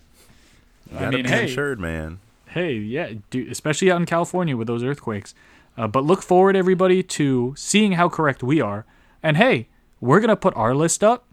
I 0.94 1.00
gotta 1.00 1.16
mean, 1.16 1.24
be 1.24 1.30
hey. 1.30 1.42
insured, 1.44 1.80
man. 1.80 2.20
hey 2.48 2.74
yeah 2.74 3.12
dude, 3.30 3.50
especially 3.50 3.90
out 3.90 3.98
in 4.00 4.06
california 4.06 4.56
with 4.56 4.66
those 4.66 4.82
earthquakes 4.84 5.34
uh, 5.76 5.88
but 5.88 6.04
look 6.04 6.22
forward 6.22 6.56
everybody 6.56 7.02
to 7.02 7.54
seeing 7.56 7.92
how 7.92 8.08
correct 8.08 8.42
we 8.42 8.60
are. 8.60 8.86
And 9.22 9.36
hey 9.36 9.68
we're 10.00 10.20
gonna 10.20 10.36
put 10.36 10.54
our 10.56 10.74
list 10.74 11.02
up. 11.02 11.26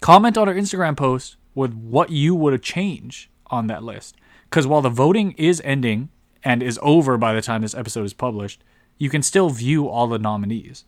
Comment 0.00 0.36
on 0.36 0.48
our 0.48 0.54
instagram 0.54 0.96
post 0.96 1.36
with 1.54 1.72
what 1.74 2.10
you 2.10 2.34
would 2.34 2.52
have 2.52 2.62
changed 2.62 3.28
on 3.46 3.66
that 3.68 3.82
list. 3.82 4.16
Because 4.50 4.66
while 4.66 4.82
the 4.82 4.90
voting 4.90 5.32
is 5.32 5.62
ending 5.64 6.10
and 6.42 6.62
is 6.62 6.78
over 6.82 7.16
by 7.16 7.32
the 7.32 7.42
time 7.42 7.62
this 7.62 7.74
episode 7.74 8.04
is 8.04 8.12
published 8.12 8.62
you 8.96 9.10
can 9.10 9.22
still 9.22 9.50
view 9.50 9.88
all 9.88 10.06
the 10.06 10.18
nominees. 10.18 10.84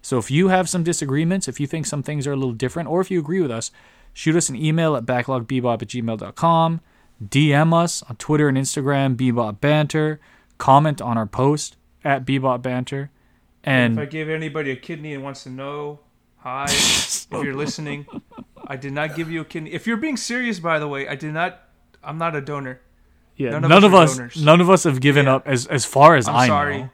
So 0.00 0.16
if 0.16 0.30
you 0.30 0.48
have 0.48 0.68
some 0.68 0.84
disagreements 0.84 1.48
if 1.48 1.60
you 1.60 1.66
think 1.66 1.86
some 1.86 2.02
things 2.02 2.26
are 2.26 2.32
a 2.32 2.36
little 2.36 2.52
different 2.52 2.88
or 2.88 3.00
if 3.00 3.10
you 3.10 3.18
agree 3.18 3.40
with 3.40 3.50
us 3.50 3.70
shoot 4.12 4.36
us 4.36 4.48
an 4.48 4.56
email 4.56 4.96
at 4.96 5.06
backlogbebop 5.06 5.82
at 5.82 5.88
gmail.com 5.88 6.80
DM 7.22 7.74
us 7.74 8.02
on 8.04 8.16
Twitter 8.16 8.48
and 8.48 8.58
Instagram, 8.58 9.16
Bebop 9.16 9.60
Banter. 9.60 10.20
Comment 10.58 11.00
on 11.00 11.16
our 11.16 11.26
post 11.26 11.76
at 12.04 12.24
Bebop 12.24 12.62
Banter. 12.62 13.10
And 13.64 13.94
if 13.94 13.98
I 13.98 14.02
And 14.02 14.10
give 14.10 14.28
anybody 14.28 14.70
a 14.72 14.76
kidney 14.76 15.14
and 15.14 15.22
wants 15.22 15.44
to 15.44 15.50
know, 15.50 16.00
hi, 16.38 16.64
if 16.68 17.26
you're 17.32 17.54
listening, 17.54 18.06
I 18.66 18.76
did 18.76 18.92
not 18.92 19.14
give 19.14 19.30
you 19.30 19.40
a 19.42 19.44
kidney. 19.44 19.72
If 19.72 19.86
you're 19.86 19.96
being 19.96 20.16
serious, 20.16 20.58
by 20.58 20.78
the 20.78 20.88
way, 20.88 21.06
I 21.08 21.14
did 21.14 21.32
not. 21.32 21.60
I'm 22.02 22.18
not 22.18 22.34
a 22.34 22.40
donor. 22.40 22.80
yeah, 23.36 23.50
none 23.50 23.62
none, 23.62 23.84
of 23.84 23.94
us 23.94 23.94
of 23.94 23.94
us, 23.94 24.16
donors. 24.16 24.44
none 24.44 24.60
of 24.60 24.68
us 24.70 24.84
have 24.84 25.00
given 25.00 25.26
Yeah. 25.26 25.36
up 25.36 25.46
as 25.46 25.66
as 25.68 25.84
far 25.84 26.16
as 26.16 26.26
I'm 26.28 26.34
I 26.36 26.46
sorry. 26.48 26.78
know. 26.78 26.90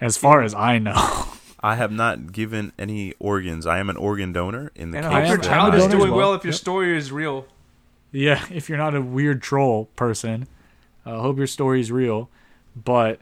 As 0.00 0.16
far 0.16 0.42
as 0.42 0.54
I 0.54 0.78
know, 0.78 1.26
I 1.60 1.74
have 1.76 1.92
not 1.92 2.32
given 2.32 2.72
any 2.78 3.12
organs. 3.18 3.66
I 3.66 3.78
am 3.78 3.90
an 3.90 3.96
organ 3.98 4.32
donor 4.32 4.72
in 4.74 4.90
the 4.90 4.98
And 4.98 5.06
I 5.06 5.10
case 5.10 5.14
hope 5.14 5.22
am- 5.22 5.28
your 5.28 5.36
that 5.38 5.44
child 5.46 5.74
is 5.74 5.86
doing 5.88 6.10
well. 6.10 6.16
well. 6.18 6.34
If 6.34 6.44
your 6.44 6.52
Yep. 6.52 6.60
story 6.60 6.96
is 6.96 7.12
real. 7.12 7.46
yeah. 8.12 8.44
If 8.50 8.68
you're 8.70 8.78
not 8.78 8.94
a 8.94 9.02
weird 9.02 9.42
troll 9.42 9.86
person, 9.96 10.46
I 11.04 11.10
uh, 11.12 11.20
hope 11.20 11.36
your 11.38 11.46
story 11.46 11.80
is 11.80 11.92
real. 11.92 12.30
But 12.74 13.20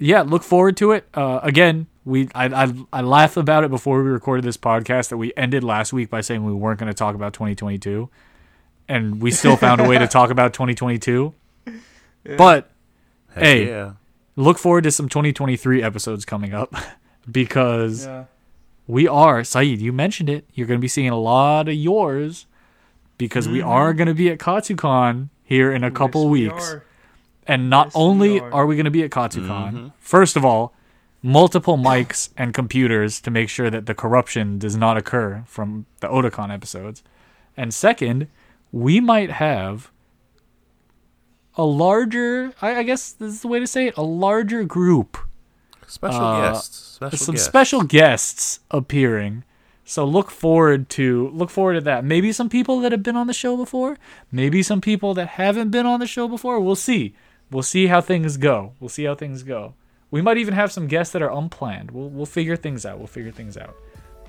yeah, 0.00 0.22
look 0.22 0.42
forward 0.42 0.76
to 0.78 0.90
it. 0.92 1.06
Uh, 1.14 1.38
again, 1.42 1.86
we 2.04 2.28
I, 2.34 2.46
I 2.64 2.72
I 2.92 3.00
laughed 3.02 3.36
about 3.36 3.62
it 3.62 3.70
before 3.70 4.02
we 4.02 4.10
recorded 4.10 4.44
this 4.44 4.56
podcast 4.56 5.10
that 5.10 5.18
we 5.18 5.32
ended 5.36 5.62
last 5.62 5.92
week 5.92 6.10
by 6.10 6.20
saying 6.22 6.44
we 6.44 6.52
weren't 6.52 6.80
going 6.80 6.88
to 6.90 6.94
talk 6.94 7.14
about 7.14 7.32
2022, 7.34 8.08
and 8.88 9.20
we 9.22 9.30
still 9.30 9.56
found 9.56 9.80
a 9.80 9.88
way 9.88 9.98
to 9.98 10.08
talk 10.08 10.30
about 10.30 10.52
2022. 10.52 11.32
But 12.36 12.70
Heck 13.34 13.44
Hey. 13.44 13.66
yeah. 13.68 13.92
look 14.36 14.58
forward 14.58 14.84
to 14.84 14.90
some 14.90 15.08
2023 15.08 15.82
episodes 15.82 16.24
coming 16.26 16.52
up 16.52 16.74
because 17.30 18.04
Yeah. 18.04 18.24
we 18.86 19.08
are 19.08 19.42
Saeed. 19.42 19.80
You 19.80 19.92
mentioned 19.92 20.28
it. 20.28 20.44
You're 20.52 20.66
going 20.66 20.78
to 20.78 20.82
be 20.82 20.88
seeing 20.88 21.08
a 21.08 21.18
lot 21.18 21.68
of 21.68 21.74
yours 21.74 22.46
because 23.16 23.48
we 23.48 23.62
are 23.62 23.94
going 23.94 24.08
to 24.08 24.14
be 24.14 24.28
at 24.30 24.38
KatsuCon 24.38 25.28
here 25.42 25.72
in 25.72 25.82
a 25.84 25.90
couple 25.90 26.24
Yes, 26.24 26.30
we 26.30 26.48
weeks. 26.48 26.76
Are. 27.46 27.52
And 27.52 27.70
not 27.70 27.88
Yes, 27.88 27.94
we 27.94 28.00
only 28.00 28.40
are. 28.40 28.52
are 28.52 28.66
we 28.66 28.76
going 28.76 28.84
to 28.84 28.90
be 28.90 29.02
at 29.02 29.10
KatsuCon, 29.10 29.92
first 29.98 30.36
of 30.36 30.44
all, 30.44 30.72
multiple 31.22 31.76
mics 31.76 32.30
and 32.36 32.54
computers 32.54 33.20
to 33.22 33.30
make 33.30 33.48
sure 33.48 33.70
that 33.70 33.86
the 33.86 33.94
corruption 33.94 34.58
does 34.58 34.76
not 34.76 34.96
occur 34.96 35.42
from 35.46 35.86
the 36.00 36.08
Otakon 36.08 36.52
episodes. 36.52 37.02
And 37.56 37.74
second, 37.74 38.28
we 38.72 39.00
might 39.00 39.30
have 39.32 39.90
a 41.56 41.64
larger, 41.64 42.52
I, 42.62 42.76
I 42.76 42.82
guess 42.84 43.12
this 43.12 43.34
is 43.34 43.42
the 43.42 43.48
way 43.48 43.58
to 43.58 43.66
say 43.66 43.88
it, 43.88 43.96
a 43.96 44.02
larger 44.02 44.64
group 44.64 45.18
Special 45.86 46.20
Uh, 46.24 46.52
guests. 46.52 46.76
Special 46.94 47.18
some 47.18 47.34
guests. 47.34 47.46
special 47.48 47.82
guests 47.82 48.60
appearing. 48.70 49.42
So 49.84 50.04
look 50.04 50.30
forward 50.30 50.88
to 50.90 51.28
look 51.34 51.50
forward 51.50 51.74
to 51.74 51.80
that. 51.80 52.04
Maybe 52.04 52.30
some 52.30 52.48
people 52.48 52.78
that 52.80 52.92
have 52.92 53.02
been 53.02 53.16
on 53.16 53.26
the 53.26 53.32
show 53.34 53.56
before, 53.56 53.98
maybe 54.30 54.62
some 54.62 54.80
people 54.80 55.14
that 55.14 55.30
haven't 55.30 55.70
been 55.70 55.84
on 55.86 55.98
the 55.98 56.06
show 56.06 56.28
before. 56.28 56.60
We'll 56.60 56.76
see. 56.76 57.12
We'll 57.50 57.62
see 57.62 57.88
how 57.88 58.00
things 58.00 58.36
go. 58.36 58.74
We'll 58.78 58.88
see 58.88 59.04
how 59.04 59.14
things 59.14 59.42
go. 59.42 59.74
We 60.10 60.22
might 60.22 60.38
even 60.38 60.54
have 60.54 60.72
some 60.72 60.86
guests 60.86 61.12
that 61.12 61.22
are 61.22 61.30
unplanned. 61.30 61.90
We'll 61.90 62.08
we'll 62.08 62.26
figure 62.26 62.56
things 62.56 62.84
out. 62.86 62.98
We'll 62.98 63.06
figure 63.06 63.32
things 63.32 63.56
out. 63.56 63.74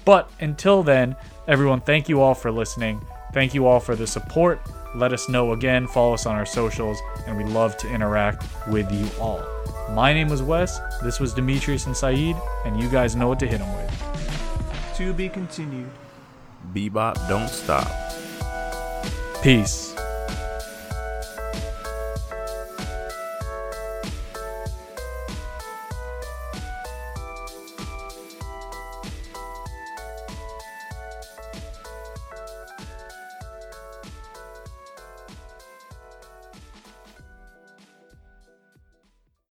But 0.06 0.32
until 0.40 0.82
then, 0.84 1.16
everyone, 1.48 1.82
thank 1.82 2.10
you 2.10 2.22
all 2.22 2.34
for 2.34 2.52
listening. 2.52 3.02
Thank 3.34 3.54
you 3.54 3.68
all 3.68 3.80
for 3.80 3.96
the 3.96 4.08
support. 4.08 4.60
Let 4.96 5.14
us 5.14 5.30
know 5.30 5.54
again. 5.54 5.88
Follow 5.88 6.14
us 6.14 6.26
on 6.26 6.36
our 6.36 6.46
socials, 6.46 7.00
and 7.28 7.38
we 7.38 7.44
love 7.44 7.78
to 7.78 7.90
interact 7.90 8.44
with 8.68 8.92
you 8.92 9.08
all. 9.22 9.42
My 9.92 10.14
name 10.14 10.28
was 10.28 10.42
Wes. 10.42 10.80
This 11.02 11.20
was 11.20 11.34
Demetrius 11.34 11.86
and 11.86 11.96
Saeed, 11.96 12.36
and 12.66 12.82
you 12.82 12.90
guys 12.90 13.16
know 13.16 13.28
what 13.28 13.40
to 13.40 13.48
hit 13.48 13.60
them 13.60 13.74
with. 13.76 14.94
To 14.98 15.14
be 15.14 15.30
continued. 15.30 15.90
Bebop, 16.74 17.28
don't 17.30 17.50
stop. 17.50 17.88
Peace. 19.42 19.96